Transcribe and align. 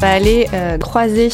va 0.00 0.12
aller 0.12 0.46
euh, 0.54 0.78
croiser 0.78 1.28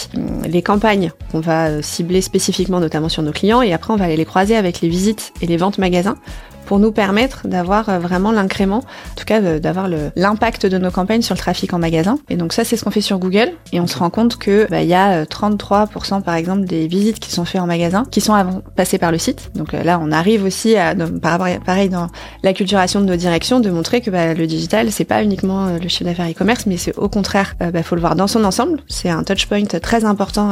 les 0.46 0.62
campagnes 0.62 1.12
qu'on 1.30 1.40
va 1.40 1.82
cibler 1.82 2.22
spécifiquement, 2.22 2.80
notamment 2.80 3.10
sur 3.10 3.22
nos 3.22 3.32
clients, 3.32 3.60
et 3.60 3.74
après 3.74 3.92
on 3.92 3.96
va 3.96 4.06
aller 4.06 4.16
les 4.16 4.24
croiser 4.24 4.56
avec 4.56 4.80
les 4.80 4.88
visites 4.88 5.32
et 5.42 5.46
les 5.46 5.58
ventes 5.58 5.78
magasins 5.78 6.16
pour 6.64 6.78
nous 6.78 6.92
permettre 6.92 7.46
d'avoir 7.46 7.88
euh, 7.88 7.98
vraiment 7.98 8.32
l'incrément, 8.32 8.78
en 8.78 9.14
tout 9.16 9.24
cas 9.24 9.40
d'avoir 9.58 9.88
l'impact 10.16 10.66
de 10.66 10.78
nos 10.78 10.90
campagnes 10.90 11.22
sur 11.22 11.34
le 11.34 11.38
trafic 11.38 11.72
en 11.72 11.78
magasin. 11.78 12.18
Et 12.28 12.36
donc 12.36 12.52
ça, 12.52 12.64
c'est 12.64 12.76
ce 12.76 12.84
qu'on 12.84 12.90
fait 12.90 13.00
sur 13.00 13.18
Google. 13.18 13.52
Et 13.72 13.80
on 13.80 13.86
se 13.86 13.98
rend 13.98 14.10
compte 14.10 14.36
que 14.36 14.66
bah, 14.70 14.82
il 14.82 14.88
y 14.88 14.94
a 14.94 15.24
33% 15.24 16.18
euh, 16.18 16.20
par 16.20 16.34
exemple 16.34 16.64
des 16.64 16.86
visites 16.86 17.20
qui 17.20 17.30
sont 17.30 17.44
faites 17.44 17.60
en 17.60 17.66
magasin, 17.66 18.04
qui 18.10 18.20
sont 18.20 18.34
passées 18.76 18.98
par 18.98 19.12
le 19.12 19.18
site. 19.18 19.50
Donc 19.54 19.74
euh, 19.74 19.82
là, 19.82 20.00
on 20.02 20.10
arrive 20.10 20.44
aussi 20.44 20.76
à, 20.76 20.94
rapport, 21.22 21.48
pareil 21.64 21.88
dans 21.88 22.08
l'acculturation 22.42 23.00
de 23.00 23.06
nos 23.06 23.16
directions, 23.16 23.60
de 23.60 23.70
montrer 23.70 24.00
que 24.00 24.10
bah, 24.10 24.34
le 24.34 24.46
digital, 24.46 24.90
c'est 24.90 25.04
pas 25.04 25.22
uniquement 25.22 25.76
le 25.80 25.88
chiffre 25.88 26.04
d'affaires 26.04 26.30
e-commerce, 26.30 26.66
mais 26.66 26.76
c'est 26.76 26.96
au 26.96 27.08
contraire, 27.08 27.54
il 27.60 27.70
bah, 27.70 27.82
faut 27.82 27.94
le 27.94 28.00
voir 28.00 28.16
dans 28.16 28.26
son 28.26 28.44
ensemble. 28.44 28.80
C'est 28.88 29.10
un 29.10 29.22
touchpoint 29.22 29.64
très 29.64 30.04
important 30.04 30.50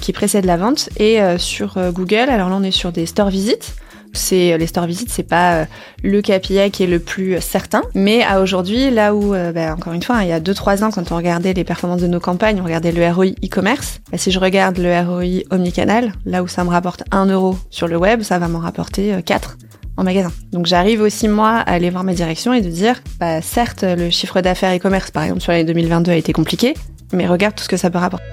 qui 0.00 0.12
précède 0.12 0.44
la 0.44 0.56
vente. 0.56 0.88
Et 0.98 1.20
sur 1.38 1.76
Google, 1.92 2.28
alors 2.28 2.48
là, 2.48 2.56
on 2.58 2.62
est 2.62 2.70
sur 2.70 2.92
des 2.92 3.06
store 3.06 3.28
visites 3.28 3.74
c'est 4.12 4.56
les 4.58 4.66
store 4.66 4.86
visits, 4.86 5.06
c'est 5.08 5.22
pas 5.22 5.54
euh, 5.54 5.64
le 6.02 6.20
KPI 6.20 6.70
qui 6.70 6.82
est 6.82 6.86
le 6.86 6.98
plus 6.98 7.40
certain, 7.40 7.82
mais 7.94 8.22
à 8.22 8.40
aujourd'hui, 8.40 8.90
là 8.90 9.14
où, 9.14 9.34
euh, 9.34 9.52
bah, 9.52 9.74
encore 9.74 9.92
une 9.92 10.02
fois, 10.02 10.16
hein, 10.16 10.22
il 10.22 10.28
y 10.28 10.32
a 10.32 10.40
2-3 10.40 10.84
ans, 10.84 10.90
quand 10.90 11.12
on 11.12 11.16
regardait 11.16 11.52
les 11.52 11.64
performances 11.64 12.02
de 12.02 12.06
nos 12.06 12.20
campagnes, 12.20 12.60
on 12.60 12.64
regardait 12.64 12.92
le 12.92 13.06
ROI 13.10 13.26
e-commerce. 13.44 14.00
Bah, 14.10 14.18
si 14.18 14.30
je 14.30 14.38
regarde 14.38 14.78
le 14.78 14.92
ROI 15.00 15.42
omnicanal, 15.50 16.12
là 16.24 16.42
où 16.42 16.48
ça 16.48 16.64
me 16.64 16.70
rapporte 16.70 17.04
1 17.10 17.26
euro 17.26 17.56
sur 17.70 17.88
le 17.88 17.96
web, 17.96 18.22
ça 18.22 18.38
va 18.38 18.48
m'en 18.48 18.58
rapporter 18.58 19.14
4 19.24 19.50
euh, 19.50 19.66
en 19.96 20.04
magasin. 20.04 20.32
Donc 20.52 20.66
j'arrive 20.66 21.00
aussi 21.00 21.28
moi 21.28 21.50
à 21.50 21.72
aller 21.72 21.90
voir 21.90 22.04
ma 22.04 22.14
direction 22.14 22.52
et 22.52 22.60
de 22.60 22.70
dire, 22.70 23.00
bah, 23.18 23.40
certes, 23.42 23.84
le 23.84 24.10
chiffre 24.10 24.40
d'affaires 24.40 24.74
e-commerce, 24.74 25.10
par 25.10 25.24
exemple, 25.24 25.40
sur 25.40 25.52
l'année 25.52 25.64
2022 25.64 26.12
a 26.12 26.16
été 26.16 26.32
compliqué, 26.32 26.74
mais 27.12 27.26
regarde 27.26 27.54
tout 27.54 27.64
ce 27.64 27.68
que 27.68 27.76
ça 27.76 27.90
peut 27.90 27.98
rapporter. 27.98 28.24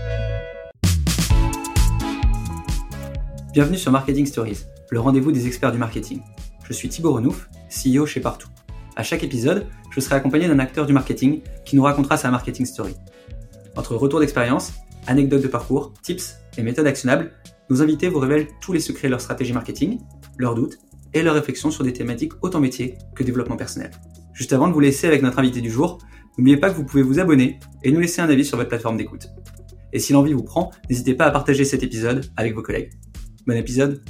Bienvenue 3.54 3.78
sur 3.78 3.92
Marketing 3.92 4.26
Stories 4.26 4.60
le 4.92 5.00
rendez-vous 5.00 5.32
des 5.32 5.46
experts 5.48 5.72
du 5.72 5.78
marketing. 5.78 6.22
Je 6.64 6.74
suis 6.74 6.90
Thibaut 6.90 7.14
Renouf, 7.14 7.50
CEO 7.70 8.06
chez 8.06 8.20
Partout. 8.20 8.50
À 8.96 9.04
chaque 9.04 9.24
épisode, 9.24 9.68
je 9.92 10.00
serai 10.00 10.16
accompagné 10.16 10.48
d'un 10.48 10.60
acteur 10.60 10.86
du 10.86 10.94
marketing 10.94 11.42
qui 11.66 11.76
nous 11.76 11.84
racontera 11.84 12.18
sa 12.18 12.32
marketing 12.32 12.66
story. 12.66 12.96
Entre 13.76 13.96
retours 13.96 14.20
d'expérience, 14.20 14.74
anecdotes 15.08 15.44
de 15.44 15.48
parcours, 15.48 15.94
tips 16.02 16.38
et 16.58 16.64
méthodes 16.64 16.88
actionnables, 16.88 17.32
nos 17.70 17.82
invités 17.82 18.10
vous 18.10 18.20
révèlent 18.20 18.48
tous 18.62 18.74
les 18.74 18.80
secrets 18.80 19.08
de 19.08 19.12
leur 19.12 19.22
stratégie 19.22 19.54
marketing, 19.54 20.00
leurs 20.38 20.56
doutes 20.56 20.80
et 21.14 21.22
leurs 21.22 21.36
réflexions 21.36 21.72
sur 21.72 21.84
des 21.84 21.94
thématiques 21.94 22.34
autant 22.42 22.60
métier 22.60 22.96
que 23.16 23.24
développement 23.24 23.58
personnel. 23.58 23.92
Juste 24.34 24.54
avant 24.54 24.68
de 24.68 24.74
vous 24.74 24.80
laisser 24.80 25.08
avec 25.08 25.22
notre 25.22 25.40
invité 25.40 25.62
du 25.62 25.70
jour, 25.70 26.00
n'oubliez 26.38 26.58
pas 26.58 26.70
que 26.70 26.76
vous 26.76 26.86
pouvez 26.86 27.04
vous 27.04 27.20
abonner 27.20 27.60
et 27.84 27.92
nous 27.92 28.00
laisser 28.00 28.22
un 28.22 28.30
avis 28.30 28.46
sur 28.46 28.58
votre 28.58 28.70
plateforme 28.70 28.98
d'écoute. 28.98 29.28
Et 29.94 30.00
si 30.00 30.14
l'envie 30.14 30.34
vous 30.34 30.44
prend, 30.44 30.72
n'hésitez 30.90 31.14
pas 31.14 31.26
à 31.26 31.32
partager 31.32 31.64
cet 31.64 31.84
épisode 31.84 32.26
avec 32.38 32.56
vos 32.56 32.62
collègues. 32.62 32.92
Bon 33.46 33.56
épisode 33.56 34.02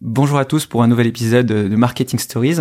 Bonjour 0.00 0.38
à 0.38 0.44
tous 0.44 0.66
pour 0.66 0.82
un 0.82 0.88
nouvel 0.88 1.06
épisode 1.06 1.46
de 1.46 1.76
Marketing 1.76 2.18
Stories. 2.18 2.58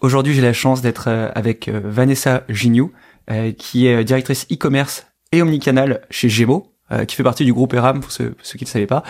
Aujourd'hui, 0.00 0.32
j'ai 0.32 0.42
la 0.42 0.52
chance 0.52 0.80
d'être 0.80 1.08
euh, 1.08 1.30
avec 1.34 1.66
euh, 1.66 1.80
Vanessa 1.84 2.44
Gignoux, 2.48 2.92
euh, 3.30 3.52
qui 3.52 3.86
est 3.86 4.04
directrice 4.04 4.46
e-commerce 4.52 5.06
et 5.32 5.42
omnicanal 5.42 6.02
chez 6.10 6.28
Gémeaux, 6.28 6.72
qui 7.06 7.16
fait 7.16 7.22
partie 7.22 7.44
du 7.44 7.52
groupe 7.52 7.74
ERAM 7.74 8.00
pour 8.00 8.10
ceux, 8.12 8.34
qui 8.42 8.56
ne 8.56 8.60
le 8.60 8.66
savaient 8.66 8.86
pas. 8.86 9.02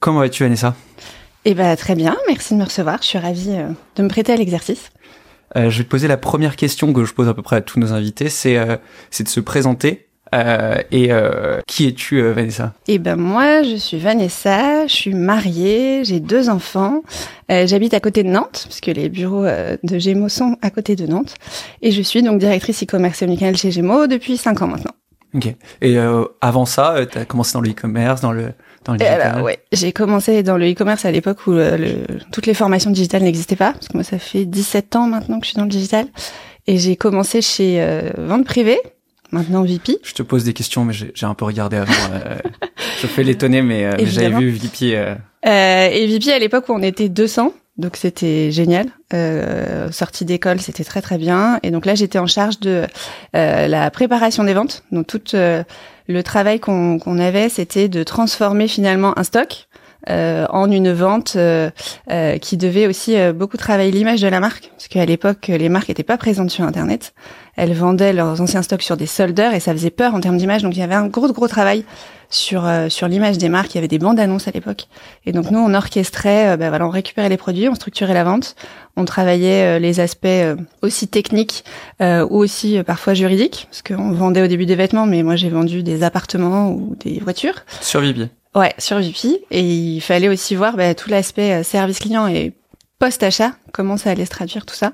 comment 0.00 0.20
vas-tu, 0.20 0.42
Vanessa? 0.42 0.74
Eh 1.44 1.52
ben 1.52 1.76
très 1.76 1.94
bien, 1.94 2.16
merci 2.28 2.54
de 2.54 2.58
me 2.58 2.64
recevoir. 2.64 3.02
Je 3.02 3.08
suis 3.08 3.18
ravie 3.18 3.58
de 3.96 4.02
me 4.02 4.08
prêter 4.08 4.32
à 4.32 4.36
l'exercice. 4.36 4.90
je 5.54 5.68
vais 5.68 5.84
te 5.84 5.88
poser 5.90 6.08
la 6.08 6.16
première 6.16 6.56
question 6.56 6.94
que 6.94 7.04
je 7.04 7.12
pose 7.12 7.28
à 7.28 7.34
peu 7.34 7.42
près 7.42 7.56
à 7.56 7.60
tous 7.60 7.78
nos 7.78 7.92
invités, 7.92 8.30
c'est 8.30 8.56
de 8.56 9.28
se 9.28 9.40
présenter 9.40 10.08
euh, 10.34 10.78
et 10.90 11.12
euh, 11.12 11.60
qui 11.66 11.86
es-tu, 11.86 12.16
euh, 12.16 12.32
Vanessa? 12.32 12.72
Eh 12.88 12.98
ben 12.98 13.16
moi, 13.16 13.62
je 13.62 13.76
suis 13.76 13.98
Vanessa. 13.98 14.86
Je 14.86 14.92
suis 14.92 15.14
mariée, 15.14 16.04
j'ai 16.04 16.20
deux 16.20 16.48
enfants. 16.48 17.02
J'habite 17.48 17.92
à 17.92 18.00
côté 18.00 18.22
de 18.22 18.30
Nantes, 18.30 18.64
puisque 18.64 18.86
les 18.86 19.10
bureaux 19.10 19.44
de 19.44 19.98
Gémeaux 19.98 20.30
sont 20.30 20.56
à 20.62 20.70
côté 20.70 20.96
de 20.96 21.06
Nantes, 21.06 21.34
et 21.82 21.90
je 21.90 22.00
suis 22.00 22.22
donc 22.22 22.38
directrice 22.38 22.82
e-commerce 22.82 23.20
et 23.20 23.26
omnicanal 23.26 23.58
chez 23.58 23.70
Gémeaux 23.70 24.06
depuis 24.06 24.38
cinq 24.38 24.62
ans 24.62 24.68
maintenant. 24.68 24.92
Ok. 25.34 25.54
Et 25.82 25.98
avant 26.40 26.64
ça, 26.64 26.96
tu 27.04 27.18
as 27.18 27.26
commencé 27.26 27.52
dans 27.52 27.60
le 27.60 27.68
e-commerce, 27.68 28.22
dans 28.22 28.32
le 28.32 28.54
dans 28.86 28.94
le 28.94 29.00
digital? 29.00 29.42
ouais, 29.42 29.58
j'ai 29.70 29.92
commencé 29.92 30.42
dans 30.42 30.56
le 30.56 30.72
e-commerce 30.72 31.04
à 31.04 31.10
l'époque 31.10 31.46
où 31.46 31.50
le, 31.50 32.06
toutes 32.32 32.46
les 32.46 32.54
formations 32.54 32.90
digitales 32.90 33.22
n'existaient 33.22 33.54
pas, 33.54 33.72
parce 33.72 33.88
que 33.88 33.98
moi 33.98 34.04
ça 34.04 34.18
fait 34.18 34.46
17 34.46 34.96
ans 34.96 35.06
maintenant 35.06 35.38
que 35.38 35.44
je 35.44 35.50
suis 35.50 35.58
dans 35.58 35.64
le 35.64 35.70
digital, 35.70 36.06
et 36.66 36.78
j'ai 36.78 36.96
commencé 36.96 37.42
chez 37.42 37.86
Vente 38.16 38.46
Privée, 38.46 38.80
maintenant 39.32 39.62
VP. 39.62 39.98
Je 40.02 40.12
te 40.12 40.22
pose 40.22 40.44
des 40.44 40.52
questions, 40.52 40.84
mais 40.84 40.92
j'ai 40.92 41.26
un 41.26 41.34
peu 41.34 41.44
regardé 41.44 41.78
avant. 41.78 41.92
Euh, 42.12 42.36
je 43.00 43.06
fais 43.06 43.24
l'étonner, 43.24 43.62
mais, 43.62 43.84
euh, 43.84 43.96
j'avais 44.04 44.38
vu 44.38 44.50
VP. 44.50 44.96
Euh... 44.96 45.14
Euh, 45.46 45.88
et 45.90 46.06
VP 46.06 46.32
à 46.32 46.38
l'époque 46.38 46.68
où 46.68 46.72
on 46.72 46.82
était 46.82 47.08
200, 47.08 47.52
donc 47.78 47.96
c'était 47.96 48.52
génial. 48.52 48.86
Euh, 49.12 49.90
sortie 49.90 50.24
d'école, 50.24 50.60
c'était 50.60 50.84
très 50.84 51.02
très 51.02 51.18
bien. 51.18 51.58
Et 51.62 51.70
donc 51.70 51.86
là, 51.86 51.94
j'étais 51.94 52.18
en 52.18 52.26
charge 52.26 52.60
de 52.60 52.86
la 53.32 53.90
préparation 53.90 54.44
des 54.44 54.54
ventes. 54.54 54.84
Donc 54.92 55.06
tout 55.06 55.20
le 55.34 56.22
travail 56.22 56.60
qu'on 56.60 57.18
avait, 57.18 57.48
c'était 57.48 57.88
de 57.88 58.04
transformer 58.04 58.68
finalement 58.68 59.18
un 59.18 59.24
stock 59.24 59.68
euh, 60.10 60.46
en 60.50 60.70
une 60.70 60.92
vente 60.92 61.34
euh, 61.36 61.70
euh, 62.10 62.36
qui 62.38 62.56
devait 62.56 62.88
aussi 62.88 63.16
beaucoup 63.34 63.56
travailler 63.56 63.92
l'image 63.92 64.20
de 64.20 64.28
la 64.28 64.40
marque, 64.40 64.70
parce 64.70 64.88
qu'à 64.88 65.04
l'époque, 65.04 65.48
les 65.48 65.68
marques 65.68 65.88
n'étaient 65.88 66.02
pas 66.02 66.18
présentes 66.18 66.50
sur 66.50 66.64
Internet. 66.64 67.14
Elles 67.56 67.74
vendaient 67.74 68.12
leurs 68.12 68.40
anciens 68.40 68.62
stocks 68.62 68.82
sur 68.82 68.96
des 68.96 69.06
soldeurs 69.06 69.54
et 69.54 69.60
ça 69.60 69.72
faisait 69.72 69.90
peur 69.90 70.14
en 70.14 70.20
termes 70.20 70.38
d'image. 70.38 70.62
Donc 70.62 70.74
il 70.74 70.80
y 70.80 70.82
avait 70.82 70.94
un 70.94 71.06
gros 71.06 71.30
gros 71.32 71.48
travail 71.48 71.84
sur 72.30 72.66
sur 72.88 73.08
l'image 73.08 73.36
des 73.36 73.50
marques. 73.50 73.74
Il 73.74 73.76
y 73.76 73.78
avait 73.78 73.88
des 73.88 73.98
bandes 73.98 74.18
annonces 74.18 74.48
à 74.48 74.52
l'époque. 74.52 74.86
Et 75.26 75.32
donc 75.32 75.50
nous, 75.50 75.58
on 75.58 75.74
orchestrait, 75.74 76.56
ben 76.56 76.70
voilà, 76.70 76.86
on 76.86 76.90
récupérait 76.90 77.28
les 77.28 77.36
produits, 77.36 77.68
on 77.68 77.74
structurait 77.74 78.14
la 78.14 78.24
vente, 78.24 78.56
on 78.96 79.04
travaillait 79.04 79.78
les 79.78 80.00
aspects 80.00 80.26
aussi 80.80 81.08
techniques 81.08 81.64
ou 82.00 82.38
aussi 82.38 82.82
parfois 82.86 83.12
juridiques, 83.12 83.68
parce 83.70 83.82
qu'on 83.82 84.12
vendait 84.12 84.42
au 84.42 84.46
début 84.46 84.64
des 84.64 84.76
vêtements, 84.76 85.04
mais 85.04 85.22
moi 85.22 85.36
j'ai 85.36 85.50
vendu 85.50 85.82
des 85.82 86.02
appartements 86.02 86.70
ou 86.70 86.96
des 87.00 87.20
voitures. 87.20 87.66
Sur 87.82 88.00
Vivier. 88.00 88.30
Ouais, 88.54 88.74
sur 88.78 88.98
VP. 88.98 89.44
Et 89.50 89.60
il 89.60 90.00
fallait 90.00 90.28
aussi 90.28 90.54
voir 90.54 90.76
bah, 90.76 90.94
tout 90.94 91.08
l'aspect 91.08 91.52
euh, 91.52 91.62
service 91.62 91.98
client 91.98 92.26
et 92.26 92.52
post-achat, 92.98 93.52
comment 93.72 93.96
ça 93.96 94.10
allait 94.10 94.26
se 94.26 94.30
traduire, 94.30 94.66
tout 94.66 94.74
ça. 94.74 94.92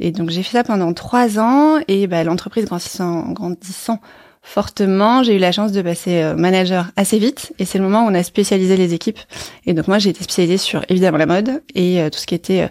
Et 0.00 0.10
donc 0.10 0.30
j'ai 0.30 0.42
fait 0.42 0.56
ça 0.56 0.64
pendant 0.64 0.92
trois 0.92 1.38
ans 1.38 1.78
et 1.86 2.06
bah, 2.06 2.24
l'entreprise 2.24 2.64
grandissant, 2.64 3.30
grandissant 3.32 4.00
fortement, 4.42 5.22
j'ai 5.22 5.36
eu 5.36 5.38
la 5.38 5.52
chance 5.52 5.72
de 5.72 5.80
passer 5.82 6.22
euh, 6.22 6.34
manager 6.34 6.90
assez 6.96 7.18
vite 7.18 7.52
et 7.58 7.64
c'est 7.64 7.78
le 7.78 7.84
moment 7.84 8.04
où 8.04 8.10
on 8.10 8.14
a 8.14 8.22
spécialisé 8.22 8.76
les 8.76 8.92
équipes. 8.92 9.20
Et 9.66 9.72
donc 9.72 9.88
moi 9.88 9.98
j'ai 9.98 10.10
été 10.10 10.22
spécialisée 10.22 10.58
sur 10.58 10.84
évidemment 10.88 11.18
la 11.18 11.26
mode 11.26 11.62
et 11.74 12.00
euh, 12.00 12.10
tout 12.10 12.18
ce 12.18 12.26
qui 12.26 12.34
était 12.34 12.68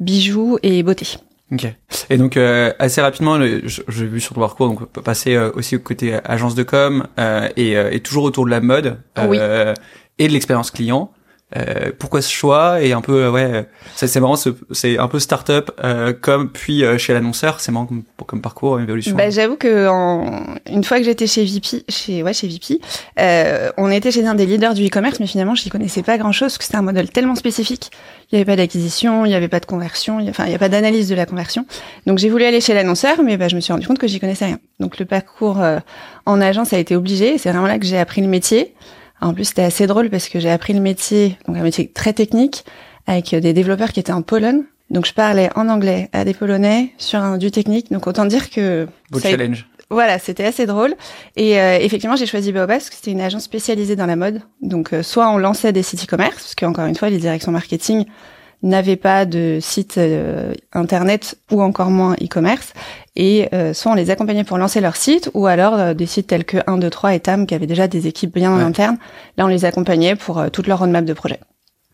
bijoux 0.00 0.58
et 0.62 0.82
beauté. 0.82 1.16
Ok. 1.54 1.72
Et 2.10 2.16
donc 2.16 2.36
euh, 2.36 2.72
assez 2.78 3.00
rapidement, 3.00 3.38
j'ai 3.40 4.06
vu 4.06 4.20
sur 4.20 4.34
le 4.34 4.40
parcours, 4.40 4.68
donc 4.68 4.80
on 4.80 4.86
peut 4.86 5.02
passer 5.02 5.36
euh, 5.36 5.50
aussi 5.54 5.76
au 5.76 5.78
côté 5.78 6.18
agence 6.24 6.54
de 6.54 6.64
com 6.64 7.06
euh, 7.18 7.48
et, 7.56 7.72
et, 7.72 8.00
toujours 8.00 8.24
autour 8.24 8.44
de 8.44 8.50
la 8.50 8.60
mode 8.60 8.98
et 10.18 10.28
de 10.28 10.32
l'expérience 10.32 10.70
client. 10.70 11.12
Euh, 11.56 11.92
pourquoi 11.98 12.20
ce 12.20 12.32
choix 12.32 12.82
et 12.82 12.92
un 12.92 13.00
peu 13.00 13.28
ouais 13.28 13.66
c'est 13.94 14.18
marrant 14.18 14.36
c'est 14.36 14.98
un 14.98 15.08
peu 15.08 15.18
start-up 15.20 15.70
comme 16.20 16.50
puis 16.50 16.82
chez 16.98 17.12
l'annonceur 17.12 17.60
c'est 17.60 17.70
marrant 17.70 17.86
comme, 17.86 18.02
comme 18.26 18.40
parcours 18.40 18.80
évolution 18.80 19.14
bah, 19.14 19.30
j'avoue 19.30 19.56
que 19.56 19.88
en, 19.88 20.42
une 20.68 20.82
fois 20.82 20.98
que 20.98 21.04
j'étais 21.04 21.26
chez 21.26 21.44
VP 21.44 21.84
chez 21.88 22.22
ouais 22.22 22.32
chez 22.32 22.48
VP 22.48 22.80
on 23.76 23.90
était 23.90 24.10
chez 24.10 24.26
un 24.26 24.34
des 24.34 24.46
leaders 24.46 24.74
du 24.74 24.86
e-commerce 24.86 25.20
mais 25.20 25.26
finalement 25.26 25.54
je 25.54 25.64
n'y 25.64 25.70
connaissais 25.70 26.02
pas 26.02 26.18
grand 26.18 26.32
chose 26.32 26.48
parce 26.48 26.58
que 26.58 26.64
c'était 26.64 26.78
un 26.78 26.82
modèle 26.82 27.10
tellement 27.10 27.36
spécifique 27.36 27.90
il 28.34 28.36
n'y 28.36 28.40
avait 28.40 28.52
pas 28.52 28.56
d'acquisition, 28.56 29.24
il 29.24 29.28
n'y 29.28 29.34
avait 29.34 29.48
pas 29.48 29.60
de 29.60 29.66
conversion, 29.66 30.18
enfin 30.28 30.44
il 30.46 30.48
n'y 30.48 30.54
a 30.54 30.58
pas 30.58 30.68
d'analyse 30.68 31.08
de 31.08 31.14
la 31.14 31.26
conversion. 31.26 31.66
Donc 32.06 32.18
j'ai 32.18 32.28
voulu 32.28 32.44
aller 32.44 32.60
chez 32.60 32.74
l'annonceur, 32.74 33.22
mais 33.22 33.36
bah, 33.36 33.48
je 33.48 33.56
me 33.56 33.60
suis 33.60 33.72
rendu 33.72 33.86
compte 33.86 33.98
que 33.98 34.08
j'y 34.08 34.18
connaissais 34.18 34.46
rien. 34.46 34.58
Donc 34.80 34.98
le 34.98 35.04
parcours 35.04 35.60
euh, 35.60 35.78
en 36.26 36.40
agence 36.40 36.72
a 36.72 36.78
été 36.78 36.96
obligé. 36.96 37.38
C'est 37.38 37.50
vraiment 37.50 37.68
là 37.68 37.78
que 37.78 37.86
j'ai 37.86 37.98
appris 37.98 38.22
le 38.22 38.28
métier. 38.28 38.74
En 39.24 39.32
plus 39.32 39.46
c'était 39.46 39.62
assez 39.62 39.86
drôle 39.86 40.10
parce 40.10 40.28
que 40.28 40.38
j'ai 40.38 40.50
appris 40.50 40.74
le 40.74 40.80
métier, 40.80 41.38
donc 41.46 41.56
un 41.56 41.62
métier 41.62 41.88
très 41.88 42.12
technique, 42.12 42.64
avec 43.06 43.34
des 43.34 43.54
développeurs 43.54 43.92
qui 43.92 44.00
étaient 44.00 44.12
en 44.12 44.20
Pologne. 44.20 44.64
Donc 44.90 45.06
je 45.06 45.14
parlais 45.14 45.48
en 45.56 45.70
anglais 45.70 46.10
à 46.12 46.26
des 46.26 46.34
Polonais 46.34 46.92
sur 46.98 47.20
un 47.20 47.38
du 47.38 47.50
technique. 47.50 47.90
Donc 47.90 48.06
autant 48.06 48.26
dire 48.26 48.50
que 48.50 48.86
Beau 49.10 49.18
challenge. 49.18 49.66
Voilà, 49.88 50.18
c'était 50.18 50.44
assez 50.44 50.66
drôle. 50.66 50.94
Et 51.36 51.58
euh, 51.58 51.78
effectivement, 51.80 52.16
j'ai 52.16 52.26
choisi 52.26 52.52
Baobab 52.52 52.78
parce 52.78 52.90
que 52.90 52.96
c'était 52.96 53.12
une 53.12 53.20
agence 53.20 53.44
spécialisée 53.44 53.96
dans 53.96 54.06
la 54.06 54.16
mode. 54.16 54.40
Donc, 54.60 54.92
euh, 54.92 55.02
soit 55.02 55.28
on 55.30 55.38
lançait 55.38 55.72
des 55.72 55.82
sites 55.82 56.04
e-commerce, 56.04 56.34
parce 56.34 56.54
qu'encore 56.54 56.86
une 56.86 56.96
fois, 56.96 57.10
les 57.10 57.18
directions 57.18 57.52
marketing 57.52 58.04
n'avaient 58.64 58.96
pas 58.96 59.24
de 59.26 59.58
site 59.60 59.98
euh, 59.98 60.52
internet 60.72 61.36
ou 61.50 61.62
encore 61.62 61.90
moins 61.90 62.14
e-commerce. 62.14 62.72
Et 63.16 63.48
soit 63.74 63.92
on 63.92 63.94
les 63.94 64.10
accompagnait 64.10 64.42
pour 64.42 64.58
lancer 64.58 64.80
leur 64.80 64.96
site, 64.96 65.30
ou 65.34 65.46
alors 65.46 65.94
des 65.94 66.04
sites 66.04 66.26
tels 66.26 66.44
que 66.44 66.56
1, 66.66 66.78
2, 66.78 66.90
3 66.90 67.14
et 67.14 67.20
TAM 67.20 67.46
qui 67.46 67.54
avaient 67.54 67.68
déjà 67.68 67.86
des 67.86 68.08
équipes 68.08 68.34
bien 68.34 68.50
en 68.50 68.58
interne. 68.58 68.98
Là, 69.36 69.44
on 69.44 69.48
les 69.48 69.64
accompagnait 69.64 70.16
pour 70.16 70.50
toute 70.50 70.66
leur 70.66 70.80
roadmap 70.80 71.04
de 71.04 71.12
projet. 71.12 71.38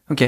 Ok. 0.08 0.22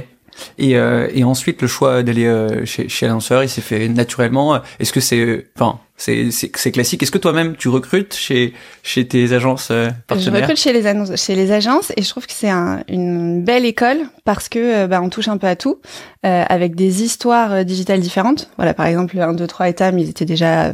Et, 0.58 0.72
et 0.72 1.24
ensuite, 1.24 1.62
le 1.62 1.68
choix 1.68 2.02
d'aller 2.02 2.30
chez, 2.66 2.90
chez 2.90 3.06
l'annonceur, 3.06 3.42
il 3.42 3.48
s'est 3.48 3.62
fait 3.62 3.88
naturellement. 3.88 4.60
Est-ce 4.80 4.92
que 4.92 5.00
c'est, 5.00 5.46
enfin, 5.56 5.80
c'est 6.02 6.30
c'est 6.30 6.72
classique. 6.72 7.02
Est-ce 7.02 7.10
que 7.10 7.18
toi-même 7.18 7.56
tu 7.56 7.68
recrutes 7.68 8.14
chez 8.14 8.52
chez 8.82 9.06
tes 9.06 9.32
agences 9.32 9.68
euh, 9.70 9.88
partenaires 10.06 10.34
Je 10.34 10.40
recrute 10.40 10.58
chez 10.58 10.72
les 10.72 10.86
annonces, 10.86 11.14
chez 11.16 11.34
les 11.34 11.52
agences 11.52 11.92
et 11.96 12.02
je 12.02 12.08
trouve 12.08 12.26
que 12.26 12.32
c'est 12.32 12.50
un, 12.50 12.82
une 12.88 13.44
belle 13.44 13.64
école 13.64 13.98
parce 14.24 14.48
que 14.48 14.86
bah, 14.86 15.00
on 15.00 15.10
touche 15.10 15.28
un 15.28 15.38
peu 15.38 15.46
à 15.46 15.54
tout 15.54 15.78
euh, 16.26 16.44
avec 16.48 16.74
des 16.74 17.02
histoires 17.02 17.64
digitales 17.64 18.00
différentes. 18.00 18.50
Voilà, 18.56 18.74
par 18.74 18.86
exemple, 18.86 19.18
1 19.18 19.34
2 19.34 19.46
3 19.46 19.68
états, 19.68 19.90
ils 19.90 20.10
étaient 20.10 20.24
déjà 20.24 20.72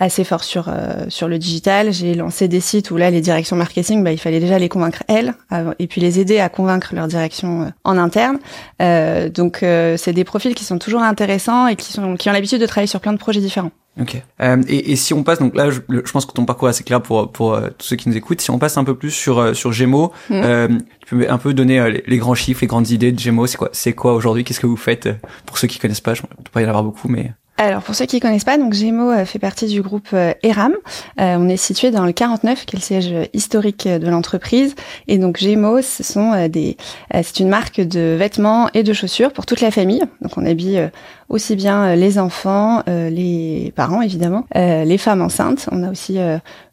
assez 0.00 0.24
fort 0.24 0.42
sur 0.42 0.68
euh, 0.68 1.04
sur 1.08 1.28
le 1.28 1.38
digital. 1.38 1.92
J'ai 1.92 2.14
lancé 2.14 2.48
des 2.48 2.60
sites 2.60 2.90
où 2.90 2.96
là 2.96 3.10
les 3.10 3.20
directions 3.20 3.54
marketing, 3.54 4.02
bah, 4.02 4.10
il 4.10 4.18
fallait 4.18 4.40
déjà 4.40 4.58
les 4.58 4.68
convaincre 4.68 5.04
elles 5.06 5.34
et 5.78 5.86
puis 5.86 6.00
les 6.00 6.18
aider 6.18 6.40
à 6.40 6.48
convaincre 6.48 6.94
leur 6.94 7.06
direction 7.06 7.62
euh, 7.62 7.66
en 7.84 7.98
interne. 7.98 8.38
Euh, 8.82 9.28
donc 9.28 9.58
c'est 9.60 10.12
des 10.12 10.24
profils 10.24 10.54
qui 10.54 10.64
sont 10.64 10.78
toujours 10.78 11.02
intéressants 11.02 11.68
et 11.68 11.76
qui 11.76 11.92
sont 11.92 12.16
qui 12.16 12.28
ont 12.28 12.32
l'habitude 12.32 12.60
de 12.60 12.66
travailler 12.66 12.88
sur 12.88 13.00
plein 13.00 13.12
de 13.12 13.18
projets 13.18 13.40
différents. 13.40 13.70
Ok. 14.00 14.22
et, 14.68 14.92
et, 14.92 14.96
si 14.96 15.12
on 15.14 15.24
passe, 15.24 15.40
donc 15.40 15.54
là, 15.54 15.70
je, 15.70 15.80
je, 15.88 16.12
pense 16.12 16.24
que 16.24 16.32
ton 16.32 16.44
parcours 16.44 16.68
est 16.68 16.70
assez 16.70 16.84
clair 16.84 17.02
pour 17.02 17.30
pour 17.30 17.60
tous 17.76 17.86
ceux 17.86 17.96
qui 17.96 18.08
nous 18.08 18.16
écoutent. 18.16 18.40
Si 18.40 18.50
on 18.50 18.58
passe 18.58 18.78
un 18.78 18.84
peu 18.84 18.94
plus 18.94 19.10
sur 19.10 19.54
sur 19.54 19.72
Gémeaux, 19.72 20.12
mmh. 20.30 20.78
tu 21.06 21.16
peux 21.16 21.30
un 21.30 21.38
peu 21.38 21.52
donner 21.52 21.90
les, 21.90 22.04
les, 22.06 22.18
grands 22.18 22.36
chiffres, 22.36 22.60
les 22.62 22.68
grandes 22.68 22.88
idées 22.90 23.12
de 23.12 23.18
Gémeaux. 23.18 23.46
C'est 23.46 23.58
quoi 23.58 23.68
C'est 23.72 23.92
quoi 23.92 24.14
aujourd'hui? 24.14 24.44
Qu'est-ce 24.44 24.60
que 24.60 24.66
vous 24.66 24.76
faites 24.76 25.08
Pour 25.44 25.58
ceux 25.58 25.66
qui 25.66 25.78
connaissent 25.78 26.00
pas, 26.00 26.14
je 26.14 26.22
ne 26.22 26.28
peux 26.28 26.50
pas 26.52 26.62
y 26.62 26.64
en 26.64 26.68
avoir 26.68 26.84
beaucoup, 26.84 27.08
mais 27.08 27.32
alors 27.60 27.82
pour 27.82 27.94
ceux 27.94 28.06
qui 28.06 28.20
connaissent 28.20 28.44
pas, 28.44 28.56
donc 28.56 28.74
euh, 28.74 29.24
fait 29.26 29.38
partie 29.38 29.66
du 29.66 29.82
groupe 29.82 30.08
euh, 30.14 30.32
ERAM. 30.42 30.72
Euh, 31.20 31.36
on 31.38 31.46
est 31.50 31.58
situé 31.58 31.90
dans 31.90 32.06
le 32.06 32.12
49, 32.12 32.64
qui 32.64 32.74
est 32.74 32.78
le 32.78 32.82
siège 32.82 33.28
historique 33.34 33.86
de 33.86 34.08
l'entreprise. 34.08 34.74
Et 35.08 35.18
donc 35.18 35.36
Gémeaux, 35.36 35.82
ce 35.82 36.02
sont 36.02 36.48
des, 36.48 36.78
c'est 37.12 37.40
une 37.40 37.50
marque 37.50 37.82
de 37.82 38.16
vêtements 38.18 38.70
et 38.72 38.82
de 38.82 38.92
chaussures 38.94 39.32
pour 39.32 39.44
toute 39.44 39.60
la 39.60 39.70
famille. 39.70 40.02
Donc 40.22 40.38
on 40.38 40.46
habille 40.46 40.90
aussi 41.28 41.54
bien 41.54 41.94
les 41.96 42.18
enfants, 42.18 42.82
les 42.86 43.72
parents 43.76 44.00
évidemment, 44.00 44.46
les 44.54 44.98
femmes 44.98 45.20
enceintes. 45.20 45.68
On 45.70 45.82
a 45.82 45.90
aussi 45.90 46.18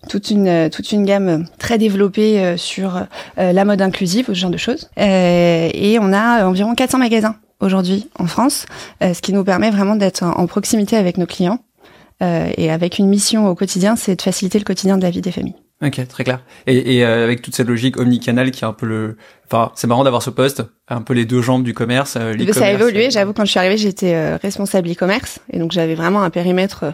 toute 0.07 0.31
une 0.31 0.69
toute 0.69 0.91
une 0.91 1.05
gamme 1.05 1.45
très 1.57 1.77
développée 1.77 2.55
sur 2.57 3.05
la 3.37 3.65
mode 3.65 3.81
inclusive, 3.81 4.27
ce 4.27 4.33
genre 4.33 4.51
de 4.51 4.57
choses. 4.57 4.89
et 4.97 5.97
on 6.01 6.13
a 6.13 6.45
environ 6.45 6.75
400 6.75 6.99
magasins 6.99 7.35
aujourd'hui 7.59 8.09
en 8.17 8.27
France, 8.27 8.65
euh, 9.03 9.13
ce 9.13 9.21
qui 9.21 9.33
nous 9.33 9.43
permet 9.43 9.71
vraiment 9.71 9.95
d'être 9.95 10.23
en 10.23 10.47
proximité 10.47 10.95
avec 10.95 11.17
nos 11.17 11.25
clients. 11.25 11.59
Euh, 12.23 12.49
et 12.57 12.71
avec 12.71 12.97
une 12.97 13.07
mission 13.07 13.47
au 13.47 13.53
quotidien, 13.53 13.95
c'est 13.95 14.15
de 14.15 14.21
faciliter 14.23 14.57
le 14.57 14.63
quotidien 14.63 14.97
de 14.97 15.03
la 15.03 15.11
vie 15.11 15.21
des 15.21 15.31
familles. 15.31 15.53
Ok, 15.85 16.07
très 16.07 16.23
clair. 16.23 16.39
Et, 16.65 16.97
et 16.97 17.05
euh, 17.05 17.23
avec 17.23 17.43
toute 17.43 17.55
cette 17.55 17.67
logique 17.67 17.99
omnicanal 17.99 18.49
qui 18.49 18.63
est 18.63 18.67
un 18.67 18.73
peu 18.73 18.87
le, 18.87 19.17
enfin, 19.45 19.71
c'est 19.75 19.85
marrant 19.85 20.03
d'avoir 20.03 20.23
ce 20.23 20.31
poste, 20.31 20.63
un 20.87 21.03
peu 21.03 21.13
les 21.13 21.25
deux 21.25 21.43
jambes 21.43 21.61
du 21.61 21.75
commerce. 21.75 22.13
ça 22.13 22.21
a 22.21 22.71
évolué. 22.71 23.11
J'avoue, 23.11 23.33
quand 23.33 23.45
je 23.45 23.51
suis 23.51 23.59
arrivée, 23.59 23.77
j'étais 23.77 24.35
responsable 24.37 24.89
e-commerce, 24.89 25.37
et 25.53 25.59
donc 25.59 25.71
j'avais 25.71 25.93
vraiment 25.93 26.23
un 26.23 26.31
périmètre 26.31 26.85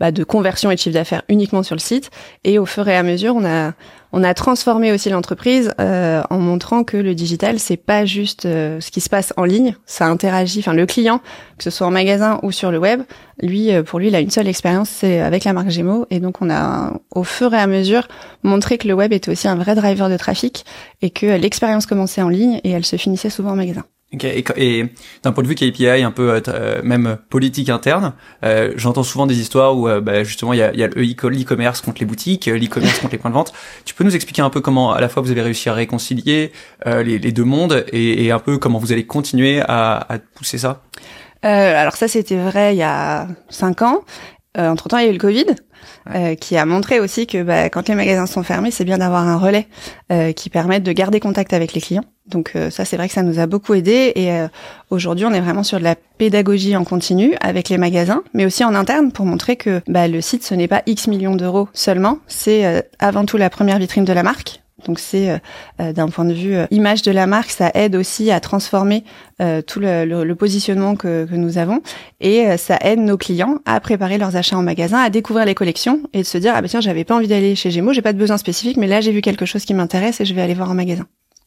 bah, 0.00 0.10
de 0.10 0.24
conversion 0.24 0.72
et 0.72 0.74
de 0.74 0.80
chiffre 0.80 0.94
d'affaires 0.94 1.22
uniquement 1.28 1.62
sur 1.62 1.76
le 1.76 1.80
site. 1.80 2.10
Et 2.42 2.58
au 2.58 2.66
fur 2.66 2.88
et 2.88 2.96
à 2.96 3.04
mesure, 3.04 3.36
on 3.36 3.44
a 3.44 3.74
on 4.12 4.22
a 4.22 4.34
transformé 4.34 4.92
aussi 4.92 5.08
l'entreprise 5.10 5.72
euh, 5.80 6.22
en 6.30 6.38
montrant 6.38 6.84
que 6.84 6.96
le 6.96 7.14
digital 7.14 7.58
c'est 7.58 7.76
pas 7.76 8.04
juste 8.04 8.46
euh, 8.46 8.80
ce 8.80 8.90
qui 8.90 9.00
se 9.00 9.08
passe 9.08 9.32
en 9.36 9.44
ligne, 9.44 9.74
ça 9.86 10.06
interagit. 10.06 10.60
Enfin, 10.60 10.74
le 10.74 10.86
client, 10.86 11.20
que 11.58 11.64
ce 11.64 11.70
soit 11.70 11.86
en 11.86 11.90
magasin 11.90 12.38
ou 12.42 12.52
sur 12.52 12.70
le 12.70 12.78
web, 12.78 13.02
lui, 13.40 13.72
euh, 13.72 13.82
pour 13.82 13.98
lui, 13.98 14.08
il 14.08 14.14
a 14.14 14.20
une 14.20 14.30
seule 14.30 14.48
expérience, 14.48 14.90
c'est 14.90 15.20
avec 15.20 15.44
la 15.44 15.52
marque 15.52 15.70
Gémeaux. 15.70 16.06
Et 16.10 16.20
donc, 16.20 16.42
on 16.42 16.50
a, 16.50 16.92
au 17.14 17.24
fur 17.24 17.54
et 17.54 17.58
à 17.58 17.66
mesure, 17.66 18.06
montré 18.42 18.78
que 18.78 18.86
le 18.86 18.94
web 18.94 19.12
était 19.12 19.30
aussi 19.30 19.48
un 19.48 19.56
vrai 19.56 19.74
driver 19.74 20.08
de 20.08 20.16
trafic 20.16 20.64
et 21.00 21.10
que 21.10 21.26
l'expérience 21.26 21.86
commençait 21.86 22.22
en 22.22 22.28
ligne 22.28 22.60
et 22.64 22.70
elle 22.70 22.84
se 22.84 22.96
finissait 22.96 23.30
souvent 23.30 23.52
en 23.52 23.56
magasin. 23.56 23.84
Et, 24.12 24.86
d'un 25.22 25.32
point 25.32 25.42
de 25.42 25.48
vue 25.48 25.54
KPI, 25.54 26.02
un 26.02 26.10
peu 26.10 26.30
euh, 26.30 26.40
euh, 26.48 26.80
même 26.82 27.16
politique 27.30 27.70
interne, 27.70 28.12
euh, 28.44 28.72
j'entends 28.76 29.02
souvent 29.02 29.26
des 29.26 29.40
histoires 29.40 29.76
où 29.76 29.88
bah, 30.00 30.22
justement 30.22 30.52
il 30.52 30.58
y 30.58 30.62
a, 30.62 30.74
y 30.74 30.82
a 30.82 30.88
l'e-commerce 30.88 31.80
contre 31.80 32.00
les 32.00 32.06
boutiques, 32.06 32.46
l'e-commerce 32.46 32.98
contre 32.98 33.12
les 33.12 33.18
points 33.18 33.30
de 33.30 33.34
vente. 33.34 33.52
Tu 33.84 33.94
peux 33.94 34.04
nous 34.04 34.14
expliquer 34.14 34.42
un 34.42 34.50
peu 34.50 34.60
comment 34.60 34.92
à 34.92 35.00
la 35.00 35.08
fois 35.08 35.22
vous 35.22 35.30
avez 35.30 35.42
réussi 35.42 35.68
à 35.68 35.74
réconcilier 35.74 36.52
les, 36.86 37.18
deux 37.32 37.44
mondes 37.44 37.84
et, 37.92 38.24
et, 38.24 38.30
un 38.32 38.38
peu 38.38 38.58
comment 38.58 38.78
vous 38.78 38.92
allez 38.92 39.06
continuer 39.06 39.60
à, 39.60 40.06
à 40.08 40.18
pousser 40.18 40.58
ça? 40.58 40.82
Alors 41.42 41.96
ça 41.96 42.06
c'était 42.06 42.36
vrai 42.36 42.74
il 42.74 42.78
y 42.78 42.82
a 42.82 43.26
cinq 43.48 43.82
ans. 43.82 44.04
Entre 44.56 44.88
temps 44.88 44.98
il 44.98 45.04
y 45.04 45.06
a 45.06 45.10
eu 45.10 45.14
le 45.14 45.18
Covid. 45.18 45.46
Euh, 46.14 46.34
qui 46.34 46.56
a 46.56 46.66
montré 46.66 46.98
aussi 46.98 47.26
que 47.26 47.42
bah, 47.42 47.68
quand 47.70 47.88
les 47.88 47.94
magasins 47.94 48.26
sont 48.26 48.42
fermés, 48.42 48.70
c'est 48.70 48.84
bien 48.84 48.98
d'avoir 48.98 49.26
un 49.26 49.36
relais 49.36 49.68
euh, 50.10 50.32
qui 50.32 50.50
permette 50.50 50.82
de 50.82 50.92
garder 50.92 51.20
contact 51.20 51.52
avec 51.52 51.74
les 51.74 51.80
clients. 51.80 52.04
Donc 52.26 52.52
euh, 52.54 52.70
ça, 52.70 52.84
c'est 52.84 52.96
vrai 52.96 53.08
que 53.08 53.14
ça 53.14 53.22
nous 53.22 53.38
a 53.38 53.46
beaucoup 53.46 53.74
aidé. 53.74 54.12
Et 54.16 54.30
aujourd'hui, 54.90 55.26
on 55.26 55.32
est 55.32 55.40
vraiment 55.40 55.62
sur 55.62 55.78
de 55.78 55.84
la 55.84 55.94
pédagogie 55.94 56.76
en 56.76 56.84
continu 56.84 57.34
avec 57.40 57.68
les 57.68 57.78
magasins, 57.78 58.22
mais 58.34 58.44
aussi 58.44 58.64
en 58.64 58.74
interne 58.74 59.12
pour 59.12 59.26
montrer 59.26 59.56
que 59.56 59.80
bah, 59.86 60.08
le 60.08 60.20
site, 60.20 60.44
ce 60.44 60.54
n'est 60.54 60.68
pas 60.68 60.82
X 60.86 61.06
millions 61.06 61.36
d'euros 61.36 61.68
seulement, 61.72 62.18
c'est 62.26 62.84
avant 62.98 63.24
tout 63.24 63.36
la 63.36 63.50
première 63.50 63.78
vitrine 63.78 64.04
de 64.04 64.12
la 64.12 64.22
marque. 64.22 64.61
Donc 64.86 64.98
c'est 64.98 65.30
euh, 65.30 65.38
euh, 65.80 65.92
d'un 65.92 66.08
point 66.08 66.24
de 66.24 66.32
vue 66.32 66.54
euh, 66.54 66.66
image 66.70 67.02
de 67.02 67.10
la 67.10 67.26
marque, 67.26 67.50
ça 67.50 67.70
aide 67.74 67.96
aussi 67.96 68.30
à 68.30 68.40
transformer 68.40 69.04
tout 69.66 69.80
le, 69.80 70.32
positionnement 70.34 70.94
que, 70.94 71.26
nous 71.32 71.58
avons 71.58 71.80
et 72.20 72.56
ça 72.58 72.78
aide 72.80 73.00
nos 73.00 73.16
clients 73.16 73.58
à 73.64 73.80
préparer 73.80 74.16
leurs 74.16 74.36
achats 74.36 74.56
en 74.56 74.62
magasin, 74.62 74.98
à 74.98 75.10
découvrir 75.10 75.44
les 75.46 75.56
collections 75.56 76.00
et 76.12 76.18
de 76.18 76.26
se 76.26 76.38
dire 76.38 76.52
ah 76.54 76.62
ben 76.62 76.68
tiens 76.68 76.80
j'avais 76.80 77.02
pas 77.02 77.16
envie 77.16 77.26
d'aller 77.26 77.56
chez 77.56 77.72
Gémeaux, 77.72 77.92
j'ai 77.92 78.02
pas 78.02 78.12
de 78.12 78.18
besoin 78.18 78.36
spécifique, 78.36 78.76
mais 78.76 78.86
là 78.86 79.00
j'ai 79.00 79.10
vu 79.10 79.20
quelque 79.20 79.44
chose 79.44 79.64
qui 79.64 79.74
m'intéresse 79.74 80.20
et 80.20 80.24
je 80.24 80.32
vais 80.32 80.42
aller 80.42 80.54
voir 80.54 80.70
en 80.70 80.74
magasin. 80.74 81.06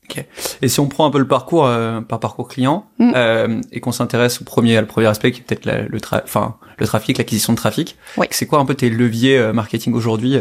Ok. 0.10 0.26
Et 0.62 0.68
si 0.68 0.82
on 0.82 0.90
prend 0.90 1.06
un 1.06 1.10
peu 1.10 1.20
le 1.20 1.28
parcours 1.28 1.72
par 2.10 2.20
parcours 2.20 2.50
client 2.50 2.86
mm. 3.00 3.62
et 3.72 3.80
qu'on 3.80 3.94
s'intéresse 3.94 4.42
au 4.42 4.44
premier, 4.44 4.78
le 4.82 4.88
premier 4.88 5.08
aspect 5.08 5.32
qui 5.32 5.40
est 5.40 5.44
peut-être 5.46 5.66
le, 5.66 5.98
enfin 6.22 6.58
le 6.78 6.86
trafic, 6.86 7.18
l'acquisition 7.18 7.54
de 7.54 7.58
trafic, 7.58 7.98
c'est 8.32 8.46
quoi 8.46 8.60
un 8.60 8.66
peu 8.66 8.76
tes 8.76 8.90
leviers 8.90 9.54
marketing 9.54 9.94
aujourd'hui 9.94 10.38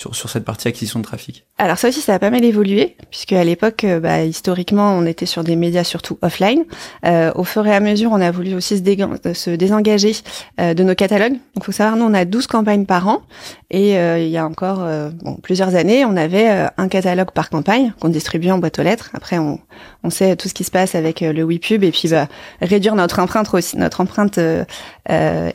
sur, 0.00 0.16
sur 0.16 0.30
cette 0.30 0.44
partie 0.44 0.66
acquisition 0.66 0.98
de 0.98 1.04
trafic 1.04 1.44
Alors 1.58 1.76
ça 1.76 1.88
aussi, 1.88 2.00
ça 2.00 2.14
a 2.14 2.18
pas 2.18 2.30
mal 2.30 2.42
évolué, 2.42 2.96
puisque 3.10 3.34
à 3.34 3.44
l'époque, 3.44 3.84
euh, 3.84 4.00
bah, 4.00 4.24
historiquement, 4.24 4.94
on 4.96 5.04
était 5.04 5.26
sur 5.26 5.44
des 5.44 5.56
médias 5.56 5.84
surtout 5.84 6.18
offline. 6.22 6.64
Euh, 7.04 7.32
au 7.34 7.44
fur 7.44 7.66
et 7.66 7.74
à 7.74 7.80
mesure, 7.80 8.10
on 8.10 8.20
a 8.22 8.30
voulu 8.30 8.54
aussi 8.54 8.78
se, 8.78 9.32
se 9.34 9.50
désengager 9.50 10.16
euh, 10.58 10.72
de 10.72 10.82
nos 10.84 10.94
catalogues. 10.94 11.34
Donc, 11.54 11.64
faut 11.64 11.72
savoir, 11.72 11.96
nous, 11.96 12.06
on 12.06 12.14
a 12.14 12.24
12 12.24 12.46
campagnes 12.46 12.86
par 12.86 13.08
an, 13.08 13.20
et 13.70 13.98
euh, 13.98 14.18
il 14.18 14.30
y 14.30 14.38
a 14.38 14.46
encore 14.46 14.88
bon, 15.22 15.34
plusieurs 15.34 15.74
années, 15.74 16.06
on 16.06 16.16
avait 16.16 16.48
un 16.78 16.88
catalogue 16.88 17.32
par 17.32 17.50
campagne 17.50 17.92
qu'on 18.00 18.08
distribuait 18.08 18.52
en 18.52 18.58
boîte 18.58 18.78
aux 18.78 18.82
lettres. 18.82 19.10
Après, 19.12 19.36
on, 19.36 19.60
on 20.02 20.08
sait 20.08 20.34
tout 20.34 20.48
ce 20.48 20.54
qui 20.54 20.64
se 20.64 20.70
passe 20.70 20.94
avec 20.94 21.20
le 21.20 21.44
WePub, 21.44 21.84
et 21.84 21.90
puis 21.90 22.08
bah, 22.08 22.26
réduire 22.62 22.94
notre 22.94 23.18
empreinte 23.18 23.52
aussi, 23.52 23.76
notre 23.76 24.00
empreinte 24.00 24.40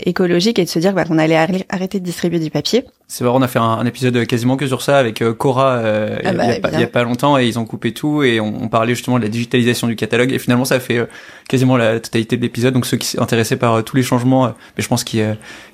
écologique, 0.05 0.59
et 0.59 0.65
de 0.65 0.69
se 0.69 0.77
dire 0.77 0.93
bah, 0.93 1.05
qu'on 1.05 1.17
allait 1.17 1.65
arrêter 1.69 1.99
de 1.99 2.05
distribuer 2.05 2.39
du 2.39 2.51
papier. 2.51 2.85
C'est 3.07 3.23
vrai, 3.23 3.33
on 3.37 3.41
a 3.43 3.47
fait 3.47 3.59
un, 3.59 3.85
épisode 3.85 4.25
quasiment 4.25 4.57
que 4.57 4.65
sur 4.65 4.81
ça 4.81 4.97
avec 4.97 5.21
euh, 5.21 5.33
Cora 5.33 5.75
euh, 5.75 6.17
ah 6.23 6.33
bah, 6.33 6.43
il, 6.73 6.79
y 6.79 6.83
a, 6.83 6.87
pas, 6.87 7.03
longtemps 7.03 7.37
et 7.37 7.45
ils 7.45 7.59
ont 7.59 7.65
coupé 7.65 7.93
tout 7.93 8.23
et 8.23 8.39
on, 8.39 8.67
parlait 8.67 8.95
justement 8.95 9.19
de 9.19 9.23
la 9.23 9.29
digitalisation 9.29 9.87
du 9.87 9.95
catalogue 9.95 10.33
et 10.33 10.39
finalement 10.39 10.65
ça 10.65 10.75
a 10.75 10.79
fait 10.79 10.97
euh, 10.97 11.05
quasiment 11.47 11.77
la 11.77 11.99
totalité 11.99 12.35
de 12.35 12.41
l'épisode. 12.41 12.73
Donc 12.73 12.87
ceux 12.87 12.97
qui 12.97 13.15
intéressés 13.19 13.57
par 13.57 13.83
tous 13.83 13.95
les 13.95 14.01
changements, 14.01 14.47
mais 14.47 14.83
je 14.83 14.87
pense 14.87 15.03
qui 15.03 15.21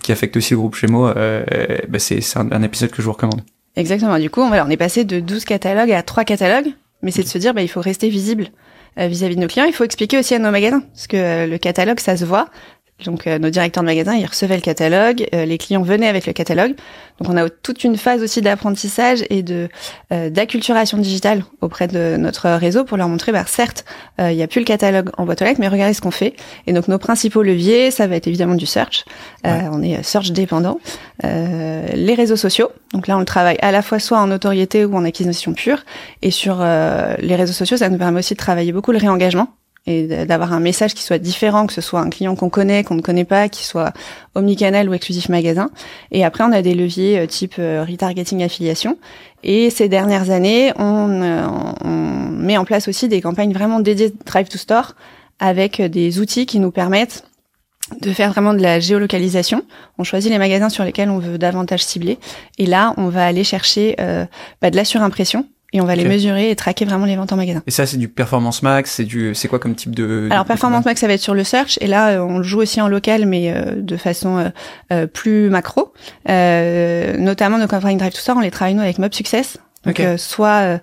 qui 0.01 0.11
affectent 0.11 0.35
aussi 0.35 0.53
le 0.53 0.59
groupe 0.59 0.75
chez 0.75 0.87
moi, 0.87 1.15
bah 1.87 1.99
c'est 1.99 2.21
un, 2.35 2.63
épisode 2.63 2.91
que 2.91 2.97
je 2.97 3.03
vous 3.03 3.13
recommande. 3.13 3.41
Exactement. 3.77 4.19
Du 4.19 4.29
coup, 4.29 4.41
on, 4.41 4.51
on 4.51 4.69
est 4.69 4.77
passé 4.77 5.05
de 5.05 5.21
12 5.21 5.45
catalogues 5.45 5.91
à 5.91 6.03
3 6.03 6.25
catalogues, 6.25 6.73
mais 7.01 7.11
c'est 7.11 7.23
de 7.23 7.27
se 7.27 7.37
dire 7.37 7.53
bah 7.53 7.61
il 7.61 7.69
faut 7.69 7.81
rester 7.81 8.09
visible 8.09 8.49
vis-à-vis 8.97 9.33
-vis 9.33 9.35
de 9.35 9.41
nos 9.41 9.47
clients. 9.47 9.65
Il 9.65 9.73
faut 9.73 9.85
expliquer 9.85 10.19
aussi 10.19 10.35
à 10.35 10.39
nos 10.39 10.51
magasins 10.51 10.81
parce 10.81 11.07
que 11.07 11.47
le 11.47 11.57
catalogue 11.57 11.99
ça 12.01 12.17
se 12.17 12.25
voit. 12.25 12.49
Donc 13.05 13.27
euh, 13.27 13.39
nos 13.39 13.49
directeurs 13.49 13.83
de 13.83 13.87
magasin, 13.87 14.15
ils 14.15 14.25
recevaient 14.25 14.55
le 14.55 14.61
catalogue, 14.61 15.27
euh, 15.33 15.45
les 15.45 15.57
clients 15.57 15.81
venaient 15.81 16.07
avec 16.07 16.25
le 16.25 16.33
catalogue. 16.33 16.75
Donc 17.19 17.29
on 17.29 17.37
a 17.37 17.49
toute 17.49 17.83
une 17.83 17.97
phase 17.97 18.21
aussi 18.23 18.41
d'apprentissage 18.41 19.23
et 19.29 19.43
de 19.43 19.69
euh, 20.11 20.29
d'acculturation 20.29 20.97
digitale 20.97 21.43
auprès 21.61 21.87
de 21.87 22.15
notre 22.17 22.49
réseau 22.49 22.83
pour 22.83 22.97
leur 22.97 23.07
montrer, 23.07 23.31
bah, 23.31 23.43
certes, 23.45 23.85
il 24.19 24.35
n'y 24.35 24.43
a 24.43 24.47
plus 24.47 24.59
le 24.59 24.65
catalogue 24.65 25.09
en 25.17 25.25
boîte 25.25 25.41
aux 25.41 25.45
lettres, 25.45 25.59
mais 25.59 25.67
regardez 25.67 25.93
ce 25.93 26.01
qu'on 26.01 26.11
fait. 26.11 26.35
Et 26.67 26.73
donc 26.73 26.87
nos 26.87 26.97
principaux 26.97 27.41
leviers, 27.41 27.91
ça 27.91 28.07
va 28.07 28.15
être 28.15 28.27
évidemment 28.27 28.55
du 28.55 28.65
search. 28.65 29.05
On 29.43 29.81
est 29.81 30.01
search 30.03 30.31
dépendant. 30.31 30.79
les 31.23 32.13
réseaux 32.15 32.35
sociaux. 32.35 32.69
Donc 32.93 33.07
là, 33.07 33.17
on 33.17 33.19
le 33.19 33.25
travaille 33.25 33.57
à 33.61 33.71
la 33.71 33.81
fois 33.81 33.99
soit 33.99 34.19
en 34.19 34.27
notoriété 34.27 34.85
ou 34.85 34.95
en 34.95 35.05
acquisition 35.05 35.53
pure. 35.53 35.83
Et 36.21 36.29
sur 36.29 36.59
les 36.59 37.35
réseaux 37.35 37.53
sociaux, 37.53 37.77
ça 37.77 37.89
nous 37.89 37.97
permet 37.97 38.19
aussi 38.19 38.35
de 38.35 38.39
travailler 38.39 38.71
beaucoup 38.71 38.91
le 38.91 38.99
réengagement 38.99 39.49
et 39.87 40.25
d'avoir 40.25 40.53
un 40.53 40.59
message 40.59 40.93
qui 40.93 41.01
soit 41.01 41.17
différent, 41.17 41.65
que 41.65 41.73
ce 41.73 41.81
soit 41.81 41.99
un 42.01 42.09
client 42.09 42.35
qu'on 42.35 42.49
connaît, 42.49 42.83
qu'on 42.83 42.95
ne 42.95 43.01
connaît 43.01 43.25
pas, 43.25 43.49
qui 43.49 43.65
soit 43.65 43.93
omnicanal 44.35 44.87
ou 44.87 44.93
exclusif 44.93 45.27
magasin. 45.27 45.71
Et 46.11 46.23
après, 46.23 46.43
on 46.43 46.51
a 46.51 46.61
des 46.61 46.75
leviers 46.75 47.19
euh, 47.19 47.25
type 47.25 47.55
euh, 47.57 47.83
retargeting 47.87 48.43
affiliation. 48.43 48.99
Et 49.43 49.71
ces 49.71 49.89
dernières 49.89 50.29
années, 50.29 50.71
on, 50.77 51.21
euh, 51.23 51.47
on 51.83 51.87
met 51.89 52.57
en 52.57 52.65
place 52.65 52.87
aussi 52.87 53.07
des 53.07 53.21
campagnes 53.21 53.53
vraiment 53.53 53.79
dédiées 53.79 54.13
Drive 54.25 54.49
to 54.49 54.59
Store 54.59 54.93
avec 55.39 55.81
des 55.81 56.19
outils 56.19 56.45
qui 56.45 56.59
nous 56.59 56.71
permettent 56.71 57.23
de 57.99 58.13
faire 58.13 58.31
vraiment 58.31 58.53
de 58.53 58.61
la 58.61 58.79
géolocalisation. 58.79 59.63
On 59.97 60.03
choisit 60.03 60.31
les 60.31 60.37
magasins 60.37 60.69
sur 60.69 60.83
lesquels 60.83 61.09
on 61.09 61.17
veut 61.17 61.39
davantage 61.39 61.83
cibler. 61.83 62.19
Et 62.59 62.67
là, 62.67 62.93
on 62.97 63.09
va 63.09 63.25
aller 63.25 63.43
chercher 63.43 63.95
bah, 64.61 64.69
de 64.69 64.75
la 64.75 64.85
surimpression 64.85 65.47
et 65.73 65.81
on 65.81 65.85
va 65.85 65.95
les 65.95 66.03
mesurer 66.05 66.49
et 66.51 66.55
traquer 66.55 66.85
vraiment 66.85 67.05
les 67.05 67.15
ventes 67.15 67.31
en 67.31 67.37
magasin. 67.37 67.63
Et 67.67 67.71
ça, 67.71 67.85
c'est 67.85 67.97
du 67.97 68.07
performance 68.09 68.61
max, 68.63 68.91
c'est 68.91 69.03
du, 69.05 69.33
c'est 69.35 69.47
quoi 69.47 69.59
comme 69.59 69.75
type 69.75 69.95
de 69.95 70.27
Alors 70.31 70.43
de- 70.43 70.47
performance 70.47 70.85
max 70.85 70.99
ça 71.01 71.07
va 71.07 71.13
être 71.13 71.21
sur 71.21 71.33
le 71.33 71.43
search 71.43 71.77
et 71.81 71.87
là 71.87 72.09
euh, 72.09 72.19
on 72.19 72.37
le 72.39 72.43
joue 72.43 72.59
aussi 72.59 72.81
en 72.81 72.87
local 72.89 73.25
mais 73.25 73.51
euh, 73.55 73.75
de 73.81 73.97
façon 73.97 74.37
euh, 74.37 74.49
euh, 74.91 75.07
plus 75.07 75.49
macro. 75.49 75.93
Euh, 76.29 77.17
notamment 77.17 77.57
nos 77.57 77.67
campagnes 77.67 77.97
Drive 77.97 78.13
to 78.13 78.19
Store, 78.19 78.37
on 78.37 78.41
les 78.41 78.51
travaille 78.51 78.73
nous 78.73 78.81
avec 78.81 78.97
Mob 78.99 79.13
Success. 79.13 79.57
Donc 79.85 79.99
Ok. 79.99 80.05
euh, 80.05 80.17
soit 80.17 80.79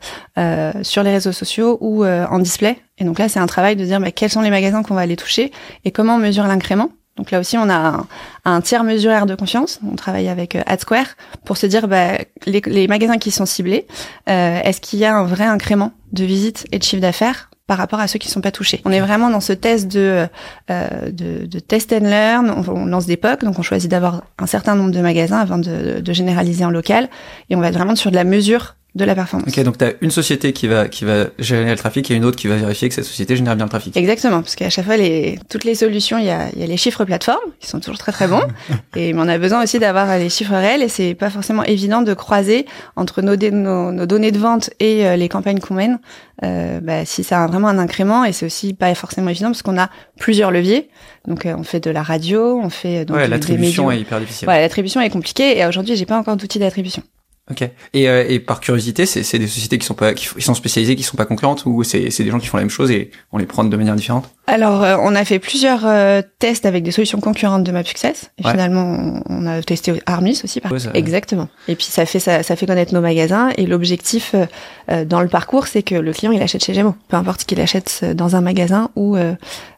sur 0.83 1.03
les 1.05 1.13
réseaux 1.13 1.31
sociaux 1.33 1.79
ou 1.81 2.03
euh, 2.05 2.27
en 2.31 2.39
display. 2.41 2.79
Et 2.99 3.05
donc 3.05 3.19
là 3.21 3.29
c'est 3.29 3.39
un 3.39 3.47
travail 3.47 3.77
de 3.77 3.85
dire 3.85 4.01
bah, 4.01 4.11
quels 4.11 4.31
sont 4.31 4.41
les 4.41 4.51
magasins 4.51 4.83
qu'on 4.83 4.95
va 4.95 5.03
aller 5.03 5.15
toucher 5.17 5.53
et 5.85 5.91
comment 5.93 6.17
on 6.17 6.19
mesure 6.19 6.47
l'incrément. 6.47 6.91
Donc 7.19 7.31
là 7.31 7.41
aussi 7.41 7.59
on 7.59 7.69
a 7.69 7.75
un, 7.75 8.07
un 8.45 8.61
tiers 8.63 8.85
mesuraire 8.85 9.27
de 9.27 9.35
confiance. 9.35 9.81
On 9.85 9.97
travaille 9.97 10.29
avec 10.29 10.55
euh, 10.55 10.63
AdSquare 10.67 11.09
pour 11.45 11.57
se 11.57 11.67
dire 11.67 11.89
bah, 11.89 12.13
les, 12.47 12.63
les 12.65 12.89
magasins 12.89 13.19
qui 13.19 13.31
sont 13.31 13.45
ciblés, 13.45 13.87
euh, 14.31 14.61
est-ce 14.63 14.81
qu'il 14.81 14.99
y 15.01 15.05
a 15.05 15.15
un 15.15 15.25
vrai 15.25 15.45
incrément 15.45 15.93
de 16.13 16.25
visite 16.25 16.67
et 16.73 16.79
de 16.79 16.85
chiffre 16.85 17.03
d'affaires 17.03 17.51
par 17.67 17.77
rapport 17.77 18.01
à 18.01 18.09
ceux 18.09 18.19
qui 18.19 18.29
sont 18.29 18.41
pas 18.41 18.51
touchés? 18.53 18.81
On 18.87 18.93
est 18.93 19.01
vraiment 19.01 19.29
dans 19.29 19.41
ce 19.41 19.53
test 19.53 19.89
de 19.89 20.27
euh, 20.71 21.11
de, 21.11 21.45
de 21.45 21.59
test 21.59 21.93
and 21.93 22.07
learn. 22.07 22.51
On, 22.51 22.67
on 22.73 22.87
lance 22.87 23.07
des 23.07 23.19
POC, 23.19 23.45
donc 23.45 23.59
on 23.59 23.63
choisit 23.63 23.91
d'avoir 23.91 24.23
un 24.39 24.47
certain 24.47 24.75
nombre 24.75 24.93
de 24.93 25.01
magasins 25.01 25.39
avant 25.39 25.59
de, 25.59 26.01
de 26.01 26.13
généraliser 26.13 26.65
en 26.65 26.71
local, 26.71 27.11
et 27.51 27.57
on 27.57 27.61
va 27.61 27.69
être 27.69 27.75
vraiment 27.75 27.97
sur 27.97 28.11
de 28.11 28.17
la 28.17 28.25
mesure 28.25 28.77
de 28.99 29.05
la 29.05 29.15
performance. 29.15 29.49
Ok, 29.49 29.65
donc 29.65 29.79
tu 29.79 29.85
as 29.85 29.93
une 30.01 30.11
société 30.11 30.53
qui 30.53 30.67
va 30.67 30.89
qui 30.89 31.05
va 31.05 31.27
générer 31.39 31.71
le 31.71 31.77
trafic 31.79 32.11
et 32.11 32.15
une 32.15 32.25
autre 32.25 32.37
qui 32.37 32.49
va 32.49 32.57
vérifier 32.57 32.89
que 32.89 32.95
cette 32.95 33.05
société 33.05 33.37
génère 33.37 33.57
bien 33.57 33.65
le 33.65 33.71
trafic. 33.71 33.97
Exactement, 33.97 34.43
parce 34.43 34.57
qu'à 34.57 34.69
chaque 34.71 34.85
fois, 34.85 34.97
les, 34.97 35.39
toutes 35.49 35.65
les 35.65 35.75
solutions, 35.75 36.19
il 36.19 36.27
y 36.27 36.31
a, 36.31 36.49
y 36.55 36.63
a 36.63 36.67
les 36.67 36.77
chiffres 36.77 37.05
plateformes, 37.05 37.51
qui 37.61 37.69
sont 37.69 37.81
toujours 37.81 37.99
très 37.99 38.13
très 38.13 38.29
bons, 38.29 38.43
et 38.97 39.15
on 39.15 39.29
a 39.29 39.39
besoin 39.39 39.63
aussi 39.63 39.79
d'avoir 39.79 40.19
les 40.19 40.29
chiffres 40.29 40.55
réels, 40.55 40.83
et 40.83 40.89
c'est 40.89 41.15
pas 41.15 41.31
forcément 41.31 41.65
évident 41.65 42.03
de 42.03 42.13
croiser 42.15 42.67
entre 42.97 43.23
nos, 43.23 43.37
nos, 43.37 43.93
nos 43.93 44.07
données 44.07 44.33
de 44.33 44.39
vente 44.39 44.71
et 44.81 45.07
euh, 45.07 45.17
les 45.17 45.29
campagnes 45.29 45.61
qu'on 45.61 45.75
mène, 45.75 45.99
euh, 46.45 46.79
bah, 46.81 47.05
si 47.05 47.25
ça 47.25 47.43
a 47.43 47.47
vraiment 47.49 47.69
un 47.69 47.79
incrément, 47.79 48.25
et 48.25 48.33
c'est 48.33 48.47
aussi 48.47 48.73
pas 48.73 48.95
forcément 48.95 49.29
évident, 49.31 49.49
parce 49.49 49.63
qu'on 49.63 49.79
a 49.79 49.91
plusieurs 50.19 50.51
leviers, 50.51 50.89
donc 51.27 51.47
euh, 51.47 51.55
on 51.59 51.65
fait 51.65 51.81
de 51.81 51.91
la 51.91 52.03
radio, 52.03 52.61
on 52.63 52.71
fait 52.71 53.01
euh, 53.01 53.05
donc 53.05 53.17
ouais, 53.17 53.27
l'attribution 53.27 53.91
est 53.91 54.01
hyper 54.01 54.21
difficile. 54.21 54.49
Ouais, 54.49 54.61
l'attribution 54.61 55.01
est 55.01 55.11
compliquée, 55.11 55.59
et 55.59 55.67
aujourd'hui, 55.67 55.97
j'ai 55.97 56.07
pas 56.07 56.17
encore 56.17 56.37
d'outils 56.37 56.61
d'attribution. 56.61 57.03
Ok. 57.51 57.63
Et, 57.95 58.09
euh, 58.09 58.25
et 58.29 58.41
par 58.41 58.61
curiosité, 58.61 59.07
c'est 59.07 59.39
des 59.39 59.47
sociétés 59.47 59.79
qui 59.79 59.87
sont 59.87 59.95
pas 59.95 60.13
qui, 60.15 60.27
sont 60.41 60.55
spécialisées, 60.55 60.97
qui 60.97 61.03
sont 61.03 61.17
pas 61.17 61.25
concurrentes, 61.25 61.65
ou 61.67 61.83
c'est 61.83 62.09
des 62.09 62.31
gens 62.31 62.39
qui 62.39 62.47
font 62.47 62.59
la 62.59 62.63
même 62.65 62.71
chose 62.71 62.91
et 62.91 63.11
on 63.33 63.39
les 63.39 63.47
prend 63.47 63.65
de 63.65 63.75
manière 63.77 63.95
différente? 63.97 64.31
Alors, 64.47 64.83
euh, 64.83 64.97
on 65.01 65.15
a 65.15 65.25
fait 65.25 65.39
plusieurs 65.39 65.87
euh, 65.87 66.21
tests 66.39 66.67
avec 66.67 66.83
des 66.83 66.91
solutions 66.91 67.21
concurrentes 67.21 67.65
de 67.65 67.73
MapSuccess. 67.73 68.31
Et 68.39 68.45
Ouais. 68.45 68.51
finalement, 68.51 69.23
on, 69.29 69.47
a 69.47 69.63
testé 69.63 69.95
Armis 70.07 70.41
aussi. 70.45 70.61
Par 70.61 70.73
Ouais, 70.73 70.79
ça- 70.79 70.91
Exactement. 70.95 71.49
Et 71.69 71.75
puis, 71.75 71.87
ça 71.87 72.05
fait 72.07 72.21
ça, 72.21 72.43
ça 72.43 72.55
fait 72.57 72.67
connaître 72.67 72.93
nos 72.93 73.01
magasins. 73.01 73.51
Et 73.57 73.67
l'objectif 73.67 74.33
euh, 74.35 74.45
euh, 74.91 75.05
dans 75.05 75.21
le 75.23 75.29
parcours, 75.29 75.67
c'est 75.69 75.83
que 75.83 75.95
le 75.95 76.13
client, 76.13 76.33
il 76.33 76.43
achète 76.43 76.63
chez 76.65 76.75
Gémeaux. 76.75 76.97
Peu 77.09 77.17
importe 77.17 77.45
qu'il 77.45 77.61
achète 77.61 78.01
euh, 78.03 78.15
dans 78.15 78.37
un 78.37 78.41
magasin 78.43 78.91
ou 78.97 79.17
euh, 79.17 79.35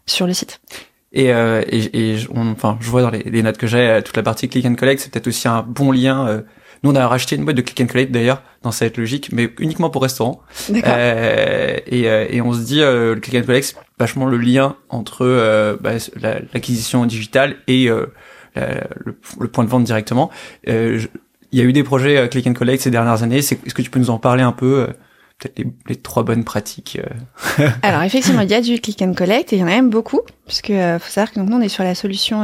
sur 0.06 0.26
le 0.26 0.32
site. 0.32 0.60
Et, 1.12 1.32
euh, 1.32 1.62
et, 1.68 2.12
et 2.12 2.18
je- 2.18 2.28
on- 2.34 2.52
enfin, 2.52 2.78
je 2.80 2.88
vois 2.88 3.02
dans 3.02 3.10
les, 3.10 3.22
les 3.24 3.42
notes 3.42 3.58
que 3.58 3.66
j'ai 3.66 4.00
toute 4.04 4.16
la 4.16 4.22
partie 4.22 4.48
click 4.48 4.64
and 4.66 4.74
collect, 4.76 5.00
c'est 5.02 5.10
peut-être 5.12 5.26
aussi 5.28 5.48
un 5.48 5.62
bon 5.62 5.90
lien. 5.92 6.42
Nous, 6.82 6.90
on 6.90 6.94
a 6.94 7.06
racheté 7.06 7.36
une 7.36 7.44
boîte 7.44 7.56
de 7.56 7.62
click 7.62 7.80
and 7.80 7.86
collect 7.92 8.10
d'ailleurs 8.12 8.42
dans 8.62 8.70
cette 8.72 8.96
logique, 8.96 9.30
mais 9.32 9.50
uniquement 9.58 9.90
pour 9.90 10.02
restaurants. 10.02 10.40
D'accord. 10.68 10.92
Euh, 10.96 11.76
et, 11.86 12.08
euh, 12.08 12.26
et 12.30 12.40
on 12.40 12.52
se 12.52 12.60
dit, 12.60 12.80
euh, 12.80 13.14
le 13.14 13.20
click 13.20 13.34
and 13.42 13.46
collect, 13.46 13.66
c'est 13.66 13.76
vachement 13.98 14.26
le 14.26 14.36
lien 14.38 14.76
entre 14.88 15.26
euh, 15.26 15.76
bah, 15.80 15.92
la- 16.20 16.40
l'acquisition 16.54 17.04
digitale 17.06 17.56
et 17.66 17.88
euh, 17.90 18.06
la- 18.56 18.86
le, 19.04 19.16
le 19.40 19.48
point 19.48 19.64
de 19.64 19.68
vente 19.70 19.84
directement. 19.84 20.30
Euh, 20.68 20.98
je- 20.98 21.08
il 21.52 21.58
y 21.58 21.62
a 21.62 21.64
eu 21.64 21.72
des 21.72 21.82
projets 21.82 22.28
click 22.30 22.46
and 22.46 22.54
collect 22.54 22.82
ces 22.82 22.90
dernières 22.90 23.22
années. 23.24 23.38
Est-ce 23.38 23.54
que 23.56 23.82
tu 23.82 23.90
peux 23.90 23.98
nous 23.98 24.10
en 24.10 24.18
parler 24.18 24.42
un 24.42 24.52
peu 24.52 24.86
euh, 24.88 24.92
Peut-être 25.38 25.58
les, 25.58 25.66
les 25.88 25.96
trois 25.96 26.22
bonnes 26.22 26.44
pratiques. 26.44 26.98
Alors, 27.82 28.02
effectivement, 28.02 28.42
il 28.42 28.50
y 28.50 28.54
a 28.54 28.60
du 28.60 28.78
click 28.78 29.00
and 29.02 29.14
collect 29.14 29.52
et 29.52 29.56
il 29.56 29.60
y 29.60 29.62
en 29.62 29.68
a 29.68 29.70
même 29.70 29.88
beaucoup. 29.90 30.20
Puisque 30.46 30.68
euh, 30.70 30.98
faut 30.98 31.10
savoir 31.10 31.32
que 31.32 31.40
donc, 31.40 31.48
nous, 31.48 31.56
on 31.56 31.60
est 31.62 31.68
sur 31.70 31.82
la 31.82 31.94
solution 31.94 32.42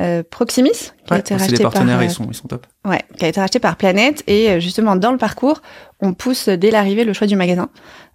euh, 0.00 0.20
euh, 0.20 0.22
Proximis, 0.28 0.70
qui 0.70 1.12
a 1.12 1.14
Ouais, 1.14 1.20
été 1.20 1.28
c'est 1.28 1.34
des 1.36 1.40
rachetée 1.42 1.62
par... 1.62 1.72
partenaires, 1.72 1.98
euh, 2.00 2.04
ils 2.04 2.10
sont 2.10 2.26
ils 2.30 2.34
sont 2.34 2.48
top. 2.48 2.66
Ouais, 2.86 3.02
qui 3.18 3.24
a 3.24 3.28
été 3.28 3.40
racheté 3.40 3.58
par 3.58 3.76
Planète 3.76 4.22
et 4.26 4.48
euh, 4.50 4.60
justement 4.60 4.96
dans 4.96 5.12
le 5.12 5.18
parcours, 5.18 5.60
on 6.00 6.14
pousse 6.14 6.48
euh, 6.48 6.56
dès 6.56 6.70
l'arrivée 6.70 7.04
le 7.04 7.12
choix 7.12 7.26
du 7.26 7.36
magasin 7.36 7.68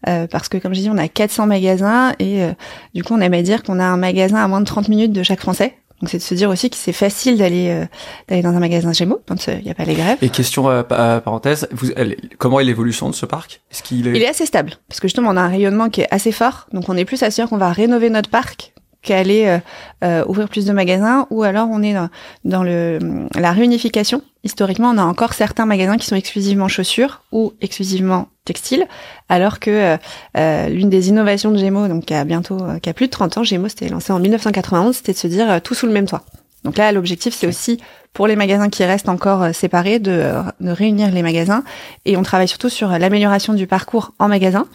Euh, 0.08 0.28
parce 0.28 0.50
que 0.50 0.58
comme 0.58 0.74
je 0.76 0.82
dis, 0.82 0.90
on 0.90 0.98
a 0.98 1.08
400 1.08 1.48
magasins 1.48 2.14
et 2.20 2.44
euh, 2.44 2.52
du 2.94 3.04
coup 3.04 3.14
on 3.16 3.22
aime 3.22 3.34
à 3.34 3.42
dire 3.42 3.64
qu'on 3.64 3.80
a 3.80 3.86
un 3.86 3.98
magasin 3.98 4.38
à 4.44 4.48
moins 4.48 4.62
de 4.62 4.66
30 4.66 4.88
minutes 4.90 5.12
de 5.14 5.24
chaque 5.24 5.40
Français. 5.40 5.74
Donc 6.02 6.10
c'est 6.10 6.18
de 6.18 6.24
se 6.24 6.36
dire 6.36 6.50
aussi 6.50 6.70
que 6.70 6.76
c'est 6.76 6.92
facile 6.92 7.38
d'aller 7.38 7.70
euh, 7.70 7.86
d'aller 8.28 8.42
dans 8.42 8.50
un 8.54 8.60
magasin 8.60 8.92
Gémeaux 8.92 9.22
quand 9.28 9.48
il 9.48 9.64
n'y 9.64 9.72
a 9.72 9.74
pas 9.74 9.86
les 9.86 9.96
grèves. 9.96 10.18
Et 10.22 10.30
question 10.30 10.70
euh, 10.70 10.84
pa- 10.84 11.22
parenthèse, 11.22 11.68
vous, 11.72 11.88
elle- 11.96 12.18
comment 12.38 12.60
est 12.60 12.66
l'évolution 12.66 13.10
de 13.10 13.16
ce 13.16 13.26
parc? 13.26 13.62
Est-ce 13.72 13.82
qu'il 13.82 14.06
est... 14.08 14.12
Il 14.12 14.22
est 14.22 14.28
assez 14.28 14.46
stable 14.46 14.74
parce 14.90 15.00
que 15.00 15.08
justement 15.08 15.30
on 15.32 15.38
a 15.38 15.42
un 15.42 15.48
rayonnement 15.48 15.90
qui 15.90 16.02
est 16.02 16.08
assez 16.12 16.34
fort. 16.34 16.68
Donc 16.74 16.90
on 16.90 16.98
est 16.98 17.06
plus 17.06 17.24
dire 17.24 17.48
qu'on 17.48 17.58
va 17.58 17.72
rénover 17.72 18.10
notre 18.10 18.30
parc 18.30 18.74
qu'aller 19.06 19.46
euh, 19.46 19.60
euh, 20.04 20.26
ouvrir 20.28 20.50
plus 20.50 20.66
de 20.66 20.74
magasins 20.74 21.28
ou 21.30 21.44
alors 21.44 21.70
on 21.72 21.82
est 21.82 21.96
dans, 22.44 22.64
le 22.64 23.00
la 23.36 23.52
réunification. 23.52 24.22
Historiquement, 24.44 24.90
on 24.90 24.98
a 24.98 25.04
encore 25.04 25.34
certains 25.34 25.66
magasins 25.66 25.98
qui 25.98 26.06
sont 26.06 26.16
exclusivement 26.16 26.68
chaussures 26.68 27.22
ou 27.32 27.54
exclusivement 27.62 28.28
textiles, 28.44 28.86
alors 29.30 29.60
que 29.60 29.98
euh, 30.38 30.68
l'une 30.68 30.90
des 30.90 31.10
innovations 31.10 31.52
de 31.52 31.58
Gémeaux, 31.58 31.88
donc 31.88 32.06
qui 32.06 32.14
a 32.14 32.26
bientôt 32.26 32.60
qui 32.82 32.94
plus 32.94 33.08
de 33.08 33.12
30 33.12 33.38
ans, 33.38 33.44
Gémeaux 33.44 33.70
c'était 33.70 33.90
lancé 33.90 34.12
en 34.12 34.20
1991, 34.20 34.98
c'était 34.98 35.14
de 35.14 35.18
se 35.18 35.28
dire 35.28 35.62
tout 35.62 35.74
sous 35.74 35.88
le 35.88 35.94
même 35.94 36.06
toit. 36.06 36.24
Donc 36.66 36.78
là, 36.78 36.92
l'objectif, 36.92 37.34
c'est 37.34 37.48
aussi 37.48 37.80
pour 38.12 38.28
les 38.28 38.36
magasins 38.36 38.70
qui 38.70 38.84
restent 38.84 39.08
encore 39.10 39.44
euh, 39.44 39.52
séparés 39.54 40.00
de, 40.00 40.12
euh, 40.12 40.42
de 40.60 40.72
réunir 40.72 41.12
les 41.12 41.22
magasins. 41.22 41.64
Et 42.06 42.18
on 42.18 42.24
travaille 42.24 42.48
surtout 42.48 42.70
sur 42.70 42.92
euh, 42.92 42.98
l'amélioration 42.98 43.54
du 43.54 43.68
parcours 43.68 44.14
en 44.20 44.28
magasin, 44.28 44.68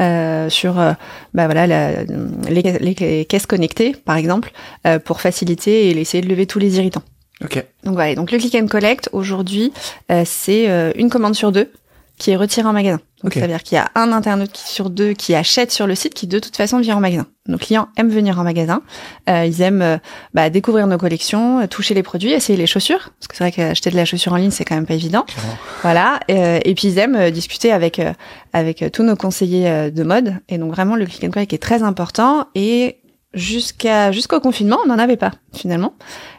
euh, 0.00 0.48
sur 0.48 0.74
bah 0.74 1.46
voilà 1.46 1.66
la- 1.66 2.04
les, 2.48 3.24
caisses 3.24 3.46
connectées, 3.46 3.92
par 3.92 4.16
exemple, 4.16 4.52
euh, 4.86 4.98
pour 4.98 5.20
faciliter 5.20 5.88
et 5.88 6.00
essayer 6.00 6.22
de 6.22 6.28
lever 6.28 6.46
tous 6.46 6.58
les 6.60 6.76
irritants. 6.76 7.02
Ok. 7.44 7.62
Donc 7.82 7.94
voilà, 7.94 8.14
donc 8.14 8.30
le 8.30 8.38
click 8.38 8.54
and 8.54 8.68
collect 8.68 9.08
aujourd'hui, 9.12 9.72
euh, 10.12 10.22
c'est 10.24 10.92
une 10.96 11.10
commande 11.10 11.34
sur 11.34 11.50
deux 11.50 11.72
qui 12.18 12.30
est 12.30 12.36
retirée 12.36 12.68
en 12.68 12.72
magasin. 12.72 13.00
Donc 13.22 13.32
Ok. 13.32 13.34
ça 13.34 13.40
veut 13.40 13.46
dire 13.48 13.62
qu'il 13.62 13.76
y 13.76 13.78
a 13.78 13.90
un 13.94 14.12
internaute 14.12 14.50
qui, 14.52 14.68
sur 14.68 14.90
deux 14.90 15.12
qui 15.12 15.34
achète 15.34 15.70
sur 15.70 15.86
le 15.86 15.94
site 15.94 16.14
qui 16.14 16.26
de 16.26 16.38
toute 16.38 16.56
façon 16.56 16.78
vient 16.80 16.96
en 16.96 17.00
magasin. 17.00 17.26
Nos 17.48 17.58
clients 17.58 17.88
aiment 17.96 18.08
venir 18.10 18.38
en 18.38 18.44
magasin, 18.44 18.82
Euh, 19.28 19.44
ils 19.46 19.62
aiment 19.62 19.82
euh, 19.82 19.98
bah, 20.34 20.48
découvrir 20.50 20.86
nos 20.86 20.98
collections, 20.98 21.60
euh, 21.60 21.66
toucher 21.66 21.94
les 21.94 22.02
produits, 22.02 22.32
essayer 22.32 22.56
les 22.56 22.66
chaussures, 22.66 23.10
parce 23.18 23.28
que 23.28 23.36
c'est 23.36 23.44
vrai 23.44 23.52
qu'acheter 23.52 23.90
de 23.90 23.96
la 23.96 24.04
chaussure 24.04 24.32
en 24.32 24.36
ligne 24.36 24.50
c'est 24.50 24.64
quand 24.64 24.74
même 24.74 24.86
pas 24.86 24.94
évident. 24.94 25.22
Clairement. 25.22 25.54
Voilà, 25.82 26.20
euh, 26.30 26.60
et 26.64 26.74
puis 26.74 26.88
ils 26.88 26.98
aiment 26.98 27.16
euh, 27.16 27.30
discuter 27.30 27.72
avec 27.72 27.98
euh, 27.98 28.12
avec 28.52 28.84
tous 28.92 29.02
nos 29.02 29.16
conseillers 29.16 29.68
euh, 29.68 29.90
de 29.90 30.02
mode, 30.04 30.34
et 30.48 30.58
donc 30.58 30.72
vraiment 30.72 30.94
le 30.96 31.04
click 31.06 31.24
and 31.24 31.30
collect 31.30 31.52
est 31.52 31.58
très 31.62 31.82
important 31.82 32.46
et 32.54 32.98
jusqu'à 33.34 34.12
jusqu'au 34.12 34.40
confinement, 34.40 34.78
on 34.84 34.88
n'en 34.88 34.98
avait 34.98 35.16
pas 35.16 35.30
finalement. 35.54 35.94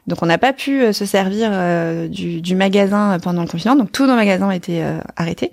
Donc 0.06 0.22
on 0.22 0.26
n'a 0.26 0.38
pas 0.38 0.54
pu 0.54 0.82
euh, 0.82 0.94
se 0.94 1.06
servir 1.06 1.50
euh, 1.52 2.08
du, 2.08 2.42
du 2.42 2.56
magasin 2.56 3.18
pendant 3.22 3.42
le 3.42 3.48
confinement. 3.48 3.76
Donc 3.78 3.92
tous 3.92 4.06
nos 4.06 4.16
magasins 4.16 4.52
été 4.52 4.84
euh, 4.84 5.00
arrêtés 5.16 5.52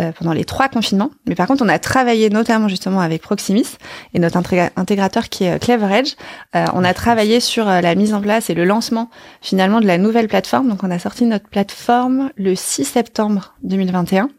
euh, 0.00 0.12
pendant 0.12 0.32
les 0.32 0.44
trois 0.44 0.68
confinements. 0.68 1.10
Mais 1.26 1.34
par 1.34 1.46
contre, 1.46 1.64
on 1.64 1.68
a 1.68 1.78
travaillé 1.78 2.28
notamment 2.28 2.68
justement 2.68 3.00
avec 3.00 3.22
Proximis 3.22 3.76
et 4.14 4.18
notre 4.18 4.38
intégra- 4.38 4.70
intégrateur 4.76 5.28
qui 5.28 5.44
est 5.44 5.58
CleverEdge. 5.62 6.14
Euh, 6.56 6.66
on 6.74 6.84
a 6.84 6.94
travaillé 6.94 7.40
sur 7.40 7.64
la 7.64 7.94
mise 7.94 8.12
en 8.12 8.20
place 8.20 8.50
et 8.50 8.54
le 8.54 8.64
lancement 8.64 9.08
finalement 9.40 9.80
de 9.80 9.86
la 9.86 9.98
nouvelle 9.98 10.28
plateforme. 10.28 10.68
Donc 10.68 10.82
on 10.82 10.90
a 10.90 10.98
sorti 10.98 11.24
notre 11.24 11.48
plateforme 11.48 12.30
le 12.36 12.54
6 12.54 12.84
septembre 12.84 13.54
2021. 13.62 14.30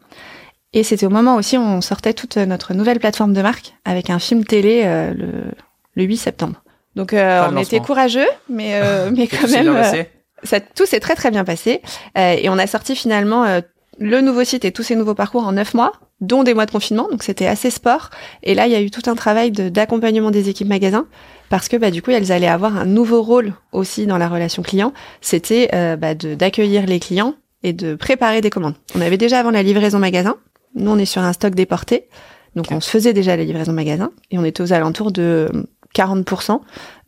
Et 0.74 0.82
c'était 0.82 1.06
au 1.06 1.10
moment 1.10 1.36
aussi 1.36 1.56
où 1.56 1.60
on 1.62 1.80
sortait 1.80 2.14
toute 2.14 2.36
notre 2.36 2.74
nouvelle 2.74 2.98
plateforme 2.98 3.32
de 3.32 3.40
marque 3.42 3.74
avec 3.84 4.10
un 4.10 4.18
film 4.18 4.44
télé 4.44 4.82
le, 5.16 5.52
le 5.94 6.04
8 6.04 6.16
septembre. 6.16 6.62
Donc 6.96 7.12
euh, 7.12 7.46
on 7.50 7.56
était 7.62 7.78
courageux, 7.80 8.26
mais 8.48 8.72
euh, 8.74 9.10
mais 9.16 9.26
quand 9.26 9.48
même 9.48 9.68
euh, 9.68 10.02
ça 10.44 10.60
tout 10.60 10.86
s'est 10.86 11.00
très 11.00 11.14
très 11.14 11.30
bien 11.30 11.44
passé 11.44 11.80
Euh, 12.18 12.36
et 12.40 12.48
on 12.48 12.58
a 12.58 12.66
sorti 12.66 12.94
finalement 12.94 13.44
euh, 13.44 13.60
le 13.98 14.20
nouveau 14.20 14.44
site 14.44 14.64
et 14.64 14.72
tous 14.72 14.82
ces 14.82 14.96
nouveaux 14.96 15.14
parcours 15.14 15.46
en 15.46 15.52
neuf 15.52 15.72
mois, 15.74 15.92
dont 16.20 16.42
des 16.42 16.52
mois 16.54 16.66
de 16.66 16.70
confinement, 16.72 17.08
donc 17.10 17.22
c'était 17.22 17.46
assez 17.46 17.70
sport. 17.70 18.10
Et 18.42 18.54
là, 18.54 18.66
il 18.66 18.72
y 18.72 18.76
a 18.76 18.80
eu 18.80 18.90
tout 18.90 19.08
un 19.08 19.14
travail 19.14 19.50
de- 19.52 19.68
d'accompagnement 19.68 20.30
des 20.32 20.48
équipes 20.48 20.68
magasins 20.68 21.06
parce 21.48 21.68
que 21.68 21.76
bah, 21.76 21.90
du 21.92 22.02
coup, 22.02 22.10
elles 22.10 22.32
allaient 22.32 22.48
avoir 22.48 22.76
un 22.76 22.86
nouveau 22.86 23.22
rôle 23.22 23.52
aussi 23.72 24.06
dans 24.06 24.18
la 24.18 24.28
relation 24.28 24.62
client. 24.62 24.92
C'était 25.20 25.68
euh, 25.74 25.94
bah, 25.96 26.14
d'accueillir 26.14 26.86
les 26.86 26.98
clients 26.98 27.34
et 27.62 27.72
de 27.72 27.94
préparer 27.94 28.40
des 28.40 28.50
commandes. 28.50 28.74
On 28.96 29.00
avait 29.00 29.16
déjà 29.18 29.38
avant 29.38 29.50
la 29.52 29.62
livraison 29.62 29.98
magasin. 30.00 30.36
Nous, 30.74 30.90
on 30.90 30.98
est 30.98 31.04
sur 31.04 31.22
un 31.22 31.32
stock 31.32 31.54
déporté, 31.54 32.08
donc 32.56 32.66
on 32.72 32.80
se 32.80 32.90
faisait 32.90 33.12
déjà 33.12 33.36
la 33.36 33.44
livraison 33.44 33.72
magasin 33.72 34.10
et 34.32 34.38
on 34.38 34.44
était 34.44 34.62
aux 34.62 34.72
alentours 34.72 35.12
de 35.12 35.50
40% 35.94 36.60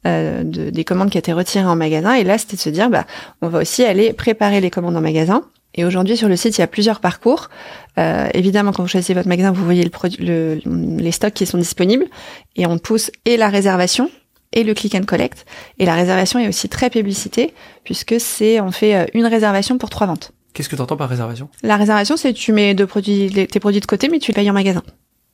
euh, 0.06 0.42
de, 0.44 0.70
des 0.70 0.84
commandes 0.84 1.10
qui 1.10 1.18
étaient 1.18 1.32
retirées 1.32 1.66
en 1.66 1.76
magasin. 1.76 2.14
Et 2.14 2.24
là, 2.24 2.38
c'était 2.38 2.56
de 2.56 2.60
se 2.60 2.70
dire, 2.70 2.88
bah, 2.90 3.04
on 3.42 3.48
va 3.48 3.60
aussi 3.60 3.84
aller 3.84 4.12
préparer 4.12 4.60
les 4.60 4.70
commandes 4.70 4.96
en 4.96 5.00
magasin. 5.00 5.42
Et 5.74 5.84
aujourd'hui, 5.84 6.16
sur 6.16 6.28
le 6.28 6.36
site, 6.36 6.56
il 6.56 6.60
y 6.62 6.64
a 6.64 6.68
plusieurs 6.68 7.00
parcours. 7.00 7.50
Euh, 7.98 8.28
évidemment, 8.32 8.72
quand 8.72 8.82
vous 8.82 8.88
choisissez 8.88 9.12
votre 9.14 9.28
magasin, 9.28 9.52
vous 9.52 9.64
voyez 9.64 9.84
le 9.84 9.90
produit, 9.90 10.24
le- 10.24 10.60
les 10.98 11.12
stocks 11.12 11.34
qui 11.34 11.44
sont 11.44 11.58
disponibles. 11.58 12.06
Et 12.54 12.66
on 12.66 12.78
pousse 12.78 13.10
et 13.26 13.36
la 13.36 13.48
réservation 13.48 14.10
et 14.52 14.64
le 14.64 14.72
click 14.72 14.94
and 14.94 15.04
collect. 15.04 15.44
Et 15.78 15.84
la 15.84 15.94
réservation 15.94 16.38
est 16.38 16.48
aussi 16.48 16.68
très 16.70 16.88
publicité, 16.88 17.52
puisque 17.84 18.14
c'est 18.18 18.58
on 18.60 18.70
fait 18.70 18.94
euh, 18.96 19.04
une 19.12 19.26
réservation 19.26 19.76
pour 19.76 19.90
trois 19.90 20.06
ventes. 20.06 20.32
Qu'est-ce 20.54 20.70
que 20.70 20.76
tu 20.76 20.80
entends 20.82 20.96
par 20.96 21.10
réservation? 21.10 21.50
La 21.62 21.76
réservation, 21.76 22.16
c'est 22.16 22.32
tu 22.32 22.52
mets 22.52 22.72
de 22.72 22.86
produits, 22.86 23.30
tes 23.46 23.60
produits 23.60 23.80
de 23.80 23.86
côté, 23.86 24.08
mais 24.08 24.18
tu 24.18 24.30
les 24.30 24.34
payes 24.34 24.48
en 24.48 24.54
magasin. 24.54 24.82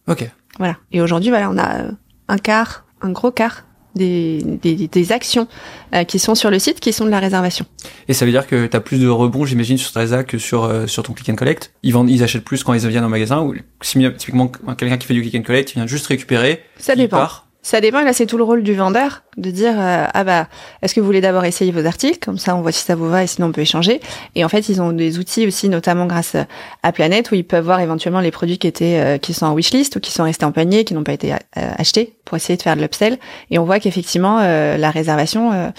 Ok. 0.09 0.28
Voilà. 0.59 0.76
Et 0.90 1.00
aujourd'hui, 1.00 1.30
voilà, 1.30 1.49
on 1.50 1.59
a 1.59 1.82
un 2.26 2.38
quart, 2.38 2.82
un 3.02 3.11
gros 3.11 3.30
quart 3.30 3.64
des, 3.94 4.38
des, 4.62 4.88
des 4.88 5.12
actions 5.12 5.47
euh, 5.94 6.04
qui 6.04 6.18
sont 6.18 6.35
sur 6.35 6.50
le 6.50 6.59
site 6.59 6.80
qui 6.80 6.92
sont 6.92 7.04
de 7.04 7.11
la 7.11 7.21
réservation. 7.21 7.66
Et 8.09 8.14
ça 8.14 8.25
veut 8.25 8.30
dire 8.30 8.47
que 8.47 8.66
tu 8.66 8.76
as 8.76 8.80
plus 8.80 8.99
de 8.99 9.09
rebonds, 9.09 9.44
j'imagine, 9.44 9.76
sur 9.76 9.92
Tresa 9.92 10.25
que 10.25 10.38
sur 10.38 10.64
euh, 10.64 10.87
sur 10.87 11.02
ton 11.02 11.12
click 11.12 11.28
and 11.28 11.35
collect. 11.35 11.73
Ils 11.82 11.92
vendent, 11.92 12.11
ils 12.11 12.23
achètent 12.23 12.44
plus 12.44 12.64
quand 12.64 12.73
ils 12.73 12.87
viennent 12.88 13.04
au 13.04 13.09
magasin 13.09 13.40
ou 13.40 13.54
typiquement 13.80 14.49
quelqu'un 14.49 14.97
qui 14.97 15.06
fait 15.06 15.14
du 15.14 15.23
click 15.23 15.35
and 15.35 15.42
collect, 15.42 15.73
il 15.73 15.75
vient 15.75 15.87
juste 15.87 16.06
récupérer. 16.06 16.62
Ça 16.78 16.97
dépend. 16.97 17.26
Ça 17.64 17.81
dépend, 17.81 18.02
là 18.02 18.12
c'est 18.12 18.26
tout 18.26 18.37
le 18.37 18.42
rôle 18.42 18.64
du 18.64 18.75
vendeur 18.75 19.23
de 19.37 19.52
dire 19.52 19.75
euh, 19.78 20.07
ah 20.12 20.25
bah 20.25 20.49
est-ce 20.83 20.95
que 20.95 21.00
vous 21.00 21.07
voulez 21.07 21.21
d'abord 21.21 21.45
essayer 21.45 21.71
vos 21.71 21.87
articles? 21.87 22.19
Comme 22.19 22.37
ça 22.37 22.57
on 22.57 22.61
voit 22.61 22.73
si 22.73 22.83
ça 22.83 22.97
vous 22.97 23.09
va 23.09 23.23
et 23.23 23.28
sinon 23.28 23.47
on 23.47 23.52
peut 23.52 23.61
échanger. 23.61 24.00
Et 24.35 24.45
en 24.45 24.49
fait 24.49 24.69
ils 24.69 24.83
ont 24.83 24.90
des 24.90 25.21
outils 25.21 25.47
aussi 25.47 25.69
notamment 25.69 26.07
grâce 26.07 26.37
à 26.83 26.92
Planète 26.92 27.31
où 27.31 27.37
ils 27.37 27.45
peuvent 27.45 27.64
voir 27.64 27.78
éventuellement 27.78 28.19
les 28.19 28.33
produits 28.33 28.59
qui 28.59 28.66
étaient 28.66 28.99
euh, 28.99 29.19
qui 29.19 29.33
sont 29.33 29.47
en 29.47 29.54
wishlist 29.54 29.95
ou 29.95 30.00
qui 30.00 30.11
sont 30.11 30.25
restés 30.25 30.45
en 30.45 30.50
panier 30.50 30.85
qui 30.85 30.92
n'ont 30.92 31.04
pas 31.04 31.12
été 31.12 31.35
euh, 31.35 31.37
achetés 31.54 32.16
pour 32.25 32.37
essayer 32.37 32.57
de 32.57 32.62
faire 32.62 32.75
de 32.75 32.81
l'upsell. 32.81 33.19
Et 33.52 33.61
on 33.61 33.64
voit 33.64 33.78
qu'effectivement 33.78 34.40
la 34.40 34.90
réservation 34.90 35.73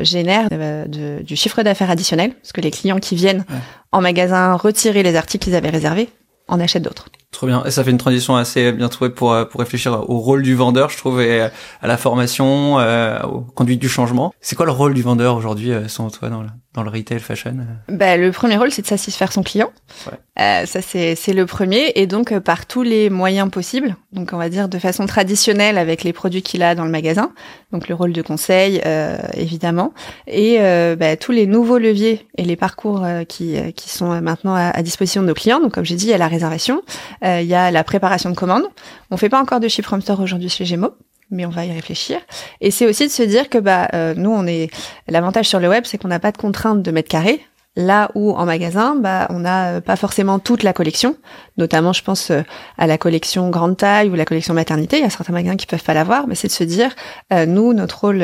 génère 0.00 0.48
du 0.88 1.36
chiffre 1.36 1.62
d'affaires 1.62 1.90
additionnel 1.90 2.32
parce 2.32 2.52
que 2.52 2.60
les 2.60 2.70
clients 2.70 2.98
qui 2.98 3.14
viennent 3.14 3.44
en 3.90 4.00
magasin 4.00 4.54
retirer 4.54 5.02
les 5.02 5.16
articles 5.16 5.44
qu'ils 5.44 5.54
avaient 5.54 5.70
réservés 5.70 6.08
en 6.48 6.60
achètent 6.60 6.82
d'autres. 6.82 7.06
Trop 7.32 7.46
bien. 7.46 7.64
Et 7.64 7.70
ça 7.70 7.82
fait 7.82 7.90
une 7.90 7.98
transition 7.98 8.36
assez 8.36 8.72
bien 8.72 8.90
trouvée 8.90 9.10
pour, 9.10 9.32
euh, 9.32 9.46
pour 9.46 9.60
réfléchir 9.60 10.08
au 10.08 10.18
rôle 10.18 10.42
du 10.42 10.54
vendeur, 10.54 10.90
je 10.90 10.98
trouve, 10.98 11.22
et 11.22 11.40
à 11.40 11.86
la 11.86 11.96
formation, 11.96 12.78
euh, 12.78 13.20
aux 13.22 13.40
conduites 13.40 13.80
du 13.80 13.88
changement. 13.88 14.34
C'est 14.42 14.54
quoi 14.54 14.66
le 14.66 14.72
rôle 14.72 14.92
du 14.92 15.00
vendeur 15.00 15.36
aujourd'hui, 15.36 15.72
euh, 15.72 15.88
selon 15.88 16.10
toi, 16.10 16.28
dans, 16.28 16.44
dans 16.74 16.82
le 16.82 16.90
retail 16.90 17.20
fashion 17.20 17.54
bah, 17.88 18.16
Le 18.16 18.32
premier 18.32 18.56
rôle, 18.56 18.70
c'est 18.70 18.82
de 18.82 18.86
satisfaire 18.86 19.30
son 19.30 19.42
client. 19.42 19.70
Ouais. 20.06 20.18
Euh, 20.40 20.64
ça, 20.64 20.80
c'est, 20.80 21.14
c'est 21.14 21.34
le 21.34 21.44
premier. 21.44 21.92
Et 21.96 22.06
donc, 22.06 22.32
euh, 22.32 22.40
par 22.40 22.64
tous 22.64 22.82
les 22.82 23.10
moyens 23.10 23.50
possibles, 23.50 23.96
donc 24.12 24.30
on 24.32 24.38
va 24.38 24.48
dire 24.48 24.70
de 24.70 24.78
façon 24.78 25.04
traditionnelle 25.04 25.76
avec 25.76 26.02
les 26.02 26.14
produits 26.14 26.40
qu'il 26.40 26.62
a 26.62 26.74
dans 26.74 26.84
le 26.86 26.90
magasin, 26.90 27.32
donc 27.72 27.88
le 27.88 27.94
rôle 27.94 28.12
de 28.12 28.22
conseil, 28.22 28.80
euh, 28.86 29.18
évidemment, 29.34 29.92
et 30.26 30.56
euh, 30.60 30.96
bah, 30.96 31.16
tous 31.18 31.32
les 31.32 31.46
nouveaux 31.46 31.78
leviers 31.78 32.26
et 32.38 32.44
les 32.44 32.56
parcours 32.56 33.06
qui, 33.28 33.56
qui 33.76 33.90
sont 33.90 34.20
maintenant 34.22 34.54
à, 34.54 34.70
à, 34.70 34.82
disposition 34.82 35.20
de 35.20 35.26
nos 35.26 35.34
clients. 35.34 35.60
Donc, 35.60 35.72
comme 35.72 35.84
j'ai 35.84 35.96
dit, 35.96 36.06
il 36.06 36.10
y 36.10 36.14
a 36.14 36.18
la 36.18 36.28
réservation, 36.28 36.82
il 37.22 37.44
y 37.44 37.54
a 37.54 37.70
la 37.70 37.84
préparation 37.84 38.30
de 38.30 38.34
commandes. 38.34 38.64
On 39.10 39.18
fait 39.18 39.28
pas 39.28 39.40
encore 39.40 39.60
de 39.60 39.68
chiffre 39.68 39.88
from 39.88 40.00
store 40.00 40.20
aujourd'hui 40.20 40.48
chez 40.48 40.64
Gémeaux 40.64 40.94
mais 41.32 41.46
on 41.46 41.50
va 41.50 41.64
y 41.64 41.72
réfléchir. 41.72 42.20
Et 42.60 42.70
c'est 42.70 42.86
aussi 42.86 43.06
de 43.06 43.10
se 43.10 43.22
dire 43.22 43.48
que 43.48 43.58
bah 43.58 43.88
euh, 43.94 44.14
nous 44.16 44.30
on 44.30 44.46
est 44.46 44.70
l'avantage 45.08 45.48
sur 45.48 45.58
le 45.58 45.68
web, 45.68 45.84
c'est 45.84 45.98
qu'on 45.98 46.08
n'a 46.08 46.20
pas 46.20 46.30
de 46.30 46.38
contrainte 46.38 46.82
de 46.82 46.90
mètres 46.92 47.08
carrés. 47.08 47.40
Là 47.74 48.10
où 48.14 48.32
en 48.32 48.44
magasin, 48.44 48.96
bah 48.96 49.26
on 49.30 49.38
n'a 49.38 49.80
pas 49.80 49.96
forcément 49.96 50.38
toute 50.38 50.62
la 50.62 50.74
collection. 50.74 51.16
Notamment, 51.56 51.94
je 51.94 52.04
pense 52.04 52.30
euh, 52.30 52.42
à 52.76 52.86
la 52.86 52.98
collection 52.98 53.48
grande 53.48 53.78
taille 53.78 54.10
ou 54.10 54.14
la 54.14 54.26
collection 54.26 54.52
maternité. 54.52 54.98
Il 54.98 55.02
y 55.02 55.06
a 55.06 55.10
certains 55.10 55.32
magasins 55.32 55.56
qui 55.56 55.64
peuvent 55.64 55.82
pas 55.82 55.94
l'avoir, 55.94 56.26
mais 56.26 56.34
c'est 56.34 56.48
de 56.48 56.52
se 56.52 56.64
dire, 56.64 56.94
euh, 57.32 57.46
nous 57.46 57.72
notre 57.72 58.00
rôle 58.00 58.22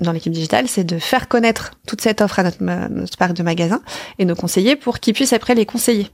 dans 0.00 0.10
l'équipe 0.10 0.32
digitale, 0.32 0.66
c'est 0.66 0.82
de 0.82 0.98
faire 0.98 1.28
connaître 1.28 1.74
toute 1.86 2.00
cette 2.00 2.20
offre 2.20 2.40
à 2.40 2.42
notre, 2.42 2.60
notre 2.60 3.16
parc 3.16 3.34
de 3.34 3.44
magasins 3.44 3.82
et 4.18 4.24
nos 4.24 4.34
conseillers 4.34 4.74
pour 4.74 4.98
qu'ils 4.98 5.14
puissent 5.14 5.32
après 5.32 5.54
les 5.54 5.64
conseiller. 5.64 6.10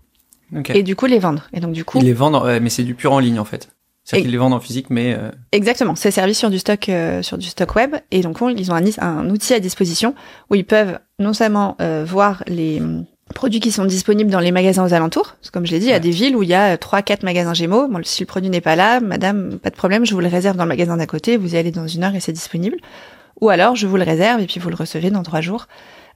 Et 0.75 0.83
du 0.83 0.95
coup 0.95 1.07
les 1.07 1.19
vendre. 1.19 1.49
Et 1.55 1.61
donc 1.61 1.73
du 1.73 1.87
coup. 1.87 1.97
Ils 2.01 2.05
les 2.05 2.13
vendent, 2.13 2.61
mais 2.61 2.69
c'est 2.69 2.85
du 2.85 2.95
pur 2.95 3.15
en 3.15 3.19
ligne 3.19 3.39
en 3.39 3.47
fait. 3.47 3.71
C'est-à-dire 4.05 4.25
qu'ils 4.25 4.33
les 4.33 4.39
vendent 4.39 4.55
en 4.55 4.61
physique, 4.61 4.91
mais 4.91 5.15
euh... 5.17 5.31
exactement. 5.53 5.95
C'est 5.95 6.11
servi 6.11 6.35
sur 6.35 6.51
du 6.51 6.59
stock, 6.59 6.89
euh, 6.89 7.23
sur 7.23 7.39
du 7.39 7.47
stock 7.47 7.75
web, 7.77 7.95
et 8.11 8.21
donc 8.21 8.39
ils 8.57 8.73
ont 8.73 8.75
un, 8.75 8.85
un, 8.99 9.31
outil 9.31 9.55
à 9.55 9.61
disposition 9.61 10.15
où 10.51 10.57
ils 10.57 10.65
peuvent 10.65 10.99
non 11.21 11.33
seulement 11.33 11.77
euh, 11.81 12.05
voir 12.05 12.43
les 12.49 12.81
hum, 12.81 13.05
produits 13.33 13.61
qui 13.61 13.71
sont 13.71 13.85
disponibles 13.85 14.31
dans 14.31 14.41
les 14.41 14.51
magasins 14.51 14.85
aux 14.85 14.93
alentours. 14.93 15.37
Comme 15.53 15.67
je 15.67 15.73
l'ai 15.73 15.79
dit, 15.79 15.87
il 15.87 15.91
y 15.91 15.95
a 15.95 16.01
des 16.01 16.11
villes 16.11 16.35
où 16.35 16.43
il 16.43 16.49
y 16.49 16.55
a 16.55 16.77
trois, 16.79 17.03
quatre 17.03 17.23
magasins 17.23 17.55
Gémeaux. 17.55 17.87
Bon, 17.87 18.01
si 18.03 18.23
le 18.23 18.27
produit 18.27 18.51
n'est 18.51 18.61
pas 18.61 18.75
là, 18.75 18.99
madame, 18.99 19.59
pas 19.61 19.71
de 19.71 19.77
problème, 19.77 20.05
je 20.05 20.15
vous 20.15 20.21
le 20.21 20.29
réserve 20.29 20.57
dans 20.57 20.65
le 20.65 20.69
magasin 20.69 20.97
d'à 20.97 21.07
côté. 21.07 21.37
Vous 21.37 21.55
y 21.55 21.57
allez 21.57 21.71
dans 21.71 21.87
une 21.87 22.03
heure 22.03 22.15
et 22.17 22.21
c'est 22.21 22.33
disponible. 22.33 22.79
Ou 23.41 23.51
alors, 23.51 23.77
je 23.77 23.87
vous 23.87 23.97
le 23.97 24.05
réserve 24.05 24.41
et 24.41 24.47
puis 24.47 24.59
vous 24.59 24.69
le 24.69 24.77
recevez 24.77 25.11
dans 25.11 25.23
trois 25.23 25.41
jours. 25.41 25.69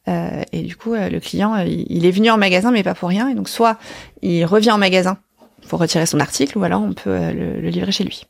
Euh, 0.08 0.42
et 0.52 0.62
du 0.62 0.76
coup, 0.76 0.94
le 0.94 1.18
client, 1.20 1.56
il 1.56 2.04
est 2.04 2.10
venu 2.10 2.30
en 2.30 2.36
magasin, 2.36 2.72
mais 2.72 2.82
pas 2.82 2.94
pour 2.94 3.08
rien. 3.08 3.28
Et 3.28 3.34
donc, 3.34 3.48
soit 3.48 3.78
il 4.22 4.44
revient 4.44 4.72
en 4.72 4.78
magasin 4.78 5.18
pour 5.68 5.80
retirer 5.80 6.06
son 6.06 6.20
article 6.20 6.58
ou 6.58 6.64
alors 6.64 6.82
on 6.82 6.92
peut 6.92 7.10
euh, 7.10 7.32
le, 7.60 7.68
livrer 7.68 7.92
chez 7.92 8.04
lui. 8.04 8.26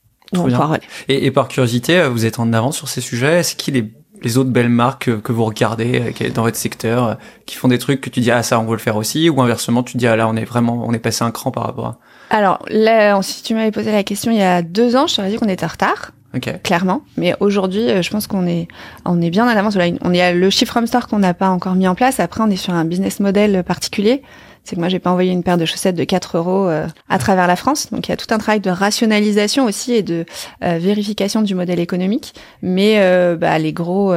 Et, 1.08 1.26
et, 1.26 1.30
par 1.30 1.48
curiosité, 1.48 1.98
euh, 1.98 2.08
vous 2.08 2.26
êtes 2.26 2.38
en 2.40 2.52
avance 2.52 2.76
sur 2.76 2.88
ces 2.88 3.00
sujets. 3.00 3.40
Est-ce 3.40 3.54
qu'il 3.54 3.76
est 3.76 3.90
les 4.22 4.38
autres 4.38 4.50
belles 4.50 4.70
marques 4.70 5.20
que 5.20 5.30
vous 5.30 5.44
regardez 5.44 6.14
euh, 6.20 6.30
dans 6.30 6.42
votre 6.42 6.56
secteur 6.56 7.18
qui 7.44 7.56
font 7.56 7.68
des 7.68 7.78
trucs 7.78 8.00
que 8.00 8.08
tu 8.08 8.20
dis 8.20 8.30
ah 8.30 8.42
ça 8.42 8.58
on 8.58 8.64
veut 8.64 8.72
le 8.72 8.78
faire 8.78 8.96
aussi 8.96 9.28
ou 9.28 9.42
inversement 9.42 9.82
tu 9.82 9.98
dis 9.98 10.06
ah 10.06 10.16
là 10.16 10.26
on 10.26 10.36
est 10.36 10.46
vraiment 10.46 10.84
on 10.86 10.94
est 10.94 10.98
passé 10.98 11.22
un 11.22 11.30
cran 11.30 11.50
par 11.50 11.64
rapport 11.64 11.86
à 11.86 11.98
alors 12.30 12.64
là 12.70 13.20
si 13.20 13.42
tu 13.42 13.52
m'avais 13.52 13.72
posé 13.72 13.92
la 13.92 14.02
question 14.04 14.32
il 14.32 14.38
y 14.38 14.42
a 14.42 14.62
deux 14.62 14.96
ans 14.96 15.06
je 15.06 15.16
t'aurais 15.16 15.28
dit 15.28 15.36
qu'on 15.36 15.50
était 15.50 15.66
en 15.66 15.68
retard 15.68 16.12
okay. 16.34 16.54
clairement. 16.62 17.02
Mais 17.16 17.34
aujourd'hui 17.40 18.02
je 18.02 18.10
pense 18.10 18.26
qu'on 18.26 18.46
est 18.46 18.68
on 19.04 19.20
est 19.20 19.30
bien 19.30 19.46
à 19.46 19.54
l'avance 19.54 19.76
on 20.02 20.12
est 20.12 20.32
le 20.32 20.50
chiffre 20.50 20.80
Store 20.86 21.08
qu'on 21.08 21.18
n'a 21.18 21.34
pas 21.34 21.48
encore 21.48 21.74
mis 21.74 21.88
en 21.88 21.94
place. 21.94 22.20
Après 22.20 22.42
on 22.42 22.50
est 22.50 22.56
sur 22.56 22.74
un 22.74 22.84
business 22.84 23.20
model 23.20 23.64
particulier 23.64 24.22
c'est 24.66 24.74
que 24.74 24.80
moi 24.80 24.88
j'ai 24.88 24.98
pas 24.98 25.10
envoyé 25.10 25.32
une 25.32 25.44
paire 25.44 25.58
de 25.58 25.64
chaussettes 25.64 25.94
de 25.94 26.02
4 26.02 26.38
euros 26.38 26.68
euh, 26.68 26.86
à 27.08 27.18
travers 27.18 27.46
la 27.46 27.54
France. 27.54 27.92
Donc 27.92 28.08
il 28.08 28.10
y 28.10 28.12
a 28.12 28.16
tout 28.16 28.32
un 28.34 28.38
travail 28.38 28.60
de 28.60 28.70
rationalisation 28.70 29.64
aussi 29.64 29.92
et 29.92 30.02
de 30.02 30.26
euh, 30.64 30.78
vérification 30.78 31.40
du 31.42 31.54
modèle 31.54 31.78
économique. 31.78 32.34
Mais 32.62 32.96
euh, 32.98 33.36
bah, 33.36 33.58
les 33.58 33.72
gros 33.72 34.14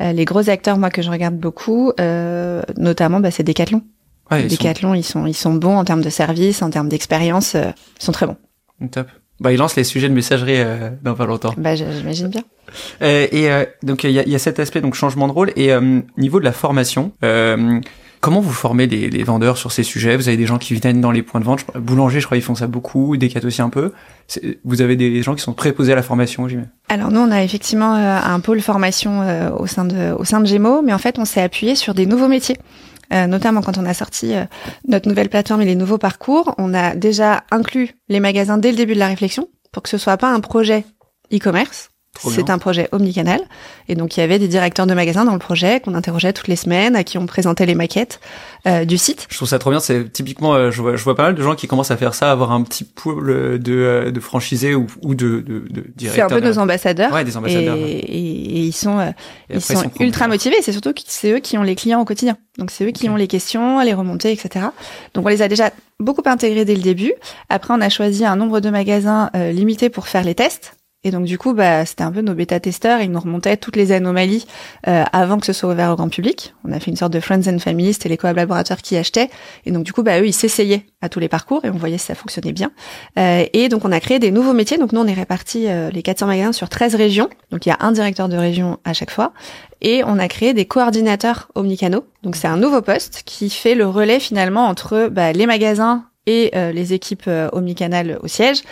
les 0.00 0.24
gros 0.24 0.48
acteurs 0.48 0.78
moi 0.78 0.90
que 0.90 1.02
je 1.02 1.10
regarde 1.10 1.36
beaucoup, 1.36 1.92
notamment 2.78 3.20
bah, 3.20 3.30
c'est 3.30 3.42
Decathlon. 3.42 3.82
Ouais, 4.30 4.44
Decathlon, 4.44 4.94
ils 4.94 5.02
sont 5.02 5.26
ils 5.26 5.34
sont 5.34 5.54
bons 5.54 5.76
en 5.76 5.84
termes 5.84 6.02
de 6.02 6.10
service, 6.10 6.62
en 6.62 6.70
termes 6.70 6.88
d'expérience, 6.88 7.54
ils 7.54 8.04
sont 8.04 8.12
très 8.12 8.26
bons. 8.26 8.36
Top. 8.90 9.08
Bah, 9.40 9.52
ils 9.52 9.58
lancent 9.58 9.76
les 9.76 9.84
sujets 9.84 10.08
de 10.08 10.14
messagerie 10.14 10.58
dans 11.02 11.14
pas 11.14 11.26
longtemps. 11.26 11.54
Bah, 11.56 11.74
j'imagine 11.74 12.28
bien. 12.28 12.42
et 13.00 13.48
donc 13.82 14.04
il 14.04 14.12
y 14.12 14.18
a, 14.18 14.26
y 14.26 14.34
a, 14.34 14.38
cet 14.38 14.60
aspect 14.60 14.80
donc 14.80 14.94
changement 14.94 15.28
de 15.28 15.32
rôle 15.32 15.52
et 15.56 15.72
niveau 16.16 16.40
de 16.40 16.44
la 16.44 16.52
formation. 16.52 17.12
Comment 18.20 18.40
vous 18.40 18.52
formez 18.52 18.86
les, 18.86 19.22
vendeurs 19.22 19.56
sur 19.56 19.72
ces 19.72 19.82
sujets? 19.82 20.14
Vous 20.14 20.28
avez 20.28 20.36
des 20.36 20.44
gens 20.44 20.58
qui 20.58 20.74
viennent 20.74 21.00
dans 21.00 21.10
les 21.10 21.22
points 21.22 21.40
de 21.40 21.46
vente. 21.46 21.64
Boulanger, 21.74 22.20
je 22.20 22.26
crois, 22.26 22.36
ils 22.36 22.42
font 22.42 22.54
ça 22.54 22.66
beaucoup. 22.66 23.16
Decat 23.16 23.40
aussi 23.44 23.62
un 23.62 23.70
peu. 23.70 23.92
Vous 24.64 24.82
avez 24.82 24.96
des 24.96 25.22
gens 25.22 25.34
qui 25.34 25.42
sont 25.42 25.54
préposés 25.54 25.92
à 25.92 25.96
la 25.96 26.02
formation, 26.02 26.46
j'imagine. 26.46 26.70
Alors 26.90 27.10
nous, 27.10 27.20
on 27.20 27.30
a 27.30 27.42
effectivement 27.42 27.96
euh, 27.96 28.18
un 28.22 28.40
pôle 28.40 28.60
formation 28.60 29.22
euh, 29.22 29.50
au 29.50 29.66
sein 29.66 29.86
de 29.86 30.12
au 30.12 30.24
sein 30.24 30.40
de 30.40 30.46
Gémeaux, 30.46 30.82
mais 30.82 30.92
en 30.92 30.98
fait, 30.98 31.18
on 31.18 31.24
s'est 31.24 31.40
appuyé 31.40 31.74
sur 31.74 31.94
des 31.94 32.04
nouveaux 32.04 32.28
métiers. 32.28 32.58
Euh, 33.12 33.26
notamment 33.26 33.62
quand 33.62 33.78
on 33.78 33.86
a 33.86 33.94
sorti 33.94 34.34
notre 34.86 35.08
nouvelle 35.08 35.28
plateforme 35.28 35.62
et 35.62 35.64
les 35.64 35.74
nouveaux 35.74 35.98
parcours, 35.98 36.54
on 36.58 36.74
a 36.74 36.94
déjà 36.94 37.44
inclus 37.50 37.96
les 38.08 38.20
magasins 38.20 38.58
dès 38.58 38.70
le 38.70 38.76
début 38.76 38.94
de 38.94 39.00
la 39.00 39.08
réflexion 39.08 39.48
pour 39.72 39.82
que 39.82 39.88
ce 39.88 39.98
soit 39.98 40.16
pas 40.16 40.30
un 40.30 40.40
projet 40.40 40.84
e-commerce, 41.32 41.89
c'est 42.18 42.50
un 42.50 42.58
projet 42.58 42.88
omnicanal. 42.92 43.40
Et 43.88 43.94
donc, 43.94 44.16
il 44.16 44.20
y 44.20 44.22
avait 44.22 44.38
des 44.38 44.48
directeurs 44.48 44.86
de 44.86 44.94
magasins 44.94 45.24
dans 45.24 45.32
le 45.32 45.38
projet 45.38 45.80
qu'on 45.80 45.94
interrogeait 45.94 46.32
toutes 46.32 46.48
les 46.48 46.56
semaines, 46.56 46.96
à 46.96 47.04
qui 47.04 47.18
on 47.18 47.26
présentait 47.26 47.66
les 47.66 47.74
maquettes 47.74 48.20
euh, 48.66 48.84
du 48.84 48.98
site. 48.98 49.26
Je 49.30 49.36
trouve 49.36 49.48
ça 49.48 49.58
trop 49.58 49.70
bien. 49.70 49.80
C'est 49.80 50.12
typiquement, 50.12 50.54
euh, 50.54 50.70
je, 50.70 50.82
vois, 50.82 50.96
je 50.96 51.04
vois 51.04 51.14
pas 51.14 51.22
mal 51.22 51.34
de 51.34 51.42
gens 51.42 51.54
qui 51.54 51.66
commencent 51.66 51.90
à 51.90 51.96
faire 51.96 52.14
ça, 52.14 52.30
avoir 52.30 52.52
un 52.52 52.62
petit 52.62 52.84
pool 52.84 53.58
de, 53.60 53.72
euh, 53.72 54.10
de 54.10 54.20
franchisés 54.20 54.74
ou, 54.74 54.86
ou 55.02 55.14
de, 55.14 55.40
de, 55.40 55.60
de 55.70 55.84
directeurs. 55.96 56.28
C'est 56.28 56.34
un 56.34 56.40
peu 56.40 56.46
nos 56.46 56.58
ambassadeurs. 56.58 57.12
Ouais, 57.12 57.24
des 57.24 57.36
ambassadeurs. 57.36 57.76
Et, 57.76 57.98
et, 57.98 58.60
ils 58.60 58.72
sont, 58.72 58.98
euh, 58.98 59.10
ils 59.48 59.60
sont, 59.60 59.90
ultra 60.00 60.28
motivés. 60.28 60.56
C'est 60.62 60.72
surtout 60.72 60.92
que 60.92 61.00
c'est 61.06 61.32
eux 61.32 61.38
qui 61.38 61.56
ont 61.58 61.62
les 61.62 61.76
clients 61.76 62.00
au 62.00 62.04
quotidien. 62.04 62.36
Donc, 62.58 62.70
c'est 62.70 62.84
eux 62.84 62.90
qui 62.90 63.08
ont 63.08 63.16
les 63.16 63.28
questions, 63.28 63.80
les 63.80 63.94
remontées, 63.94 64.32
etc. 64.32 64.66
Donc, 65.14 65.24
on 65.24 65.28
les 65.28 65.42
a 65.42 65.48
déjà 65.48 65.70
beaucoup 65.98 66.22
intégrés 66.26 66.64
dès 66.64 66.74
le 66.74 66.82
début. 66.82 67.12
Après, 67.48 67.72
on 67.72 67.80
a 67.80 67.88
choisi 67.88 68.24
un 68.24 68.36
nombre 68.36 68.60
de 68.60 68.68
magasins 68.68 69.30
limité 69.34 69.88
pour 69.88 70.08
faire 70.08 70.24
les 70.24 70.34
tests. 70.34 70.74
Et 71.02 71.10
donc 71.10 71.24
du 71.24 71.38
coup, 71.38 71.54
bah, 71.54 71.86
c'était 71.86 72.02
un 72.02 72.12
peu 72.12 72.20
nos 72.20 72.34
bêta-testeurs. 72.34 73.00
Ils 73.00 73.10
nous 73.10 73.20
remontaient 73.20 73.56
toutes 73.56 73.76
les 73.76 73.90
anomalies 73.92 74.46
euh, 74.86 75.02
avant 75.14 75.38
que 75.38 75.46
ce 75.46 75.54
soit 75.54 75.72
ouvert 75.72 75.90
au 75.92 75.96
grand 75.96 76.10
public. 76.10 76.54
On 76.62 76.72
a 76.72 76.78
fait 76.78 76.90
une 76.90 76.96
sorte 76.96 77.14
de 77.14 77.20
friends 77.20 77.48
and 77.48 77.58
family, 77.58 77.94
c'était 77.94 78.10
les 78.10 78.18
collaborateurs 78.18 78.82
qui 78.82 78.98
achetaient. 78.98 79.30
Et 79.64 79.70
donc 79.70 79.84
du 79.84 79.94
coup, 79.94 80.02
bah, 80.02 80.20
eux, 80.20 80.26
ils 80.26 80.34
s'essayaient 80.34 80.84
à 81.00 81.08
tous 81.08 81.18
les 81.18 81.30
parcours 81.30 81.64
et 81.64 81.70
on 81.70 81.78
voyait 81.78 81.96
si 81.96 82.04
ça 82.04 82.14
fonctionnait 82.14 82.52
bien. 82.52 82.70
Euh, 83.18 83.46
et 83.54 83.70
donc 83.70 83.86
on 83.86 83.92
a 83.92 84.00
créé 84.00 84.18
des 84.18 84.30
nouveaux 84.30 84.52
métiers. 84.52 84.76
Donc 84.76 84.92
nous, 84.92 85.00
on 85.00 85.06
est 85.06 85.14
répartis 85.14 85.68
euh, 85.68 85.88
les 85.90 86.02
400 86.02 86.26
magasins 86.26 86.52
sur 86.52 86.68
13 86.68 86.94
régions. 86.96 87.30
Donc 87.50 87.64
il 87.64 87.70
y 87.70 87.72
a 87.72 87.78
un 87.80 87.92
directeur 87.92 88.28
de 88.28 88.36
région 88.36 88.78
à 88.84 88.92
chaque 88.92 89.10
fois. 89.10 89.32
Et 89.80 90.02
on 90.04 90.18
a 90.18 90.28
créé 90.28 90.52
des 90.52 90.66
coordinateurs 90.66 91.48
omnicanaux. 91.54 92.04
Donc 92.22 92.36
c'est 92.36 92.48
un 92.48 92.58
nouveau 92.58 92.82
poste 92.82 93.22
qui 93.24 93.48
fait 93.48 93.74
le 93.74 93.86
relais 93.86 94.20
finalement 94.20 94.66
entre 94.66 95.08
bah, 95.10 95.32
les 95.32 95.46
magasins 95.46 96.04
et 96.26 96.50
les 96.54 96.92
équipes 96.92 97.28
omnicanales 97.52 98.18
au 98.22 98.28
siège 98.28 98.62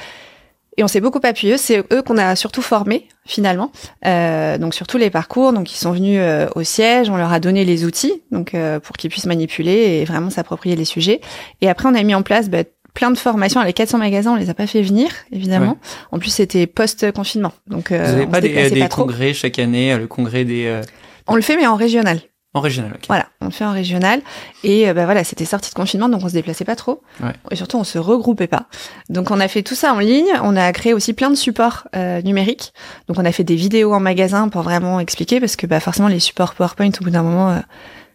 et 0.79 0.85
on 0.85 0.89
s'est 0.89 1.01
beaucoup 1.01 1.21
appuyé. 1.25 1.59
C'est 1.59 1.85
eux 1.93 2.03
qu'on 2.03 2.17
a 2.17 2.37
surtout 2.37 2.63
formés 2.63 3.09
finalement. 3.27 3.73
Euh, 4.07 4.57
donc 4.57 4.75
surtout 4.75 4.97
les 4.97 5.11
parcours. 5.11 5.53
Donc 5.53 5.73
ils 5.73 5.77
sont 5.77 5.93
venus 5.93 6.19
euh, 6.23 6.49
au 6.55 6.63
siège, 6.63 7.11
on 7.11 7.17
leur 7.17 7.33
a 7.33 7.41
donné 7.41 7.65
les 7.65 7.85
outils 7.85 8.23
donc 8.31 8.55
euh, 8.55 8.81
pour 8.81 8.97
qu'ils 8.97 9.11
puissent 9.11 9.27
manipuler 9.27 10.01
et 10.01 10.05
vraiment 10.05 10.31
s'approprier 10.31 10.77
les 10.77 10.85
sujets. 10.85 11.21
Et 11.61 11.69
après 11.69 11.89
on 11.89 11.95
a 11.95 12.03
mis 12.03 12.15
en 12.15 12.23
place 12.23 12.49
bah, 12.49 12.63
plein 12.95 13.11
de 13.11 13.19
formations. 13.19 13.61
Les 13.63 13.73
400 13.73 13.99
magasins, 13.99 14.33
on 14.33 14.37
les 14.37 14.51
a 14.51 14.55
pas 14.55 14.67
fait 14.67 14.83
venir, 14.83 15.11
évidemment. 15.31 15.77
En 16.11 16.19
plus, 16.19 16.31
c'était 16.31 16.67
post-confinement. 16.67 17.53
Donc, 17.69 17.93
euh, 17.93 18.05
Vous 18.05 18.13
n'avez 18.13 18.27
pas 18.27 18.41
des, 18.41 18.71
des 18.71 18.89
congrès 18.89 19.35
chaque 19.35 19.61
année, 19.61 19.97
le 19.97 20.09
congrès 20.09 20.45
des... 20.45 20.81
On 21.29 21.37
le 21.37 21.43
fait, 21.43 21.57
mais 21.57 21.67
en 21.67 21.77
régional. 21.77 22.19
En 22.55 22.61
régional, 22.61 22.93
ok. 22.95 23.05
Voilà, 23.09 23.27
on 23.43 23.47
le 23.47 23.51
fait 23.51 23.65
en 23.65 23.73
régional. 23.73 24.23
Et 24.65 24.89
euh, 24.89 24.95
bah 24.95 25.05
voilà, 25.05 25.23
c'était 25.23 25.45
sorti 25.45 25.69
de 25.71 25.75
confinement, 25.75 26.09
donc 26.09 26.23
on 26.25 26.29
se 26.29 26.33
déplaçait 26.33 26.65
pas 26.65 26.77
trop. 26.77 27.03
Ouais. 27.23 27.35
Et 27.51 27.57
surtout, 27.57 27.77
on 27.77 27.85
se 27.85 27.99
regroupait 27.99 28.47
pas. 28.47 28.67
Donc 29.11 29.31
on 29.31 29.39
a 29.39 29.49
fait 29.49 29.63
tout 29.63 29.75
ça 29.75 29.93
en 29.93 29.99
ligne. 29.99 30.33
On 30.43 30.57
a 30.57 30.73
créé 30.73 30.95
aussi 30.95 31.13
plein 31.13 31.29
de 31.29 31.35
supports 31.35 31.89
euh, 31.95 32.23
numériques. 32.23 32.73
Donc 33.07 33.19
on 33.19 33.25
a 33.27 33.33
fait 33.33 33.45
des 33.45 33.55
vidéos 33.55 33.93
en 33.93 34.01
magasin 34.01 34.49
pour 34.49 34.63
vraiment 34.63 34.99
expliquer, 34.99 35.41
parce 35.41 35.57
que 35.57 35.67
bah 35.67 35.79
forcément 35.79 36.09
les 36.09 36.21
supports 36.21 36.55
PowerPoint, 36.55 36.91
au 37.01 37.05
bout 37.05 37.11
d'un 37.11 37.23
moment, 37.23 37.51
euh, 37.51 37.59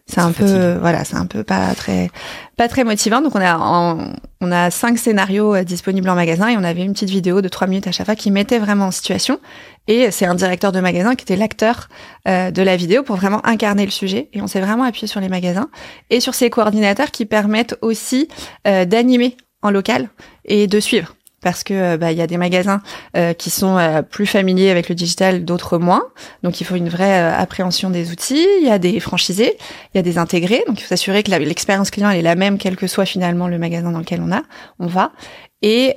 c'est 0.06 0.20
un 0.20 0.32
peu, 0.32 0.74
voilà, 0.80 1.04
c'est 1.04 1.16
un 1.16 1.26
peu 1.26 1.42
pas 1.44 1.74
très, 1.74 2.10
pas 2.56 2.68
très 2.68 2.84
motivant. 2.84 3.22
Donc 3.22 3.34
on 3.34 3.40
a, 3.40 3.56
en- 3.56 4.12
on 4.42 4.52
a 4.52 4.70
cinq 4.70 4.98
scénarios 4.98 5.54
euh, 5.54 5.64
disponibles 5.64 6.08
en 6.10 6.14
magasin 6.14 6.48
et 6.48 6.56
on 6.56 6.62
avait 6.64 6.84
une 6.84 6.92
petite 6.92 7.08
vidéo 7.10 7.40
de 7.40 7.48
trois 7.48 7.66
minutes 7.66 7.86
à 7.86 7.92
chaque 7.92 8.06
fois 8.06 8.14
qui 8.14 8.30
mettait 8.30 8.58
vraiment 8.58 8.86
en 8.86 8.90
situation. 8.90 9.40
Et 9.88 10.10
c'est 10.10 10.26
un 10.26 10.34
directeur 10.34 10.72
de 10.72 10.80
magasin 10.80 11.14
qui 11.14 11.22
était 11.22 11.36
l'acteur 11.36 11.88
euh, 12.28 12.50
de 12.50 12.62
la 12.62 12.76
vidéo 12.76 13.02
pour 13.02 13.16
vraiment 13.16 13.44
incarner 13.46 13.84
le 13.86 13.90
sujet. 13.90 14.28
Et 14.34 14.42
on 14.42 14.46
s'est 14.46 14.60
vraiment 14.60 14.84
appuyé 14.84 15.06
sur 15.08 15.20
les 15.20 15.28
magasins 15.28 15.68
et 16.10 16.20
sur 16.20 16.34
ces 16.34 16.50
coordinateurs 16.50 17.10
qui 17.10 17.24
permettent 17.26 17.76
aussi 17.80 18.28
euh, 18.66 18.84
d'animer 18.84 19.36
en 19.62 19.70
local 19.70 20.10
et 20.44 20.66
de 20.66 20.80
suivre. 20.80 21.14
Parce 21.44 21.62
que 21.62 21.74
euh, 21.74 21.96
bah, 21.96 22.10
il 22.10 22.18
y 22.18 22.22
a 22.22 22.26
des 22.26 22.36
magasins 22.36 22.82
euh, 23.16 23.32
qui 23.34 23.50
sont 23.50 23.78
euh, 23.78 24.02
plus 24.02 24.26
familiers 24.26 24.70
avec 24.70 24.88
le 24.88 24.96
digital, 24.96 25.44
d'autres 25.44 25.78
moins. 25.78 26.02
Donc 26.42 26.60
il 26.60 26.64
faut 26.64 26.74
une 26.74 26.88
vraie 26.88 27.32
appréhension 27.32 27.90
des 27.90 28.10
outils. 28.10 28.48
Il 28.60 28.66
y 28.66 28.70
a 28.70 28.80
des 28.80 28.98
franchisés, 28.98 29.56
il 29.94 29.98
y 29.98 30.00
a 30.00 30.02
des 30.02 30.18
intégrés. 30.18 30.64
Donc 30.66 30.80
il 30.80 30.82
faut 30.82 30.88
s'assurer 30.88 31.22
que 31.22 31.30
l'expérience 31.30 31.90
client 31.92 32.10
elle 32.10 32.18
est 32.18 32.22
la 32.22 32.34
même, 32.34 32.58
quel 32.58 32.74
que 32.74 32.88
soit 32.88 33.06
finalement 33.06 33.46
le 33.46 33.58
magasin 33.58 33.92
dans 33.92 34.00
lequel 34.00 34.20
on 34.20 34.32
a, 34.32 34.42
on 34.80 34.86
va, 34.86 35.12
et 35.62 35.94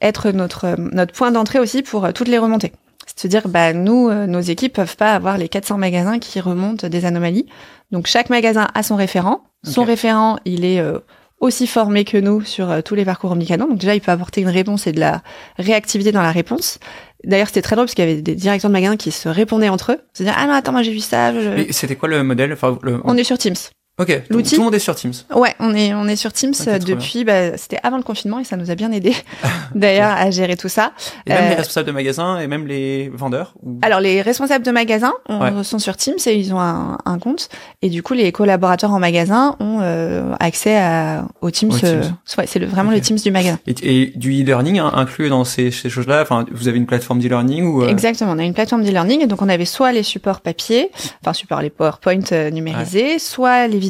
être 0.00 0.30
notre 0.30 0.76
notre 0.78 1.12
point 1.12 1.30
d'entrée 1.30 1.58
aussi 1.58 1.82
pour 1.82 2.12
toutes 2.12 2.28
les 2.28 2.38
remontées. 2.38 2.72
C'est-à-dire, 3.06 3.48
bah, 3.48 3.72
nous, 3.72 4.08
euh, 4.08 4.26
nos 4.26 4.40
équipes 4.40 4.74
peuvent 4.74 4.96
pas 4.96 5.14
avoir 5.14 5.38
les 5.38 5.48
400 5.48 5.78
magasins 5.78 6.18
qui 6.18 6.40
remontent 6.40 6.88
des 6.88 7.04
anomalies. 7.04 7.46
Donc, 7.90 8.06
chaque 8.06 8.30
magasin 8.30 8.68
a 8.74 8.82
son 8.82 8.96
référent. 8.96 9.42
Son 9.64 9.84
référent, 9.84 10.38
il 10.44 10.64
est 10.64 10.78
euh, 10.78 10.98
aussi 11.40 11.66
formé 11.66 12.04
que 12.04 12.16
nous 12.16 12.42
sur 12.42 12.70
euh, 12.70 12.80
tous 12.80 12.94
les 12.94 13.04
parcours 13.04 13.32
omnicanaux. 13.32 13.68
Donc, 13.68 13.78
déjà, 13.78 13.94
il 13.94 14.00
peut 14.00 14.12
apporter 14.12 14.40
une 14.40 14.48
réponse 14.48 14.86
et 14.86 14.92
de 14.92 15.00
la 15.00 15.22
réactivité 15.58 16.10
dans 16.12 16.22
la 16.22 16.32
réponse. 16.32 16.78
D'ailleurs, 17.24 17.48
c'était 17.48 17.62
très 17.62 17.76
drôle 17.76 17.86
parce 17.86 17.94
qu'il 17.94 18.04
y 18.06 18.10
avait 18.10 18.22
des 18.22 18.34
directeurs 18.34 18.70
de 18.70 18.72
magasins 18.72 18.96
qui 18.96 19.10
se 19.10 19.28
répondaient 19.28 19.68
entre 19.68 19.92
eux. 19.92 19.98
C'est-à-dire, 20.12 20.36
ah 20.38 20.46
non, 20.46 20.52
attends, 20.54 20.72
moi 20.72 20.82
j'ai 20.82 20.92
vu 20.92 21.00
ça. 21.00 21.32
je- 21.32 21.48
Mais 21.50 21.72
c'était 21.72 21.96
quoi 21.96 22.08
le 22.08 22.22
modèle? 22.22 22.52
Enfin, 22.52 22.78
le... 22.82 23.00
On 23.04 23.16
est 23.16 23.24
sur 23.24 23.36
Teams. 23.38 23.54
Ok. 23.98 24.22
l'outil- 24.28 24.50
Tout 24.56 24.60
le 24.60 24.64
monde 24.66 24.74
est 24.74 24.78
sur 24.78 24.94
Teams. 24.94 25.14
Ouais, 25.34 25.54
on 25.58 25.74
est 25.74 25.94
on 25.94 26.06
est 26.06 26.16
sur 26.16 26.30
Teams 26.30 26.52
euh, 26.68 26.78
depuis. 26.78 27.24
Bah, 27.24 27.56
c'était 27.56 27.78
avant 27.82 27.96
le 27.96 28.02
confinement 28.02 28.38
et 28.38 28.44
ça 28.44 28.58
nous 28.58 28.70
a 28.70 28.74
bien 28.74 28.92
aidé 28.92 29.14
d'ailleurs 29.74 30.10
à 30.10 30.30
gérer 30.30 30.54
tout 30.56 30.68
ça. 30.68 30.92
Et 31.26 31.30
même 31.30 31.44
Euh, 31.44 31.48
les 31.48 31.54
responsables 31.54 31.86
de 31.86 31.92
magasins 31.92 32.38
et 32.38 32.46
même 32.46 32.66
les 32.66 33.08
vendeurs. 33.08 33.54
ou- 33.62 33.78
Alors 33.80 34.00
les 34.00 34.20
responsables 34.20 34.64
de 34.66 34.70
magasins 34.70 35.14
on- 35.30 35.40
Ouais. 35.40 35.64
sont 35.64 35.78
sur 35.78 35.96
Teams 35.96 36.18
et 36.26 36.34
ils 36.36 36.52
ont 36.52 36.60
un, 36.60 36.98
un 37.06 37.18
compte 37.18 37.48
et 37.80 37.88
du 37.88 38.02
coup 38.02 38.12
les 38.12 38.32
collaborateurs 38.32 38.92
en 38.92 38.98
magasin 38.98 39.56
ont 39.60 39.78
euh, 39.80 40.34
accès 40.40 40.76
à, 40.76 41.24
au 41.40 41.50
Teams. 41.50 41.70
Au 41.72 41.78
Teams. 41.78 41.88
euh, 41.88 42.02
ouais, 42.38 42.46
c'est 42.46 42.62
vraiment 42.64 42.90
le 42.90 43.00
Teams 43.00 43.16
du 43.18 43.30
magasin. 43.30 43.58
Et, 43.66 44.02
et 44.02 44.06
du 44.14 44.42
e-learning 44.42 44.78
hein, 44.78 44.92
inclus 44.94 45.30
dans 45.30 45.44
ces, 45.44 45.70
ces 45.70 45.88
choses-là? 45.88 46.20
Enfin, 46.20 46.44
vous 46.52 46.68
avez 46.68 46.76
une 46.76 46.86
plateforme 46.86 47.20
d'e-learning 47.20 47.64
ou 47.64 47.82
euh, 47.84 47.88
Exactement, 47.88 48.32
on 48.32 48.38
a 48.38 48.44
une 48.44 48.52
plateforme 48.52 48.82
d'e-learning 48.84 49.22
et 49.22 49.26
donc 49.26 49.40
on 49.40 49.48
avait 49.48 49.64
soit 49.64 49.92
les 49.92 50.02
supports 50.02 50.42
papier, 50.42 50.90
enfin 51.22 51.32
support 51.32 51.62
les 51.62 51.70
PowerPoint 51.70 52.20
euh, 52.32 52.50
numérisés, 52.50 53.18
soit 53.18 53.66
les 53.68 53.85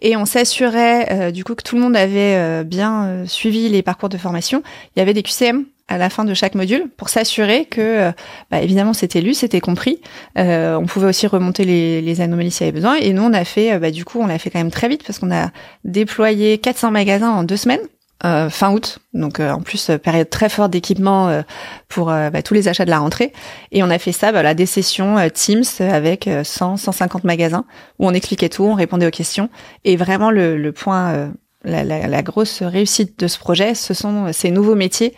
et 0.00 0.16
on 0.16 0.24
s'assurait 0.24 1.08
euh, 1.10 1.30
du 1.30 1.44
coup 1.44 1.54
que 1.54 1.62
tout 1.62 1.76
le 1.76 1.82
monde 1.82 1.96
avait 1.96 2.36
euh, 2.36 2.64
bien 2.64 3.04
euh, 3.04 3.26
suivi 3.26 3.68
les 3.68 3.82
parcours 3.82 4.08
de 4.08 4.16
formation. 4.16 4.62
Il 4.94 4.98
y 4.98 5.02
avait 5.02 5.14
des 5.14 5.22
QCM 5.22 5.64
à 5.88 5.98
la 5.98 6.10
fin 6.10 6.24
de 6.24 6.34
chaque 6.34 6.56
module 6.56 6.88
pour 6.96 7.08
s'assurer 7.08 7.64
que, 7.64 8.10
bah, 8.50 8.60
évidemment, 8.60 8.92
c'était 8.92 9.20
lu, 9.20 9.34
c'était 9.34 9.60
compris. 9.60 10.00
On 10.34 10.84
pouvait 10.88 11.06
aussi 11.06 11.28
remonter 11.28 11.64
les, 11.64 12.02
les 12.02 12.20
anomalies 12.20 12.50
s'il 12.50 12.66
y 12.66 12.68
avait 12.68 12.74
besoin. 12.74 12.96
Et 12.96 13.12
nous, 13.12 13.22
on 13.22 13.32
a 13.32 13.44
fait, 13.44 13.78
bah, 13.78 13.92
du 13.92 14.04
coup, 14.04 14.18
on 14.20 14.26
l'a 14.26 14.40
fait 14.40 14.50
quand 14.50 14.58
même 14.58 14.72
très 14.72 14.88
vite 14.88 15.04
parce 15.06 15.20
qu'on 15.20 15.30
a 15.30 15.50
déployé 15.84 16.58
400 16.58 16.90
magasins 16.90 17.30
en 17.30 17.44
deux 17.44 17.56
semaines. 17.56 17.78
Euh, 18.24 18.48
fin 18.48 18.72
août, 18.72 18.98
donc 19.12 19.40
euh, 19.40 19.50
en 19.50 19.60
plus 19.60 19.90
euh, 19.90 19.98
période 19.98 20.30
très 20.30 20.48
forte 20.48 20.70
d'équipement 20.70 21.42
pour 21.88 22.06
bah, 22.06 22.42
tous 22.42 22.54
les 22.54 22.66
achats 22.66 22.86
de 22.86 22.90
la 22.90 22.98
rentrée. 22.98 23.32
Et 23.72 23.82
on 23.82 23.90
a 23.90 23.98
fait 23.98 24.12
ça, 24.12 24.32
voilà, 24.32 24.54
des 24.54 24.64
sessions 24.64 25.16
Teams 25.34 25.64
avec 25.80 26.26
euh, 26.26 26.42
100, 26.42 26.78
150 26.78 27.24
magasins 27.24 27.66
où 27.98 28.06
on 28.06 28.14
expliquait 28.14 28.48
tout, 28.48 28.64
on 28.64 28.74
répondait 28.74 29.06
aux 29.06 29.10
questions. 29.10 29.50
Et 29.84 29.96
vraiment 29.96 30.30
le, 30.30 30.70
point, 30.70 31.30
la, 31.64 31.84
la, 31.84 32.06
la 32.06 32.22
grosse 32.22 32.62
réussite 32.62 33.18
de 33.18 33.28
ce 33.28 33.38
projet, 33.38 33.74
ce 33.74 33.92
sont 33.92 34.32
ces 34.32 34.50
nouveaux 34.50 34.76
métiers 34.76 35.14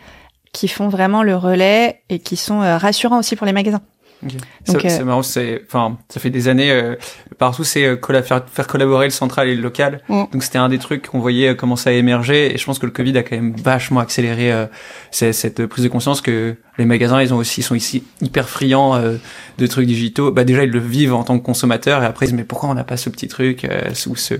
qui 0.51 0.67
font 0.67 0.89
vraiment 0.89 1.23
le 1.23 1.35
relais 1.35 2.01
et 2.09 2.19
qui 2.19 2.35
sont 2.35 2.59
rassurants 2.59 3.19
aussi 3.19 3.35
pour 3.35 3.45
les 3.45 3.53
magasins. 3.53 3.81
Ok. 4.23 4.31
Donc, 4.33 4.41
Ça- 4.81 4.87
euh, 4.87 4.89
c'est 4.89 5.03
marrant, 5.03 5.23
c'est, 5.23 5.61
enfin, 5.67 5.97
ça 6.09 6.19
fait 6.19 6.29
des 6.29 6.47
années 6.49 6.71
euh, 6.71 6.95
partout, 7.37 7.63
c'est 7.63 7.85
euh, 7.85 7.95
colla- 7.95 8.21
faire, 8.21 8.43
faire 8.51 8.67
collaborer 8.67 9.05
le 9.05 9.11
central 9.11 9.47
et 9.47 9.55
le 9.55 9.61
local. 9.61 10.01
Mm. 10.09 10.23
Donc 10.33 10.43
c'était 10.43 10.57
un 10.57 10.67
des 10.69 10.77
trucs 10.77 11.07
qu'on 11.07 11.19
voyait 11.19 11.49
euh, 11.49 11.53
commencer 11.55 11.89
à 11.89 11.93
émerger. 11.93 12.53
Et 12.53 12.57
je 12.57 12.65
pense 12.65 12.79
que 12.79 12.85
le 12.85 12.91
Covid 12.91 13.17
a 13.17 13.23
quand 13.23 13.35
même 13.35 13.55
vachement 13.55 14.01
accéléré 14.01 14.51
euh, 14.51 14.65
cette 15.11 15.65
prise 15.67 15.83
de 15.85 15.89
conscience 15.89 16.19
que 16.21 16.55
les 16.77 16.85
magasins, 16.85 17.21
ils 17.21 17.33
ont 17.33 17.37
aussi, 17.37 17.61
sont 17.61 17.75
ici 17.75 18.03
hyper 18.21 18.49
friands 18.49 18.95
euh, 18.95 19.15
de 19.57 19.67
trucs 19.67 19.87
digitaux. 19.87 20.31
Bah 20.31 20.43
déjà 20.43 20.63
ils 20.65 20.71
le 20.71 20.79
vivent 20.79 21.13
en 21.13 21.23
tant 21.23 21.39
que 21.39 21.43
consommateurs 21.45 22.03
et 22.03 22.05
après 22.05 22.25
ils 22.25 22.29
se 22.29 22.33
disent 22.33 22.39
mais 22.39 22.45
pourquoi 22.45 22.69
on 22.69 22.73
n'a 22.73 22.83
pas 22.83 22.97
ce 22.97 23.09
petit 23.09 23.27
truc 23.27 23.63
euh, 23.65 23.89
ou 24.07 24.15
ce 24.15 24.35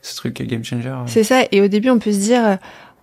ce 0.00 0.16
truc 0.16 0.40
game 0.42 0.64
changer. 0.64 0.88
euh? 0.88 1.02
C'est 1.06 1.24
ça. 1.24 1.42
Et 1.50 1.60
au 1.60 1.66
début, 1.68 1.90
on 1.90 1.98
peut 1.98 2.12
se 2.12 2.18
dire, 2.18 2.56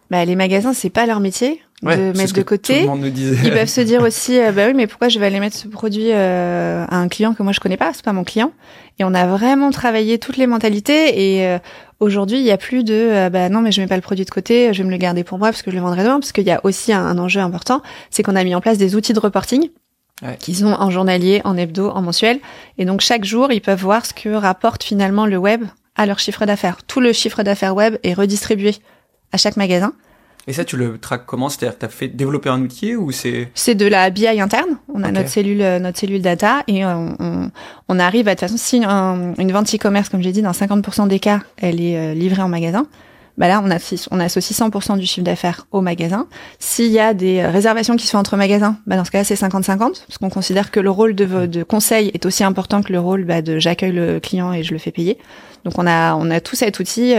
bah, 0.09 0.23
les 0.23 0.35
magasins, 0.38 0.71
c'est 0.73 0.89
pas 0.89 1.05
leur 1.05 1.19
métier 1.19 1.61
Ouais, 1.83 1.97
de 1.97 2.17
mettre 2.17 2.29
ce 2.29 2.33
de 2.33 2.33
que 2.33 2.39
Tout 2.39 2.45
côté. 2.45 2.81
le 2.81 2.88
monde 2.88 3.01
nous 3.01 3.09
disait. 3.09 3.38
Ils 3.43 3.51
peuvent 3.51 3.67
se 3.67 3.81
dire 3.81 4.01
aussi, 4.07 4.39
euh, 4.39 4.51
bah 4.51 4.67
oui, 4.67 4.73
mais 4.73 4.88
pourquoi 4.88 5.09
je 5.09 5.19
vais 5.19 5.25
aller 5.25 5.39
mettre 5.41 5.57
ce 5.57 5.67
produit 5.67 6.11
euh, 6.11 6.85
à 6.89 6.95
un 6.97 7.07
client 7.09 7.33
que 7.33 7.43
moi 7.43 7.51
je 7.51 7.59
connais 7.59 7.77
pas, 7.77 7.91
c'est 7.93 8.03
pas 8.03 8.13
mon 8.13 8.23
client. 8.23 8.51
Et 8.97 9.03
on 9.03 9.13
a 9.13 9.27
vraiment 9.27 9.71
travaillé 9.71 10.17
toutes 10.17 10.38
les 10.38 10.47
mentalités 10.47 11.35
et 11.35 11.45
euh, 11.47 11.59
aujourd'hui 11.99 12.38
il 12.39 12.45
y 12.45 12.51
a 12.51 12.57
plus 12.57 12.85
de, 12.85 12.93
euh, 12.93 13.29
bah 13.29 13.49
non 13.49 13.59
mais 13.61 13.73
je 13.73 13.81
mets 13.81 13.88
pas 13.88 13.97
le 13.97 14.01
produit 14.01 14.23
de 14.23 14.29
côté, 14.29 14.73
je 14.73 14.81
vais 14.81 14.85
me 14.88 14.91
le 14.91 14.97
garder 14.97 15.25
pour 15.25 15.38
moi 15.38 15.49
parce 15.49 15.61
que 15.63 15.69
je 15.69 15.75
le 15.75 15.81
vendrai 15.81 16.03
demain, 16.03 16.19
parce 16.19 16.31
qu'il 16.31 16.45
y 16.45 16.51
a 16.51 16.61
aussi 16.63 16.93
un, 16.93 17.05
un 17.05 17.17
enjeu 17.19 17.41
important, 17.41 17.81
c'est 18.09 18.23
qu'on 18.23 18.38
a 18.38 18.43
mis 18.45 18.55
en 18.55 18.61
place 18.61 18.77
des 18.77 18.95
outils 18.95 19.13
de 19.13 19.19
reporting. 19.19 19.69
Ouais. 20.23 20.38
qui 20.39 20.55
sont 20.55 20.67
en 20.67 20.89
journalier, 20.91 21.41
en 21.43 21.57
hebdo, 21.57 21.89
en 21.89 22.01
mensuel. 22.01 22.39
Et 22.77 22.85
donc 22.85 23.01
chaque 23.01 23.25
jour, 23.25 23.51
ils 23.51 23.59
peuvent 23.59 23.81
voir 23.81 24.05
ce 24.05 24.13
que 24.13 24.29
rapporte 24.29 24.81
finalement 24.81 25.25
le 25.25 25.35
web 25.35 25.65
à 25.97 26.05
leur 26.05 26.19
chiffre 26.19 26.45
d'affaires. 26.45 26.77
Tout 26.88 27.01
le 27.01 27.11
chiffre 27.11 27.43
d'affaires 27.43 27.75
web 27.75 27.97
est 28.01 28.13
redistribué 28.13 28.77
à 29.33 29.38
chaque 29.38 29.57
magasin. 29.57 29.91
Et 30.47 30.53
ça 30.53 30.63
tu 30.63 30.77
le 30.77 30.97
traques 30.97 31.25
comment? 31.25 31.49
C'est-à-dire 31.49 31.75
que 31.75 31.81
t'as 31.81 31.88
fait 31.89 32.08
développer 32.08 32.49
un 32.49 32.62
outil 32.62 32.95
ou 32.95 33.12
c'est 33.12 33.49
C'est 33.55 33.75
de 33.75 33.88
la 33.88 34.10
BI 34.12 34.27
interne. 34.27 34.77
On 34.93 35.01
a 35.03 35.12
notre 35.12 35.29
cellule, 35.29 35.62
euh, 35.62 35.79
notre 35.79 35.97
cellule 35.99 36.21
data 36.21 36.63
et 36.67 36.86
euh, 36.86 36.93
on, 37.19 37.49
on 37.89 37.99
arrive 37.99 38.27
à 38.27 38.36
de 38.36 38.39
toute 38.39 38.47
façon 38.49 38.58
si 38.58 38.84
un- 38.86 39.34
une 39.39 39.51
vente 39.51 39.73
e-commerce, 39.73 40.10
comme 40.10 40.21
j'ai 40.21 40.31
dit, 40.31 40.41
dans 40.43 40.51
50% 40.51 41.08
des 41.08 41.19
cas, 41.19 41.39
elle 41.58 41.81
est 41.81 41.97
euh, 41.97 42.13
livrée 42.13 42.41
en 42.43 42.49
magasin. 42.49 42.86
Bah 43.38 43.49
là, 43.49 43.62
on, 43.62 43.69
associe- 43.69 44.08
on 44.12 44.19
associe 44.21 44.58
100% 44.58 44.97
du 44.97 45.05
chiffre 45.05 45.25
d'affaires 45.25 45.67
au 45.71 45.81
magasin. 45.81 46.27
S'il 46.58 46.91
y 46.91 46.99
a 46.99 47.13
des 47.13 47.45
réservations 47.45 47.97
qui 47.97 48.08
sont 48.08 48.17
entre 48.17 48.38
magasins, 48.38 48.77
bah 48.88 48.95
dans 48.95 49.03
ce 49.03 49.12
cas-là, 49.12 49.25
c'est 49.25 49.36
50-50, 49.36 49.77
parce 49.77 50.17
qu'on 50.21 50.29
considère 50.29 50.71
que 50.71 50.79
le 50.79 50.89
rôle 50.89 51.15
de, 51.15 51.45
de 51.45 51.63
conseil 51.63 52.12
est 52.13 52.25
aussi 52.25 52.45
important 52.45 52.81
que 52.81 52.93
le 52.93 52.99
rôle 53.01 53.25
bah, 53.25 53.41
de 53.41 53.60
j'accueille 53.60 53.91
le 53.91 54.21
client 54.21 54.53
et 54.53 54.63
je 54.63 54.71
le 54.71 54.77
fais 54.79 54.91
payer. 54.91 55.17
Donc 55.65 55.73
on 55.77 55.86
a, 55.86 56.15
on 56.15 56.29
a 56.31 56.39
tout 56.39 56.55
cet 56.55 56.79
outil 56.79 57.13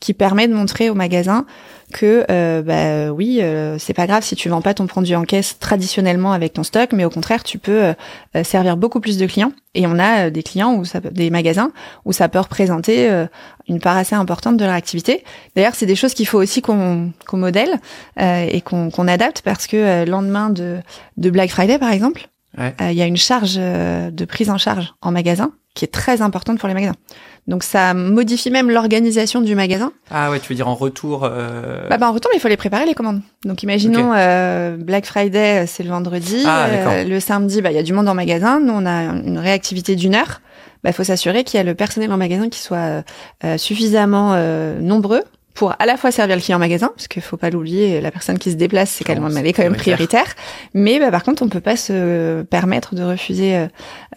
qui 0.00 0.14
permet 0.14 0.48
de 0.48 0.54
montrer 0.54 0.88
au 0.88 0.94
magasin 0.94 1.44
que 1.92 2.24
euh, 2.30 2.62
bah 2.62 3.12
oui, 3.12 3.38
euh, 3.40 3.78
c'est 3.78 3.94
pas 3.94 4.06
grave 4.06 4.22
si 4.22 4.36
tu 4.36 4.48
vends 4.48 4.62
pas 4.62 4.74
ton 4.74 4.86
produit 4.86 5.16
en 5.16 5.24
caisse 5.24 5.58
traditionnellement 5.58 6.32
avec 6.32 6.52
ton 6.52 6.62
stock, 6.62 6.92
mais 6.92 7.04
au 7.04 7.10
contraire, 7.10 7.42
tu 7.44 7.58
peux 7.58 7.94
euh, 8.34 8.44
servir 8.44 8.76
beaucoup 8.76 9.00
plus 9.00 9.18
de 9.18 9.26
clients. 9.26 9.52
Et 9.74 9.86
on 9.86 9.98
a 9.98 10.26
euh, 10.26 10.30
des 10.30 10.42
clients 10.42 10.74
ou 10.74 10.82
des 11.12 11.30
magasins 11.30 11.70
où 12.04 12.12
ça 12.12 12.28
peut 12.28 12.40
représenter 12.40 13.10
euh, 13.10 13.26
une 13.68 13.80
part 13.80 13.96
assez 13.96 14.14
importante 14.14 14.56
de 14.56 14.64
leur 14.64 14.74
activité. 14.74 15.24
D'ailleurs, 15.54 15.74
c'est 15.74 15.86
des 15.86 15.94
choses 15.94 16.14
qu'il 16.14 16.26
faut 16.26 16.38
aussi 16.38 16.62
qu'on 16.62 17.12
qu'on 17.26 17.36
modèle 17.36 17.78
euh, 18.20 18.46
et 18.50 18.60
qu'on 18.60 18.90
qu'on 18.90 19.06
adapte 19.06 19.42
parce 19.42 19.66
que 19.66 20.04
lendemain 20.04 20.50
de 20.50 20.78
de 21.16 21.30
Black 21.30 21.50
Friday 21.50 21.78
par 21.78 21.92
exemple, 21.92 22.28
Ouais. 22.56 22.74
euh, 22.80 22.90
il 22.90 22.96
y 22.96 23.02
a 23.02 23.06
une 23.06 23.16
charge 23.18 23.56
euh, 23.58 24.10
de 24.10 24.24
prise 24.24 24.48
en 24.48 24.58
charge 24.58 24.94
en 25.02 25.12
magasin 25.12 25.52
qui 25.74 25.84
est 25.84 25.88
très 25.88 26.22
importante 26.22 26.58
pour 26.58 26.66
les 26.66 26.74
magasins. 26.74 26.96
Donc 27.46 27.62
ça 27.62 27.94
modifie 27.94 28.50
même 28.50 28.70
l'organisation 28.70 29.40
du 29.40 29.54
magasin. 29.54 29.92
Ah 30.10 30.30
ouais, 30.30 30.40
tu 30.40 30.48
veux 30.48 30.54
dire 30.54 30.66
en 30.68 30.74
retour 30.74 31.22
euh... 31.24 31.88
Bah, 31.88 31.98
bah 31.98 32.08
en 32.08 32.12
retour, 32.12 32.30
il 32.34 32.40
faut 32.40 32.48
les 32.48 32.56
préparer 32.56 32.84
les 32.84 32.94
commandes. 32.94 33.20
Donc 33.44 33.62
imaginons 33.62 34.12
euh, 34.14 34.76
Black 34.76 35.06
Friday, 35.06 35.66
c'est 35.66 35.82
le 35.82 35.90
vendredi, 35.90 36.42
Ah, 36.46 36.66
euh, 36.66 37.04
le 37.04 37.20
samedi, 37.20 37.62
bah 37.62 37.70
il 37.70 37.76
y 37.76 37.78
a 37.78 37.82
du 37.82 37.92
monde 37.92 38.08
en 38.08 38.14
magasin. 38.14 38.60
Nous 38.60 38.72
on 38.72 38.86
a 38.86 39.02
une 39.04 39.38
réactivité 39.38 39.94
d'une 39.94 40.14
heure. 40.14 40.40
Bah 40.82 40.90
il 40.90 40.92
faut 40.92 41.04
s'assurer 41.04 41.44
qu'il 41.44 41.58
y 41.58 41.60
a 41.60 41.64
le 41.64 41.74
personnel 41.74 42.12
en 42.12 42.16
magasin 42.16 42.48
qui 42.48 42.60
soit 42.60 42.76
euh, 42.78 43.02
euh, 43.44 43.56
suffisamment 43.58 44.32
euh, 44.34 44.80
nombreux 44.80 45.22
pour 45.58 45.74
à 45.76 45.86
la 45.86 45.96
fois 45.96 46.12
servir 46.12 46.36
le 46.36 46.40
client 46.40 46.56
en 46.56 46.60
magasin, 46.60 46.92
parce 46.94 47.08
qu'il 47.08 47.20
faut 47.20 47.36
pas 47.36 47.50
l'oublier, 47.50 48.00
la 48.00 48.12
personne 48.12 48.38
qui 48.38 48.52
se 48.52 48.54
déplace, 48.54 48.90
c'est 48.90 49.02
quand 49.02 49.20
même, 49.20 49.36
elle 49.36 49.44
est 49.44 49.52
quand 49.52 49.64
même 49.64 49.74
prioritaire. 49.74 50.26
Mais 50.72 51.00
bah, 51.00 51.10
par 51.10 51.24
contre, 51.24 51.42
on 51.42 51.48
peut 51.48 51.60
pas 51.60 51.74
se 51.74 52.42
permettre 52.42 52.94
de 52.94 53.02
refuser, 53.02 53.56
euh, 53.56 53.66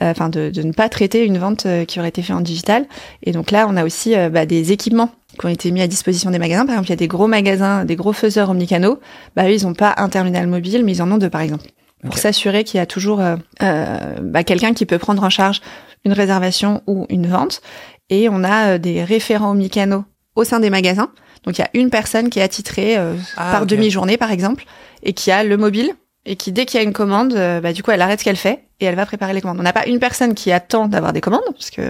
euh, 0.03 0.11
enfin 0.11 0.29
de, 0.29 0.51
de 0.51 0.61
ne 0.61 0.71
pas 0.71 0.87
traiter 0.87 1.25
une 1.25 1.39
vente 1.39 1.65
euh, 1.65 1.83
qui 1.83 1.99
aurait 1.99 2.09
été 2.09 2.21
faite 2.21 2.35
en 2.35 2.41
digital. 2.41 2.85
Et 3.23 3.31
donc 3.31 3.49
là, 3.49 3.65
on 3.67 3.75
a 3.75 3.83
aussi 3.83 4.15
euh, 4.15 4.29
bah, 4.29 4.45
des 4.45 4.71
équipements 4.71 5.09
qui 5.39 5.43
ont 5.47 5.49
été 5.49 5.71
mis 5.71 5.81
à 5.81 5.87
disposition 5.87 6.29
des 6.29 6.37
magasins. 6.37 6.67
Par 6.67 6.75
exemple, 6.75 6.89
il 6.89 6.91
y 6.91 6.93
a 6.93 6.97
des 6.97 7.07
gros 7.07 7.25
magasins, 7.25 7.85
des 7.85 7.95
gros 7.95 8.13
faiseurs 8.13 8.51
omnicanaux. 8.51 8.99
Bah 9.35 9.45
eux, 9.47 9.53
ils 9.53 9.65
ont 9.65 9.73
pas 9.73 9.95
un 9.97 10.09
terminal 10.09 10.45
mobile, 10.45 10.85
mais 10.85 10.91
ils 10.91 11.01
en 11.01 11.11
ont 11.11 11.17
deux, 11.17 11.31
par 11.31 11.41
exemple. 11.41 11.65
pour 12.03 12.17
s'assurer 12.17 12.63
qu'il 12.63 12.77
y 12.77 12.81
a 12.81 12.85
toujours 12.85 13.19
euh, 13.19 13.35
euh, 13.63 14.15
bah, 14.21 14.43
quelqu'un 14.43 14.73
qui 14.73 14.85
peut 14.85 14.97
prendre 14.99 15.23
en 15.23 15.29
charge 15.29 15.61
une 16.05 16.13
réservation 16.13 16.81
ou 16.87 17.05
une 17.09 17.27
vente. 17.27 17.61
Et 18.09 18.29
on 18.29 18.43
a 18.43 18.73
euh, 18.73 18.77
des 18.77 19.03
référents 19.03 19.51
omnicanaux 19.51 20.03
au 20.35 20.43
sein 20.43 20.59
des 20.59 20.69
magasins. 20.69 21.09
Donc 21.45 21.57
il 21.57 21.61
y 21.61 21.63
a 21.63 21.69
une 21.73 21.89
personne 21.89 22.29
qui 22.29 22.39
est 22.39 22.43
attitrée 22.43 22.97
euh, 22.97 23.15
Ah, 23.37 23.51
par 23.51 23.65
demi-journée 23.65 24.17
par 24.17 24.31
exemple 24.31 24.65
et 25.03 25.13
qui 25.13 25.31
a 25.31 25.43
le 25.43 25.57
mobile 25.57 25.91
et 26.25 26.35
qui 26.35 26.51
dès 26.51 26.65
qu'il 26.65 26.79
y 26.79 26.81
a 26.81 26.83
une 26.85 26.93
commande, 26.93 27.33
euh, 27.33 27.61
bah, 27.61 27.73
du 27.73 27.81
coup 27.81 27.91
elle 27.91 28.01
arrête 28.01 28.19
ce 28.19 28.23
qu'elle 28.25 28.35
fait 28.35 28.63
et 28.79 28.85
elle 28.85 28.95
va 28.95 29.05
préparer 29.07 29.33
les 29.33 29.41
commandes. 29.41 29.57
On 29.59 29.63
n'a 29.63 29.73
pas 29.73 29.85
une 29.87 29.99
personne 29.99 30.33
qui 30.35 30.51
attend 30.51 30.87
d'avoir 30.87 31.13
des 31.13 31.21
commandes 31.21 31.41
parce 31.53 31.71
que 31.71 31.81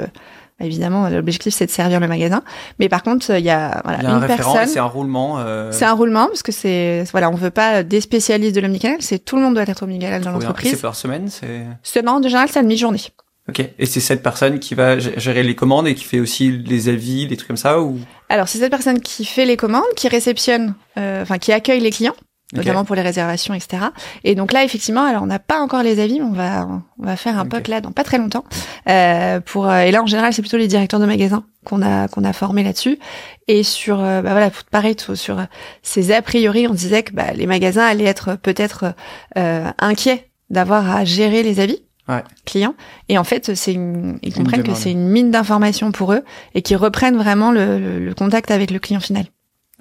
bah, 0.59 0.65
évidemment 0.65 1.09
l'objectif 1.09 1.53
c'est 1.53 1.65
de 1.65 1.71
servir 1.71 1.99
le 1.99 2.07
magasin. 2.07 2.43
Mais 2.79 2.87
par 2.87 3.03
contre 3.03 3.29
il 3.37 3.43
y 3.43 3.49
a, 3.49 3.81
voilà, 3.83 3.99
Il 3.99 4.03
y 4.03 4.07
a 4.07 4.11
un 4.15 4.21
une 4.21 4.27
personne. 4.27 4.67
c'est 4.67 4.79
un 4.79 4.85
roulement. 4.85 5.35
euh, 5.39 5.69
C'est 5.73 5.83
un 5.85 5.93
roulement 5.93 6.27
parce 6.27 6.43
que 6.43 6.53
c'est 6.53 7.03
voilà, 7.11 7.29
on 7.29 7.35
veut 7.35 7.49
pas 7.51 7.83
des 7.83 7.99
spécialistes 7.99 8.55
de 8.55 8.61
l'omnicanal, 8.61 8.97
c'est 9.01 9.19
tout 9.19 9.35
le 9.35 9.41
monde 9.41 9.55
doit 9.55 9.63
être 9.63 9.83
omnicanal 9.83 10.21
dans 10.21 10.31
l'entreprise. 10.31 10.71
C'est 10.71 10.81
par 10.81 10.95
semaine, 10.95 11.27
c'est. 11.27 11.65
C'est 11.83 12.01
non, 12.05 12.13
en 12.13 12.21
général, 12.23 12.47
c'est 12.49 12.59
à 12.59 12.63
demi-journée. 12.63 13.01
Ok. 13.49 13.60
Et 13.80 13.86
c'est 13.86 13.99
cette 13.99 14.21
personne 14.23 14.60
qui 14.60 14.75
va 14.75 14.99
gérer 14.99 15.43
les 15.43 15.56
commandes 15.56 15.88
et 15.88 15.95
qui 15.95 16.04
fait 16.04 16.19
aussi 16.19 16.51
les 16.51 16.89
avis, 16.89 17.27
les 17.27 17.38
trucs 17.38 17.47
comme 17.47 17.58
ça 17.58 17.82
ou? 17.82 17.99
Alors, 18.30 18.47
c'est 18.47 18.60
cette 18.60 18.71
personne 18.71 19.01
qui 19.01 19.25
fait 19.25 19.45
les 19.45 19.58
commandes, 19.58 19.84
qui 19.95 20.08
réceptionne, 20.08 20.75
euh, 20.97 21.23
enfin, 21.23 21.38
qui 21.38 21.51
accueille 21.51 21.80
les 21.82 21.89
clients, 21.89 22.15
notamment 22.54 22.86
pour 22.86 22.95
les 22.95 23.01
réservations, 23.01 23.54
etc. 23.54 23.86
Et 24.23 24.36
donc 24.36 24.51
là, 24.54 24.63
effectivement, 24.63 25.04
alors 25.04 25.23
on 25.23 25.27
n'a 25.27 25.39
pas 25.39 25.60
encore 25.60 25.84
les 25.84 25.99
avis, 25.99 26.19
mais 26.19 26.25
on 26.25 26.34
va, 26.34 26.67
on 26.99 27.06
va 27.06 27.15
faire 27.15 27.38
un 27.38 27.43
Ok. 27.43 27.49
POC 27.49 27.67
là 27.69 27.82
dans 27.82 27.91
pas 27.91 28.04
très 28.04 28.17
longtemps. 28.19 28.45
Euh, 28.88 29.39
pour 29.39 29.67
euh, 29.69 29.82
et 29.82 29.91
là, 29.91 30.04
en 30.04 30.06
général, 30.08 30.34
c'est 30.34 30.41
plutôt 30.41 30.58
les 30.58 30.67
directeurs 30.67 30.99
de 30.99 31.06
magasins 31.06 31.43
qu'on 31.65 31.82
a 31.82 32.08
qu'on 32.08 32.23
a 32.23 32.34
formés 32.34 32.63
là-dessus. 32.63 32.99
Et 33.47 33.63
sur, 33.63 33.99
euh, 34.01 34.21
bah 34.21 34.32
voilà, 34.32 34.51
pareil, 34.69 34.95
sur 35.15 35.39
euh, 35.39 35.43
ces 35.82 36.12
a 36.12 36.21
priori, 36.21 36.67
on 36.67 36.73
disait 36.73 37.04
que 37.04 37.13
bah, 37.13 37.34
les 37.34 37.47
magasins 37.47 37.86
allaient 37.86 38.06
être 38.06 38.36
peut-être 38.36 38.93
euh, 39.38 39.69
inquiets 39.80 40.30
d'avoir 40.49 40.93
à 40.95 41.06
gérer 41.06 41.43
les 41.43 41.60
avis. 41.60 41.82
Ouais. 42.09 42.23
clients 42.45 42.73
et 43.09 43.17
en 43.17 43.23
fait 43.23 43.53
c'est 43.55 43.73
une, 43.73 44.17
ils 44.23 44.33
comprennent 44.33 44.63
que 44.63 44.73
c'est 44.73 44.91
une 44.91 45.07
mine 45.07 45.29
d'informations 45.31 45.91
pour 45.91 46.13
eux 46.13 46.23
et 46.55 46.61
qui 46.61 46.75
reprennent 46.75 47.15
vraiment 47.15 47.51
le, 47.51 47.77
le- 47.79 47.99
le 48.03 48.13
contact 48.13 48.49
avec 48.51 48.71
le 48.71 48.79
client 48.79 48.99
final. 48.99 49.25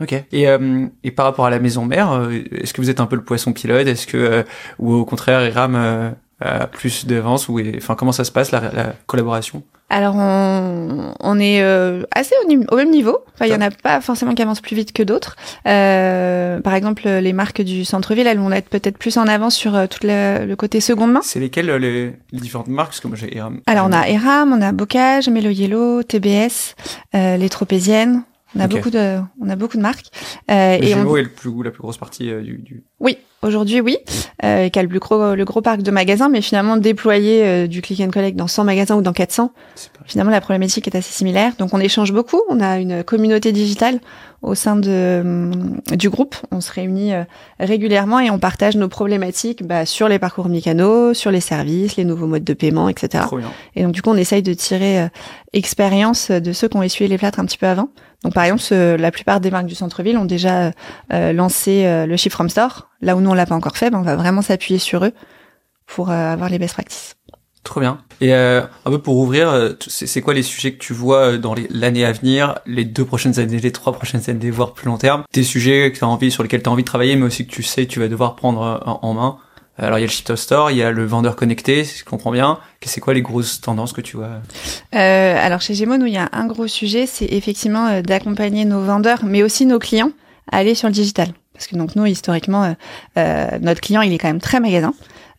Ok. 0.01 0.13
Et, 0.33 0.49
euh, 0.49 0.87
et 1.03 1.11
par 1.11 1.25
rapport 1.27 1.47
à 1.47 1.51
la 1.51 1.59
maison 1.59 1.85
mère, 1.85 2.13
euh, 2.13 2.31
est-ce 2.53 2.73
que 2.73 2.81
vous 2.81 2.89
êtes 2.91 3.01
un 3.01 3.07
peu 3.07 3.17
le 3.17 3.25
poisson 3.25 3.53
pilote? 3.53 3.87
Est-ce 3.87 4.07
que 4.07 4.17
euh, 4.17 4.43
ou 4.79 4.93
au 4.95 5.05
contraire, 5.05 5.45
Iram 5.47 5.75
euh, 6.45 6.67
plus 6.67 7.07
d'avance 7.07 7.49
ou 7.49 7.61
enfin 7.77 7.95
comment 7.95 8.13
ça 8.13 8.25
se 8.25 8.33
passe 8.33 8.51
la, 8.51 8.61
la 8.73 8.95
collaboration? 9.07 9.63
Alors 9.93 10.15
on, 10.17 11.13
on 11.19 11.41
est 11.41 11.63
euh, 11.63 12.05
assez 12.15 12.35
au, 12.45 12.73
au 12.73 12.77
même 12.77 12.91
niveau. 12.91 13.19
Enfin, 13.35 13.47
il 13.47 13.53
y 13.53 13.57
en 13.57 13.61
a 13.61 13.71
pas 13.71 14.01
forcément 14.01 14.35
qui 14.35 14.43
avancent 14.43 14.61
plus 14.61 14.77
vite 14.77 14.93
que 14.93 15.03
d'autres. 15.03 15.35
Euh, 15.67 16.61
par 16.61 16.75
exemple, 16.75 17.09
les 17.09 17.33
marques 17.33 17.61
du 17.61 17.85
centre-ville, 17.85 18.29
elles 18.29 18.39
vont 18.39 18.53
être 18.53 18.69
peut-être 18.69 18.99
plus 18.99 19.17
en 19.17 19.27
avance 19.27 19.57
sur 19.57 19.75
euh, 19.75 19.87
tout 19.89 19.99
le, 20.05 20.47
le 20.47 20.57
côté 20.57 20.81
seconde 20.81 21.13
main. 21.13 21.21
C'est 21.25 21.41
lesquelles 21.41 21.71
euh, 21.71 21.79
les, 21.81 22.13
les 22.31 22.41
différentes 22.41 22.69
marques? 22.69 22.91
Parce 22.91 23.01
que 23.01 23.09
moi 23.09 23.17
j'ai 23.17 23.35
Iram. 23.37 23.61
Alors 23.67 23.87
on 23.89 23.93
a 23.93 24.09
Eram, 24.09 24.53
on 24.53 24.63
a 24.63 24.71
Bocage, 24.71 25.29
Melo 25.29 25.51
Yellow, 25.51 26.05
TBS, 26.05 26.77
euh, 27.17 27.37
les 27.37 27.49
Tropéziennes. 27.49 28.23
On 28.57 28.61
a 28.61 28.67
beaucoup 28.67 28.91
de, 28.91 29.19
on 29.41 29.49
a 29.49 29.55
beaucoup 29.55 29.77
de 29.77 29.83
marques. 29.83 30.07
Euh, 30.51 30.77
et 30.81 30.95
on, 30.97 31.17
est 31.17 31.23
le 31.23 31.29
plus, 31.29 31.51
la 31.63 31.71
plus 31.71 31.83
grosse 31.83 31.99
partie 31.99 32.31
euh, 32.31 32.43
du, 32.43 32.59
du... 32.59 32.85
Oui, 33.01 33.17
aujourd'hui 33.43 33.81
oui, 33.81 33.97
euh, 34.45 34.69
qui 34.69 34.79
a 34.79 34.83
le 34.83 34.89
plus 34.89 34.99
gros, 34.99 35.35
le 35.35 35.45
gros 35.47 35.63
parc 35.63 35.81
de 35.83 35.91
magasins, 35.91 36.29
mais 36.29 36.43
finalement 36.43 36.77
déployer 36.77 37.43
euh, 37.45 37.67
du 37.67 37.81
click 37.81 38.01
and 38.01 38.11
collect 38.11 38.37
dans 38.37 38.47
100 38.47 38.65
magasins 38.65 38.97
ou 38.97 39.03
dans 39.03 39.15
400, 39.15 39.53
c'est 39.75 39.91
pas- 39.93 40.01
finalement 40.07 40.31
la 40.31 40.41
problématique 40.43 40.87
est 40.87 40.95
assez 40.97 41.13
similaire. 41.13 41.53
Donc 41.59 41.73
on 41.73 41.81
échange 41.81 42.13
beaucoup, 42.13 42.43
on 42.51 42.61
a 42.61 42.79
une 42.79 43.03
communauté 43.03 43.53
digitale 43.53 44.01
au 44.43 44.55
sein 44.55 44.77
de, 44.77 45.21
hum, 45.23 45.81
du 45.93 46.09
groupe, 46.11 46.35
on 46.51 46.61
se 46.61 46.73
réunit 46.73 47.13
euh, 47.15 47.25
régulièrement 47.59 48.21
et 48.21 48.31
on 48.31 48.39
partage 48.39 48.77
nos 48.77 48.89
problématiques 48.89 49.67
bah, 49.67 49.85
sur 49.87 50.09
les 50.09 50.19
parcours 50.19 50.49
mécanos, 50.49 51.17
sur 51.17 51.31
les 51.31 51.41
services, 51.41 51.97
les 51.97 52.05
nouveaux 52.05 52.27
modes 52.27 52.45
de 52.45 52.55
paiement, 52.55 52.89
etc. 52.89 53.25
Et 53.77 53.83
donc 53.83 53.93
du 53.93 54.01
coup 54.03 54.11
on 54.11 54.17
essaye 54.17 54.43
de 54.43 54.53
tirer 54.55 55.01
euh, 55.03 55.09
expérience 55.55 56.31
de 56.31 56.53
ceux 56.53 56.69
qui 56.69 56.77
ont 56.77 56.83
essuyé 56.83 57.09
les 57.09 57.19
plâtres 57.19 57.41
un 57.41 57.45
petit 57.45 57.59
peu 57.59 57.67
avant. 57.67 57.89
Donc 58.25 58.35
par 58.35 58.45
exemple, 58.45 58.63
la 58.75 59.11
plupart 59.11 59.41
des 59.41 59.51
marques 59.51 59.67
du 59.67 59.75
centre-ville 59.75 60.19
ont 60.19 60.25
déjà 60.27 60.73
euh, 61.13 61.33
lancé 61.33 61.85
euh, 61.87 62.05
le 62.07 62.17
Shift 62.17 62.35
from 62.35 62.49
Store. 62.51 62.90
Là 63.01 63.17
où 63.17 63.21
nous 63.21 63.31
on 63.31 63.35
l'a 63.35 63.47
pas 63.47 63.55
encore 63.55 63.77
fait, 63.77 63.91
ben, 63.91 63.99
on 63.99 64.03
va 64.03 64.17
vraiment 64.17 64.43
s'appuyer 64.43 64.79
sur 64.79 65.05
eux 65.05 65.13
pour 65.87 66.11
euh, 66.11 66.33
avoir 66.33 66.49
les 66.49 66.59
best 66.59 66.75
practices. 66.75 67.17
Trop 67.63 67.81
bien. 67.81 67.99
Et 68.23 68.33
euh, 68.33 68.63
un 68.87 68.91
peu 68.91 68.99
pour 68.99 69.19
ouvrir, 69.19 69.51
euh, 69.51 69.73
c'est 69.87 70.23
quoi 70.23 70.33
les 70.33 70.43
sujets 70.43 70.73
que 70.73 70.79
tu 70.79 70.95
vois 70.95 71.33
euh, 71.33 71.39
dans 71.39 71.55
l'année 71.69 72.07
à 72.07 72.13
venir, 72.13 72.59
les 72.65 72.87
deux 72.87 73.05
prochaines 73.05 73.39
années, 73.39 73.59
les 73.59 73.71
trois 73.71 73.93
prochaines 73.93 74.31
années, 74.31 74.51
voire 74.51 74.73
plus 74.73 74.87
long 74.87 74.97
terme? 74.97 75.25
Des 75.35 75.43
sujets 75.43 75.93
que 75.93 75.99
tu 75.99 76.05
as 76.05 76.09
envie, 76.09 76.31
sur 76.31 76.43
lesquels 76.43 76.63
tu 76.63 76.71
as 76.71 76.73
envie 76.73 76.83
de 76.83 76.89
travailler, 76.89 77.17
mais 77.17 77.27
aussi 77.27 77.47
que 77.47 77.53
tu 77.53 77.63
sais 77.63 77.87
que 77.87 77.93
tu 77.93 78.01
vas 78.01 78.09
devoir 78.09 78.35
prendre 78.35 78.83
en, 79.03 79.13
main. 79.13 79.37
Alors 79.77 79.99
il 79.99 80.03
y 80.03 80.05
a 80.05 80.07
le 80.07 80.13
Shift 80.13 80.31
of 80.31 80.39
Store, 80.39 80.71
il 80.71 80.79
y 80.79 80.83
a 80.83 80.91
le 80.91 81.05
vendeur 81.05 81.37
connecté, 81.37 81.85
si 81.85 81.99
je 81.99 82.05
comprends 82.05 82.33
bien. 82.33 82.59
C'est 82.83 83.01
quoi 83.01 83.13
les 83.13 83.23
grosses 83.23 83.61
tendances 83.61 83.93
que 83.93 84.01
tu 84.01 84.17
vois? 84.17 84.41
Euh, 84.95 85.47
alors 85.47 85.61
chez 85.61 85.75
nous 85.85 86.07
il 86.07 86.13
y 86.13 86.19
a 86.19 86.29
un 86.33 86.47
gros 86.47 86.67
sujet, 86.67 87.07
c'est 87.07 87.27
effectivement 87.27 88.01
d'accompagner 88.01 88.65
nos 88.65 88.83
vendeurs, 88.83 89.21
mais 89.25 89.43
aussi 89.43 89.65
nos 89.67 89.79
clients 89.79 90.13
à 90.51 90.59
aller 90.59 90.75
sur 90.75 90.89
le 90.89 90.95
digital. 90.95 91.29
Parce 91.61 91.69
que 91.69 91.77
donc 91.77 91.95
nous 91.95 92.07
historiquement, 92.07 92.65
euh, 92.65 92.73
euh, 93.19 93.59
notre 93.61 93.83
client 93.83 94.01
il 94.01 94.15
est 94.15 94.19
quand 94.19 94.29
même 94.29 94.41
très 94.41 94.61
magasin. 94.61 94.95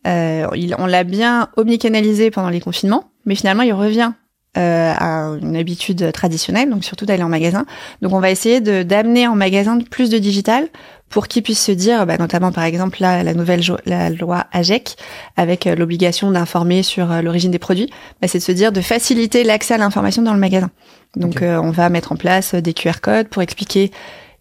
Euh, 0.05 0.45
il- 0.55 0.75
on 0.77 0.86
l'a 0.86 1.03
bien 1.03 1.49
omnicanalisé 1.57 2.29
pendant 2.29 2.49
les 2.49 2.60
confinements, 2.62 3.05
mais 3.25 3.34
finalement 3.34 3.63
il 3.63 3.73
revient 3.73 4.12
euh, 4.55 4.93
à 4.95 5.29
une 5.41 5.55
habitude 5.55 6.12
traditionnelle, 6.12 6.69
donc 6.69 6.84
surtout 6.84 7.07
d'aller 7.07 7.23
en 7.23 7.29
magasin. 7.29 7.65
Donc 8.03 8.13
on 8.13 8.19
va 8.19 8.29
essayer 8.29 8.62
de 8.62 8.84
d'amener 8.84 9.25
en 9.27 9.36
magasin 9.36 9.79
plus 9.79 10.12
de 10.12 10.19
digital 10.19 10.67
pour 11.10 11.27
qu'ils 11.27 11.41
puissent 11.41 11.63
se 11.65 11.71
dire, 11.71 12.05
bah, 12.05 12.17
notamment 12.19 12.51
par 12.51 12.65
exemple 12.65 12.97
là, 13.01 13.23
la 13.23 13.34
nouvelle 13.34 13.62
la 13.88 14.12
loi 14.12 14.45
AGEC 14.51 14.95
avec 15.38 15.65
euh, 15.65 15.75
l'obligation 15.75 16.29
d'informer 16.29 16.84
sur 16.84 17.12
euh, 17.12 17.21
l'origine 17.23 17.49
des 17.49 17.60
produits, 17.60 17.89
bah, 18.21 18.27
c'est 18.27 18.38
de 18.38 18.43
se 18.43 18.51
dire 18.51 18.71
de 18.71 18.81
faciliter 18.81 19.43
l'accès 19.43 19.73
à 19.73 19.77
l'information 19.79 20.21
dans 20.21 20.34
le 20.34 20.39
magasin. 20.39 20.69
Donc 21.15 21.41
euh, 21.41 21.57
on 21.60 21.71
va 21.71 21.89
mettre 21.89 22.12
en 22.12 22.15
place 22.15 22.53
des 22.53 22.73
QR 22.73 22.99
codes 23.01 23.27
pour 23.27 23.41
expliquer 23.41 23.89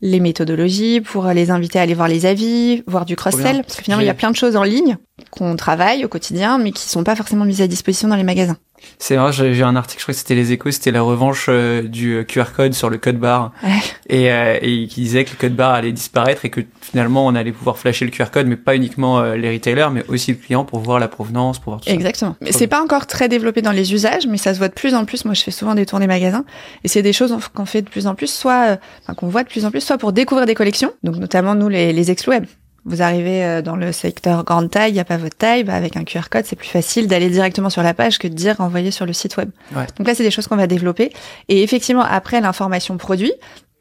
les 0.03 0.21
méthodologies, 0.21 1.01
pour 1.01 1.27
les 1.29 1.51
inviter 1.51 1.79
à 1.79 1.83
aller 1.83 1.95
voir 1.95 2.09
les 2.09 2.27
avis, 2.27 2.83
voir 2.87 3.05
du 3.05 3.17
cross-sell, 3.17 3.63
parce 3.63 3.77
que 3.77 3.83
finalement 3.83 4.03
il 4.03 4.07
y 4.07 4.11
a 4.11 4.15
plein 4.15 4.31
de 4.31 4.37
choses 4.37 4.57
en 4.57 4.63
ligne 4.63 4.97
qu'on 5.31 5.57
travaille 5.57 6.05
au 6.05 6.09
quotidien, 6.09 6.59
mais 6.59 6.73
qui 6.73 6.89
sont 6.89 7.05
pas 7.05 7.17
forcément 7.17 7.45
mises 7.45 7.61
à 7.61 7.67
disposition 7.67 8.09
dans 8.09 8.17
les 8.17 8.25
magasins. 8.25 8.57
C'est 8.99 9.17
vrai, 9.17 9.33
j'ai 9.33 9.55
j'ai 9.55 9.63
un 9.63 9.77
article, 9.77 10.01
je 10.01 10.05
crois 10.05 10.15
que 10.15 10.19
c'était 10.19 10.35
les 10.35 10.53
échos, 10.53 10.71
c'était 10.71 10.91
la 10.91 11.03
revanche 11.03 11.47
euh, 11.49 11.83
du 11.83 12.17
euh, 12.17 12.25
QR 12.25 12.53
code 12.55 12.75
sur 12.75 12.91
le 12.91 12.99
code 12.99 13.19
barre. 13.19 13.53
Ouais. 13.63 13.71
Et, 14.09 14.31
euh, 14.31 14.59
et 14.61 14.87
qui 14.87 15.01
disait 15.03 15.25
que 15.25 15.31
le 15.31 15.37
code 15.37 15.55
barre 15.55 15.73
allait 15.73 15.93
disparaître 15.93 16.45
et 16.45 16.51
que 16.51 16.61
finalement 16.81 17.27
on 17.27 17.35
allait 17.35 17.53
pouvoir 17.53 17.79
flasher 17.79 18.05
le 18.05 18.11
QR 18.11 18.31
code, 18.33 18.47
mais 18.47 18.57
pas 18.57 18.77
uniquement 18.77 19.21
euh, 19.21 19.37
les 19.37 19.53
retailers, 19.53 19.89
mais 19.93 20.05
aussi 20.09 20.33
le 20.33 20.37
client 20.37 20.65
pour 20.65 20.81
voir 20.81 20.99
la 20.99 21.09
provenance, 21.09 21.59
pour 21.59 21.73
voir 21.73 21.81
tout 21.81 21.89
ça. 21.89 21.95
Exactement. 21.95 22.37
Mais 22.41 22.53
c'est 22.53 22.67
pas 22.67 22.83
encore 22.83 23.07
très 23.07 23.29
développé 23.29 23.63
dans 23.63 23.73
les 23.73 23.93
usages, 23.93 24.27
mais 24.27 24.37
ça 24.37 24.53
se 24.55 24.59
voit 24.59 24.69
de 24.69 24.75
plus 24.75 24.95
en 24.95 25.05
plus. 25.05 25.25
Moi, 25.25 25.35
je 25.35 25.43
fais 25.43 25.51
souvent 25.51 25.75
des 25.75 25.87
tournées 25.87 26.07
magasins, 26.07 26.45
et 26.85 26.89
c'est 26.89 27.03
des 27.03 27.13
choses 27.13 27.37
qu'on 27.55 27.67
fait 27.67 27.83
de 27.83 27.89
plus 27.89 28.07
en 28.07 28.15
plus, 28.15 28.33
soit 28.33 28.79
enfin, 29.03 29.15
qu'on 29.15 29.29
voit 29.29 29.45
de 29.45 29.49
plus 29.49 29.65
en 29.65 29.71
plus, 29.71 29.81
soit 29.81 29.99
pour 29.99 30.13
découvrir 30.13 30.47
des 30.47 30.55
collections. 30.55 30.93
Donc 31.03 31.17
notamment 31.17 31.55
nous 31.55 31.69
les, 31.69 31.93
les 31.93 32.11
ex-web. 32.11 32.45
Vous 32.85 33.03
arrivez 33.03 33.45
euh, 33.45 33.63
dans 33.63 33.77
le 33.77 33.93
secteur 33.93 34.45
grande 34.45 34.71
taille, 34.71 34.91
il 34.91 34.95
n'y 34.95 35.01
a 35.01 35.05
pas 35.05 35.19
votre 35.19 35.37
taille, 35.37 35.65
bah, 35.65 35.75
avec 35.75 35.97
un 35.97 36.05
QR 36.05 36.29
code, 36.31 36.45
c'est 36.47 36.57
plus 36.57 36.69
facile 36.69 37.09
d'aller 37.09 37.29
directement 37.29 37.71
sur 37.71 37.83
la 37.83 37.95
page 37.95 38.19
que 38.19 38.27
de 38.27 38.35
dire 38.35 38.61
envoyer 38.61 38.91
sur 38.91 39.07
le 39.07 39.13
site 39.13 39.37
web. 39.37 39.51
Ouais. 39.75 39.87
Donc 39.97 40.07
là, 40.07 40.15
c'est 40.15 40.23
des 40.23 40.31
choses 40.31 40.47
qu'on 40.47 40.57
va 40.57 40.67
développer. 40.67 41.13
Et 41.49 41.63
effectivement, 41.63 42.03
après 42.03 42.41
l'information 42.41 42.97
produit, 42.97 43.33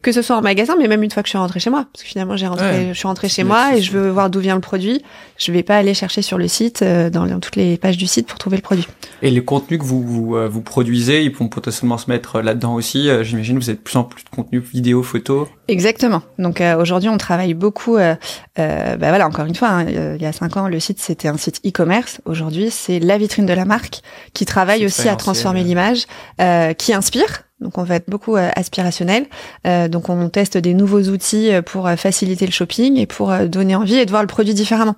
que 0.01 0.11
ce 0.13 0.21
soit 0.21 0.37
en 0.37 0.41
magasin, 0.41 0.75
mais 0.79 0.87
même 0.87 1.03
une 1.03 1.11
fois 1.11 1.21
que 1.23 1.27
je 1.27 1.31
suis 1.31 1.37
rentrée 1.37 1.59
chez 1.59 1.69
moi, 1.69 1.85
parce 1.91 2.03
que 2.03 2.09
finalement, 2.09 2.37
j'ai 2.37 2.47
rentré, 2.47 2.65
Ouais. 2.65 2.87
je 2.93 2.97
suis 2.97 3.07
rentrée 3.07 3.27
chez 3.27 3.43
moi 3.43 3.75
et 3.75 3.81
je 3.81 3.91
veux 3.91 4.09
voir 4.09 4.29
d'où 4.29 4.39
vient 4.39 4.55
le 4.55 4.61
produit. 4.61 5.03
Je 5.37 5.51
vais 5.51 5.61
pas 5.63 5.75
aller 5.77 5.93
chercher 5.93 6.21
sur 6.21 6.37
le 6.37 6.47
site, 6.47 6.81
euh, 6.83 7.09
dans, 7.09 7.25
dans 7.25 7.39
toutes 7.41 7.57
les 7.57 7.75
pages 7.77 7.97
du 7.97 8.07
site 8.07 8.25
pour 8.27 8.37
trouver 8.39 8.55
le 8.55 8.61
produit. 8.61 8.87
Et 9.21 9.29
les 9.29 9.43
contenus 9.43 9.77
que 9.79 9.83
vous 9.85 10.01
vous, 10.01 10.35
euh, 10.37 10.47
vous 10.47 10.61
produisez, 10.61 11.23
ils 11.23 11.35
vont 11.35 11.49
potentiellement 11.49 11.97
se 11.97 12.09
mettre 12.09 12.37
euh, 12.37 12.41
là-dedans 12.41 12.75
aussi. 12.75 13.09
Euh, 13.09 13.23
J'imagine 13.23 13.57
vous 13.59 13.69
avez 13.69 13.77
de 13.77 13.81
plus 13.83 13.97
en 13.97 14.05
plus 14.05 14.23
de 14.23 14.29
contenu 14.29 14.59
vidéo, 14.59 15.03
photo. 15.03 15.49
Exactement. 15.67 16.21
Donc 16.37 16.61
euh, 16.61 16.77
aujourd'hui, 16.81 17.09
on 17.09 17.17
travaille 17.17 17.53
beaucoup. 17.53 17.97
Bah 17.97 18.95
voilà, 18.97 19.27
encore 19.27 19.45
une 19.45 19.55
fois, 19.55 19.69
hein, 19.69 19.85
il 20.15 20.21
y 20.21 20.25
a 20.25 20.31
cinq 20.33 20.57
ans, 20.57 20.67
le 20.67 20.79
site 20.79 20.99
c'était 20.99 21.27
un 21.27 21.37
site 21.37 21.61
e-commerce. 21.65 22.21
Aujourd'hui, 22.25 22.69
c'est 22.71 22.99
la 22.99 23.17
vitrine 23.17 23.45
de 23.45 23.53
la 23.53 23.65
marque 23.65 24.01
qui 24.33 24.45
travaille 24.45 24.85
aussi 24.85 25.07
à 25.09 25.15
transformer 25.15 25.63
l'image, 25.63 26.03
euh, 26.41 26.73
qui 26.73 26.93
inspire. 26.93 27.43
Donc 27.61 27.77
on 27.77 27.83
va 27.83 27.95
être 27.95 28.09
beaucoup 28.09 28.35
euh, 28.37 28.49
aspirationnel. 28.55 29.25
Euh, 29.67 29.87
donc 29.87 30.09
on 30.09 30.29
teste 30.29 30.57
des 30.57 30.73
nouveaux 30.73 31.01
outils 31.09 31.51
euh, 31.51 31.61
pour 31.61 31.89
faciliter 31.97 32.45
le 32.45 32.51
shopping 32.51 32.97
et 32.97 33.05
pour 33.05 33.33
donner 33.47 33.75
envie 33.75 33.95
et 33.97 34.05
de 34.05 34.09
voir 34.11 34.21
le 34.23 34.27
produit 34.27 34.53
différemment. 34.53 34.95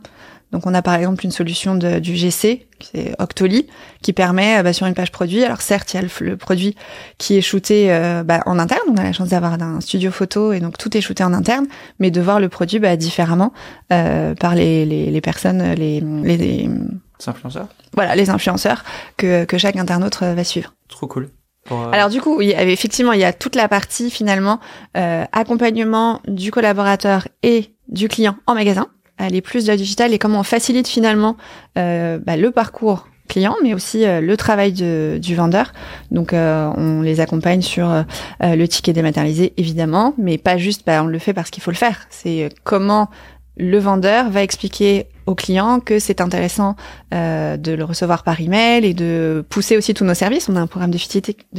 Donc 0.52 0.68
on 0.68 0.74
a 0.74 0.82
par 0.82 0.96
exemple 0.96 1.24
une 1.24 1.32
solution 1.32 1.76
de, 1.76 2.00
du 2.00 2.14
GC, 2.18 2.68
c'est 2.82 3.16
Octoly, 3.20 3.68
qui 4.02 4.12
permet 4.12 4.62
bah, 4.64 4.74
sur 4.74 4.86
une 4.86 4.94
page 4.94 5.10
produit. 5.10 5.46
Alors 5.46 5.62
certes, 5.62 5.94
il 5.94 5.96
y 5.96 6.00
a 6.00 6.02
le, 6.02 6.10
le 6.26 6.36
produit 6.36 6.76
qui 7.18 7.38
est 7.38 7.42
shooté 7.42 7.86
euh, 7.90 8.24
bah, 8.24 8.42
en 8.46 8.60
interne. 8.60 8.82
On 8.90 8.98
a 8.98 9.04
la 9.04 9.14
chance 9.14 9.30
d'avoir 9.30 9.54
un 9.54 9.80
studio 9.80 10.12
photo 10.12 10.52
et 10.52 10.60
donc 10.60 10.78
tout 10.78 10.96
est 10.98 11.00
shooté 11.02 11.24
en 11.24 11.32
interne, 11.34 11.68
mais 12.00 12.12
de 12.12 12.20
voir 12.20 12.42
le 12.42 12.50
produit 12.50 12.80
bah, 12.80 12.98
différemment 12.98 13.54
euh, 13.94 14.36
par 14.36 14.54
les, 14.54 14.86
les, 14.86 15.10
les 15.10 15.22
personnes, 15.22 15.64
les, 15.74 16.02
les, 16.02 16.36
les- 16.38 16.70
C'est 17.18 17.30
influenceur 17.32 17.68
voilà 17.94 18.16
les 18.16 18.30
influenceurs 18.30 18.84
que, 19.18 19.44
que 19.46 19.58
chaque 19.58 19.76
internaute 19.78 20.20
va 20.22 20.44
suivre. 20.44 20.74
Trop 20.90 21.08
cool. 21.08 21.30
Euh, 21.72 21.92
Alors 21.92 22.10
du 22.10 22.22
coup, 22.22 22.42
effectivement, 22.42 23.14
il 23.14 23.20
y 23.20 23.24
a 23.26 23.34
toute 23.34 23.56
la 23.56 23.68
partie 23.68 24.10
finalement 24.10 24.60
euh, 24.98 25.26
accompagnement 25.32 26.22
du 26.28 26.52
collaborateur 26.52 27.28
et 27.44 27.74
du 27.88 28.08
client 28.08 28.36
en 28.48 28.56
magasin 28.56 28.88
aller 29.18 29.42
plus 29.42 29.66
de 29.66 29.68
la 29.70 29.78
digital 29.78 30.14
et 30.14 30.20
comment 30.20 30.40
on 30.40 30.44
facilite 30.44 30.88
finalement 30.88 31.38
euh, 31.78 32.18
bah, 32.18 32.38
le 32.38 32.52
parcours 32.52 33.08
client, 33.28 33.56
mais 33.64 33.74
aussi 33.74 34.06
euh, 34.06 34.20
le 34.20 34.36
travail 34.36 34.74
du 34.74 35.36
vendeur. 35.36 35.72
Donc, 36.12 36.34
euh, 36.34 36.70
on 36.76 37.02
les 37.02 37.22
accompagne 37.22 37.62
sur 37.62 37.90
euh, 37.90 38.04
le 38.42 38.68
ticket 38.68 38.94
dématérialisé, 38.94 39.54
évidemment, 39.58 40.14
mais 40.18 40.38
pas 40.38 40.58
juste, 40.58 40.84
bah, 40.86 41.02
on 41.04 41.08
le 41.08 41.20
fait 41.20 41.34
parce 41.34 41.50
qu'il 41.50 41.64
faut 41.64 41.72
le 41.72 41.78
faire. 41.78 42.08
C'est 42.10 42.50
comment 42.64 43.10
le 43.58 43.78
vendeur 43.80 44.30
va 44.30 44.44
expliquer 44.44 45.08
au 45.26 45.36
client 45.36 45.80
que 45.80 46.00
c'est 46.00 46.20
intéressant 46.20 46.76
euh, 47.14 47.58
de 47.58 47.72
le 47.74 47.84
recevoir 47.84 48.24
par 48.24 48.40
email 48.42 48.86
et 48.86 48.94
de 48.94 49.46
pousser 49.50 49.78
aussi 49.78 49.94
tous 49.94 50.04
nos 50.04 50.14
services. 50.14 50.50
On 50.50 50.56
a 50.56 50.60
un 50.60 50.68
programme 50.68 50.92
de 50.92 50.98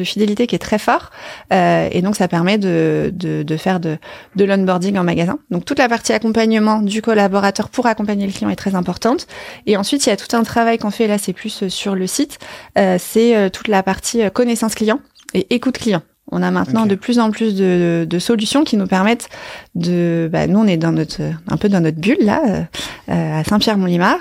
fidélité, 0.05 0.47
qui 0.47 0.55
est 0.55 0.59
très 0.59 0.79
fort 0.79 1.11
euh, 1.53 1.89
et 1.91 2.03
donc 2.03 2.17
ça 2.17 2.29
permet 2.29 2.59
de, 2.59 3.13
faire 3.59 3.81
de, 3.81 3.99
l'onboarding 4.37 4.99
en 4.99 5.05
magasin. 5.05 5.39
Donc 5.51 5.65
toute 5.65 5.79
la 5.79 5.89
partie 5.89 6.13
accompagnement 6.13 6.81
du 6.81 7.03
collaborateur 7.03 7.69
pour 7.69 7.87
accompagner 7.87 8.27
le 8.27 8.33
client 8.33 8.51
est 8.51 8.57
très 8.57 8.75
importante. 8.75 9.27
Et 9.67 9.77
ensuite 9.77 10.07
il 10.07 10.11
y 10.11 10.13
a 10.13 10.17
tout 10.17 10.37
un 10.37 10.43
travail 10.43 10.79
qu'on 10.79 10.91
fait 10.91 11.07
là, 11.07 11.19
c'est 11.19 11.33
plus 11.33 11.69
sur 11.69 11.95
le 11.95 12.07
site, 12.07 12.39
euh, 12.79 12.97
c'est 12.99 13.37
euh, 13.37 13.49
toute 13.49 13.69
la 13.69 13.83
partie 13.83 14.23
euh, 14.23 14.31
connaissance 14.31 14.75
client 14.75 15.01
et 15.35 15.55
écoute 15.55 15.79
client. 15.79 16.03
On 16.33 16.43
a 16.43 16.51
maintenant 16.51 16.87
de 16.87 16.95
plus 16.95 17.19
en 17.19 17.31
plus 17.31 17.55
de, 17.55 18.07
de 18.09 18.19
solutions 18.19 18.65
qui 18.65 18.77
nous 18.77 18.87
permettent 18.87 19.29
de. 19.75 20.29
Bah, 20.33 20.47
nous, 20.47 20.59
on 20.59 20.67
est 20.67 20.77
dans 20.77 20.93
notre 20.93 21.21
un 21.49 21.57
peu 21.57 21.69
dans 21.69 21.81
notre 21.81 21.99
bulle 21.99 22.19
là, 22.21 22.43
euh, 22.49 22.63
euh, 23.11 23.41
à 23.41 23.45
Saint-Pierre-Mont-Limard. 23.45 24.19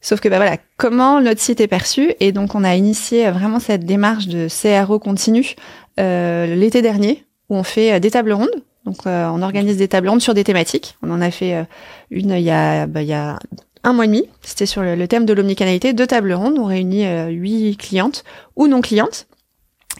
Sauf 0.00 0.20
que 0.20 0.28
bah 0.28 0.36
voilà, 0.36 0.56
comment 0.78 1.20
notre 1.20 1.40
site 1.40 1.60
est 1.60 1.68
perçu? 1.68 2.14
Et 2.18 2.32
donc 2.32 2.56
on 2.56 2.64
a 2.64 2.74
initié 2.74 3.30
vraiment 3.30 3.60
cette 3.60 3.84
démarche 3.84 4.26
de 4.26 4.48
CRO 4.48 4.98
continu 4.98 5.54
euh, 6.00 6.56
l'été 6.56 6.82
dernier 6.82 7.24
où 7.48 7.54
on 7.54 7.62
fait 7.62 8.00
des 8.00 8.10
tables 8.10 8.32
rondes. 8.32 8.62
Donc 8.84 9.06
euh, 9.06 9.28
on 9.32 9.42
organise 9.42 9.76
des 9.76 9.86
tables 9.86 10.08
rondes 10.08 10.20
sur 10.20 10.34
des 10.34 10.42
thématiques. 10.42 10.96
On 11.02 11.10
en 11.12 11.20
a 11.20 11.30
fait 11.30 11.66
une 12.10 12.30
il 12.30 12.40
y 12.40 12.50
a 12.50 12.88
bah, 12.88 13.02
il 13.02 13.08
y 13.08 13.12
a 13.12 13.38
un 13.84 13.92
mois 13.92 14.04
et 14.04 14.08
demi. 14.08 14.28
C'était 14.42 14.66
sur 14.66 14.82
le, 14.82 14.94
le 14.94 15.08
thème 15.08 15.26
de 15.26 15.32
l'omnicanalité. 15.32 15.92
Deux 15.92 16.06
tables 16.06 16.32
rondes. 16.32 16.58
On 16.58 16.64
réunit 16.64 17.06
euh, 17.06 17.28
huit 17.28 17.76
clientes 17.76 18.24
ou 18.56 18.66
non 18.66 18.80
clientes. 18.80 19.26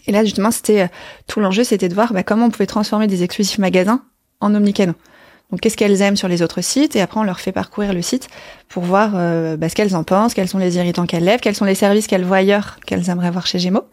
Et 0.07 0.13
là 0.13 0.25
justement 0.25 0.51
c'était 0.51 0.83
euh, 0.83 0.89
tout 1.27 1.41
l'enjeu, 1.41 1.65
c'était 1.65 1.89
de 1.89 1.95
voir 1.95 2.13
bah, 2.13 2.23
comment 2.23 2.47
on 2.47 2.51
pouvait 2.51 2.67
transformer 2.67 3.07
des 3.07 3.23
exclusifs 3.23 3.59
magasins 3.59 4.03
en 4.41 4.55
omnicanaux. 4.55 4.95
Donc, 5.53 5.61
qu'est-ce 5.61 5.77
qu'elles 5.77 6.01
aiment 6.01 6.17
sur 6.17 6.29
les 6.29 6.41
autres 6.41 6.63
sites? 6.63 6.97
Et 6.97 7.03
après, 7.03 7.21
on 7.21 7.25
leur 7.25 7.39
fait 7.39 7.53
parcourir 7.53 7.93
le 7.93 8.01
site 8.01 8.29
pour 8.71 8.85
voir 8.85 9.13
euh, 9.15 9.59
bah, 9.59 9.69
ce 9.69 9.75
qu'elles 9.75 9.95
en 9.95 10.03
pensent, 10.03 10.33
quels 10.33 10.49
sont 10.49 10.59
les 10.59 10.77
irritants 10.77 11.05
qu'elles 11.05 11.25
lèvent, 11.25 11.41
quels 11.41 11.55
sont 11.55 11.67
les 11.67 11.75
services 11.75 12.07
qu'elles 12.07 12.25
voient 12.25 12.39
ailleurs 12.39 12.79
qu'elles 12.87 13.11
aimeraient 13.11 13.31
voir 13.31 13.47
chez 13.47 13.59
Gémeaux. 13.59 13.85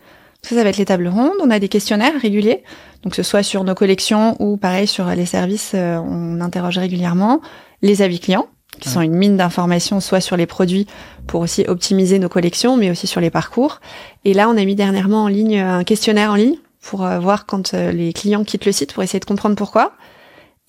Ça, 0.42 0.56
ça 0.56 0.64
va 0.64 0.70
être 0.70 0.78
les 0.78 0.86
tables 0.86 1.10
rondes. 1.10 1.36
On 1.44 1.52
a 1.52 1.60
des 1.60 1.68
questionnaires 1.68 2.14
réguliers, 2.22 2.64
donc 3.04 3.14
ce 3.14 3.24
soit 3.24 3.44
sur 3.44 3.66
nos 3.66 3.76
collections 3.76 4.38
ou 4.40 4.56
pareil 4.56 4.88
sur 4.88 5.08
les 5.08 5.26
services, 5.26 5.74
euh, 5.76 5.98
on 5.98 6.40
interroge 6.40 6.78
régulièrement 6.78 7.42
les 7.82 8.02
avis 8.02 8.22
clients, 8.22 8.48
qui 8.80 8.90
sont 8.90 9.02
une 9.02 9.16
mine 9.16 9.38
d'informations, 9.38 10.00
soit 10.00 10.22
sur 10.22 10.38
les 10.38 10.46
produits 10.46 10.88
pour 11.28 11.42
aussi 11.42 11.66
optimiser 11.68 12.20
nos 12.20 12.30
collections, 12.30 12.78
mais 12.78 12.90
aussi 12.90 13.08
sur 13.08 13.22
les 13.22 13.30
parcours. 13.30 13.80
Et 14.26 14.34
là, 14.34 14.50
on 14.50 14.58
a 14.58 14.66
mis 14.66 14.76
dernièrement 14.76 15.26
en 15.26 15.28
ligne 15.28 15.60
un 15.60 15.84
questionnaire 15.84 16.32
en 16.32 16.36
ligne 16.36 16.56
pour 16.82 17.06
euh, 17.06 17.20
voir 17.20 17.46
quand 17.46 17.74
euh, 17.74 17.92
les 17.92 18.14
clients 18.14 18.44
quittent 18.44 18.66
le 18.66 18.72
site 18.72 18.94
pour 18.94 19.04
essayer 19.04 19.20
de 19.20 19.26
comprendre 19.26 19.56
pourquoi. 19.56 19.94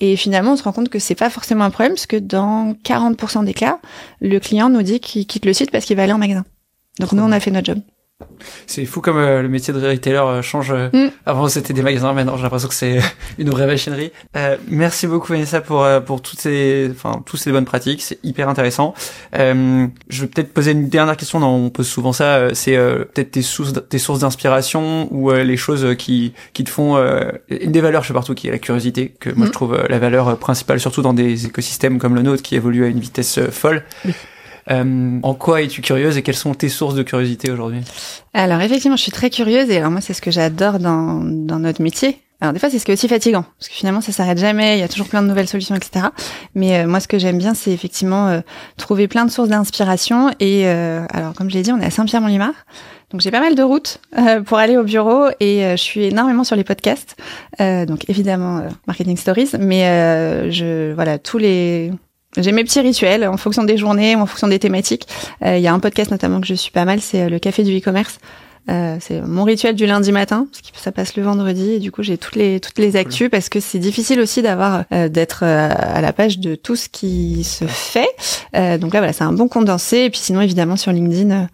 Et 0.00 0.16
finalement, 0.16 0.52
on 0.52 0.56
se 0.56 0.62
rend 0.62 0.72
compte 0.72 0.88
que 0.88 0.98
c'est 0.98 1.14
pas 1.14 1.30
forcément 1.30 1.64
un 1.64 1.70
problème, 1.70 1.92
parce 1.92 2.06
que 2.06 2.16
dans 2.16 2.74
40% 2.84 3.44
des 3.44 3.54
cas, 3.54 3.78
le 4.20 4.38
client 4.38 4.70
nous 4.70 4.82
dit 4.82 4.98
qu'il 4.98 5.26
quitte 5.26 5.44
le 5.44 5.52
site 5.52 5.70
parce 5.70 5.84
qu'il 5.84 5.96
va 5.96 6.04
aller 6.04 6.12
en 6.12 6.18
magasin. 6.18 6.44
Donc 6.98 7.12
nous, 7.12 7.22
on 7.22 7.32
a 7.32 7.40
fait 7.40 7.50
notre 7.50 7.66
job. 7.66 7.80
C'est 8.66 8.84
fou 8.86 9.00
comme 9.00 9.18
euh, 9.18 9.42
le 9.42 9.48
métier 9.48 9.72
de 9.74 9.86
retailer 9.86 10.16
euh, 10.18 10.42
change. 10.42 10.70
euh, 10.72 10.88
Mm. 10.92 11.10
Avant 11.26 11.48
c'était 11.48 11.72
des 11.72 11.82
magasins, 11.82 12.12
maintenant 12.12 12.36
j'ai 12.36 12.42
l'impression 12.42 12.68
que 12.68 12.74
c'est 12.74 13.00
une 13.38 13.50
vraie 13.50 13.66
machinerie. 13.66 14.12
Euh, 14.36 14.56
merci 14.68 15.06
beaucoup 15.06 15.32
Vanessa 15.32 15.60
pour 15.60 15.84
euh, 15.84 16.00
pour 16.00 16.22
toutes 16.22 16.40
ces, 16.40 16.88
enfin 16.90 17.22
toutes 17.26 17.38
ces 17.40 17.52
bonnes 17.52 17.64
pratiques, 17.64 18.02
c'est 18.02 18.18
hyper 18.24 18.48
intéressant. 18.48 18.94
Euh, 19.36 19.86
je 20.08 20.22
vais 20.22 20.26
peut-être 20.28 20.52
poser 20.54 20.72
une 20.72 20.88
dernière 20.88 21.16
question. 21.16 21.38
Non, 21.40 21.48
on 21.66 21.70
pose 21.70 21.86
souvent 21.86 22.12
ça. 22.12 22.36
euh, 22.36 22.50
C'est 22.54 22.76
euh, 22.76 23.04
peut-être 23.04 23.30
tes 23.32 23.42
sources 23.42 23.72
tes 23.88 23.98
sources 23.98 24.20
d'inspiration 24.20 25.08
ou 25.10 25.30
euh, 25.30 25.44
les 25.44 25.56
choses 25.56 25.94
qui 25.98 26.32
qui 26.52 26.64
te 26.64 26.70
font 26.70 26.96
euh, 26.96 27.30
une 27.50 27.72
des 27.72 27.80
valeurs 27.80 28.04
chez 28.04 28.14
partout 28.14 28.34
qui 28.34 28.48
est 28.48 28.52
la 28.52 28.58
curiosité 28.58 29.14
que 29.20 29.30
moi 29.30 29.44
Mm. 29.44 29.48
je 29.48 29.52
trouve 29.52 29.74
euh, 29.74 29.86
la 29.88 29.98
valeur 29.98 30.28
euh, 30.28 30.34
principale 30.34 30.80
surtout 30.80 31.02
dans 31.02 31.12
des 31.14 31.46
écosystèmes 31.46 31.98
comme 31.98 32.14
le 32.14 32.22
nôtre 32.22 32.42
qui 32.42 32.54
évoluent 32.56 32.84
à 32.84 32.88
une 32.88 33.00
vitesse 33.00 33.38
euh, 33.38 33.50
folle. 33.50 33.84
Oui. 34.04 34.12
Euh, 34.70 35.18
en 35.22 35.34
quoi 35.34 35.62
es-tu 35.62 35.80
curieuse 35.80 36.16
et 36.16 36.22
quelles 36.22 36.34
sont 36.36 36.54
tes 36.54 36.68
sources 36.68 36.94
de 36.94 37.02
curiosité 37.02 37.50
aujourd'hui? 37.50 37.80
Alors 38.34 38.60
effectivement, 38.60 38.96
je 38.96 39.02
suis 39.02 39.12
très 39.12 39.30
curieuse 39.30 39.70
et 39.70 39.78
alors 39.78 39.90
moi, 39.90 40.00
c'est 40.00 40.14
ce 40.14 40.22
que 40.22 40.30
j'adore 40.30 40.78
dans, 40.78 41.20
dans 41.22 41.58
notre 41.58 41.82
métier. 41.82 42.20
Alors 42.42 42.54
des 42.54 42.58
fois, 42.58 42.70
c'est 42.70 42.78
ce 42.78 42.86
qui 42.86 42.90
est 42.90 42.94
aussi 42.94 43.08
fatigant, 43.08 43.44
parce 43.58 43.68
que 43.68 43.74
finalement, 43.74 44.00
ça 44.00 44.12
s'arrête 44.12 44.38
jamais, 44.38 44.78
il 44.78 44.80
y 44.80 44.82
a 44.82 44.88
toujours 44.88 45.08
plein 45.08 45.20
de 45.22 45.28
nouvelles 45.28 45.48
solutions, 45.48 45.74
etc. 45.74 46.06
Mais 46.54 46.78
euh, 46.78 46.86
moi, 46.86 46.98
ce 47.00 47.06
que 47.06 47.18
j'aime 47.18 47.36
bien, 47.36 47.52
c'est 47.52 47.70
effectivement 47.70 48.28
euh, 48.28 48.40
trouver 48.78 49.08
plein 49.08 49.26
de 49.26 49.30
sources 49.30 49.50
d'inspiration. 49.50 50.30
Et 50.40 50.66
euh, 50.66 51.04
alors, 51.12 51.34
comme 51.34 51.50
je 51.50 51.54
l'ai 51.56 51.62
dit, 51.62 51.70
on 51.70 51.78
est 51.78 51.84
à 51.84 51.90
Saint-Pierre-Mont-Limard. 51.90 52.54
Donc 53.10 53.20
j'ai 53.20 53.32
pas 53.32 53.40
mal 53.40 53.56
de 53.56 53.62
routes 53.62 54.00
euh, 54.16 54.40
pour 54.40 54.56
aller 54.58 54.76
au 54.76 54.84
bureau 54.84 55.26
et 55.40 55.64
euh, 55.64 55.72
je 55.72 55.82
suis 55.82 56.04
énormément 56.04 56.44
sur 56.44 56.54
les 56.54 56.62
podcasts. 56.62 57.16
Donc 57.58 58.08
évidemment 58.08 58.62
Marketing 58.86 59.16
Stories, 59.16 59.50
mais 59.58 60.50
je 60.50 60.94
voilà 60.94 61.18
tous 61.18 61.36
les 61.36 61.92
j'ai 62.36 62.52
mes 62.52 62.64
petits 62.64 62.80
rituels 62.80 63.26
en 63.26 63.36
fonction 63.36 63.64
des 63.64 63.76
journées 63.76 64.16
ou 64.16 64.20
en 64.20 64.26
fonction 64.26 64.48
des 64.48 64.58
thématiques. 64.58 65.06
Euh, 65.44 65.56
Il 65.56 65.62
y 65.62 65.66
a 65.66 65.72
un 65.72 65.80
podcast 65.80 66.10
notamment 66.10 66.40
que 66.40 66.46
je 66.46 66.54
suis 66.54 66.70
pas 66.70 66.84
mal, 66.84 67.00
c'est 67.00 67.22
euh, 67.22 67.28
le 67.28 67.38
café 67.38 67.62
du 67.62 67.76
e-commerce. 67.76 68.18
Euh, 68.68 68.98
c'est 69.00 69.22
mon 69.22 69.44
rituel 69.44 69.74
du 69.74 69.86
lundi 69.86 70.12
matin 70.12 70.46
parce 70.50 70.60
que 70.60 70.78
ça 70.78 70.92
passe 70.92 71.16
le 71.16 71.22
vendredi 71.22 71.72
et 71.72 71.78
du 71.78 71.90
coup 71.90 72.02
j'ai 72.02 72.18
toutes 72.18 72.36
les 72.36 72.60
toutes 72.60 72.78
les 72.78 72.94
actus 72.94 73.30
parce 73.30 73.48
que 73.48 73.58
c'est 73.58 73.78
difficile 73.78 74.20
aussi 74.20 74.42
d'avoir 74.42 74.84
euh, 74.92 75.08
d'être 75.08 75.40
euh, 75.44 75.70
à 75.76 76.00
la 76.02 76.12
page 76.12 76.38
de 76.38 76.54
tout 76.54 76.76
ce 76.76 76.88
qui 76.88 77.42
se 77.42 77.64
fait. 77.64 78.08
Euh, 78.54 78.76
donc 78.76 78.92
là 78.92 79.00
voilà 79.00 79.14
c'est 79.14 79.24
un 79.24 79.32
bon 79.32 79.48
condensé 79.48 80.00
et 80.00 80.10
puis 80.10 80.20
sinon 80.20 80.42
évidemment 80.42 80.76
sur 80.76 80.92
LinkedIn 80.92 81.48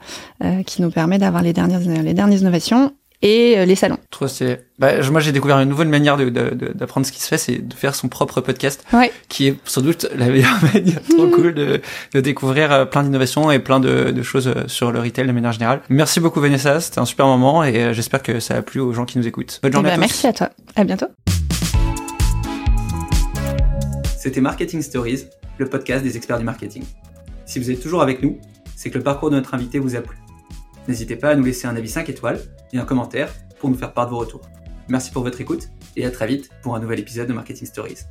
qui 0.67 0.83
nous 0.83 0.91
permet 0.91 1.19
d'avoir 1.19 1.43
les 1.43 1.53
dernières 1.53 1.81
les 1.81 2.13
dernières 2.13 2.41
innovations 2.41 2.93
et 3.23 3.55
euh, 3.59 3.65
les 3.65 3.75
salons. 3.75 3.99
Trop 4.11 4.29
stylé. 4.29 4.59
Bah, 4.79 5.01
moi, 5.11 5.21
j'ai 5.21 5.33
découvert 5.33 5.59
une 5.59 5.69
nouvelle 5.69 5.89
manière 5.89 6.17
de, 6.17 6.27
de- 6.29 6.51
de- 6.55 6.73
d'apprendre 6.75 7.07
ce 7.07 7.13
qui 7.13 7.21
se 7.23 7.29
fait, 7.29 7.39
c'est 7.39 7.59
de 7.67 7.73
faire 7.75 7.95
son 7.95 8.09
propre 8.09 8.41
podcast, 8.41 8.85
Ouais. 8.93 9.11
qui 9.29 9.49
est 9.49 9.57
sans 9.65 9.81
doute 9.81 10.07
la 10.17 10.27
meilleure 10.27 10.59
manière, 10.75 11.01
trop 11.09 11.29
cool 11.29 11.55
de, 11.55 11.81
de 12.13 12.21
découvrir 12.21 12.73
euh, 12.73 12.85
plein 12.85 13.03
d'innovations 13.03 13.51
et 13.51 13.59
plein 13.59 13.81
de, 13.81 14.11
de 14.11 14.23
choses 14.23 14.49
euh, 14.49 14.65
sur 14.69 14.93
le 14.93 15.01
retail 15.01 15.27
de 15.27 15.33
manière 15.33 15.53
générale. 15.53 15.81
Merci 15.89 16.21
beaucoup 16.21 16.41
Vanessa, 16.41 16.81
c'était 16.81 16.99
un 16.99 17.05
super 17.07 17.27
moment 17.27 17.65
et 17.65 17.95
j'espère 17.95 18.23
que 18.23 18.39
ça 18.41 18.57
a 18.57 18.63
plu 18.63 18.81
aux 18.81 18.93
gens 18.93 19.05
qui 19.07 19.19
nous 19.19 19.27
écoutent. 19.27 19.61
Bonne 19.63 19.71
Eh 19.73 19.75
journée 19.75 19.89
ben, 19.89 19.93
à 19.95 19.97
tous. 19.97 20.01
merci 20.01 20.27
à 20.27 20.33
toi. 20.33 20.51
À 20.75 20.85
bientôt. 20.85 21.07
C'était 24.19 24.41
Marketing 24.41 24.83
Stories, 24.83 25.25
le 25.59 25.67
podcast 25.69 26.03
des 26.03 26.17
experts 26.17 26.39
du 26.39 26.45
marketing. 26.45 26.83
Si 27.47 27.59
vous 27.61 27.71
êtes 27.71 27.81
toujours 27.81 28.03
avec 28.03 28.23
nous, 28.23 28.39
c'est 28.75 28.91
que 28.91 28.99
le 28.99 29.05
parcours 29.05 29.31
de 29.31 29.37
notre 29.37 29.55
invité 29.55 29.79
vous 29.79 29.95
a 29.97 30.01
plu. 30.01 30.17
N'hésitez 30.89 31.17
pas 31.17 31.31
à 31.31 31.35
nous 31.35 31.45
laisser 31.45 31.67
un 31.67 31.77
avis 31.77 31.89
5 31.89 32.09
étoiles 32.09 32.41
et 32.73 32.79
un 32.79 32.85
commentaire 32.85 33.33
pour 33.59 33.71
nous 33.71 33.77
faire 33.77 33.93
part 33.93 34.07
de 34.07 34.11
vos 34.11 34.19
retours. 34.19 34.43
Merci 34.89 35.11
pour 35.11 35.23
votre 35.23 35.41
écoute 35.41 35.69
et 35.97 36.05
à 36.07 36.11
très 36.11 36.27
vite 36.27 36.51
pour 36.63 36.77
un 36.77 36.81
nouvel 36.81 37.01
épisode 37.01 37.29
de 37.29 37.33
Marketing 37.33 37.67
Stories. 37.67 38.05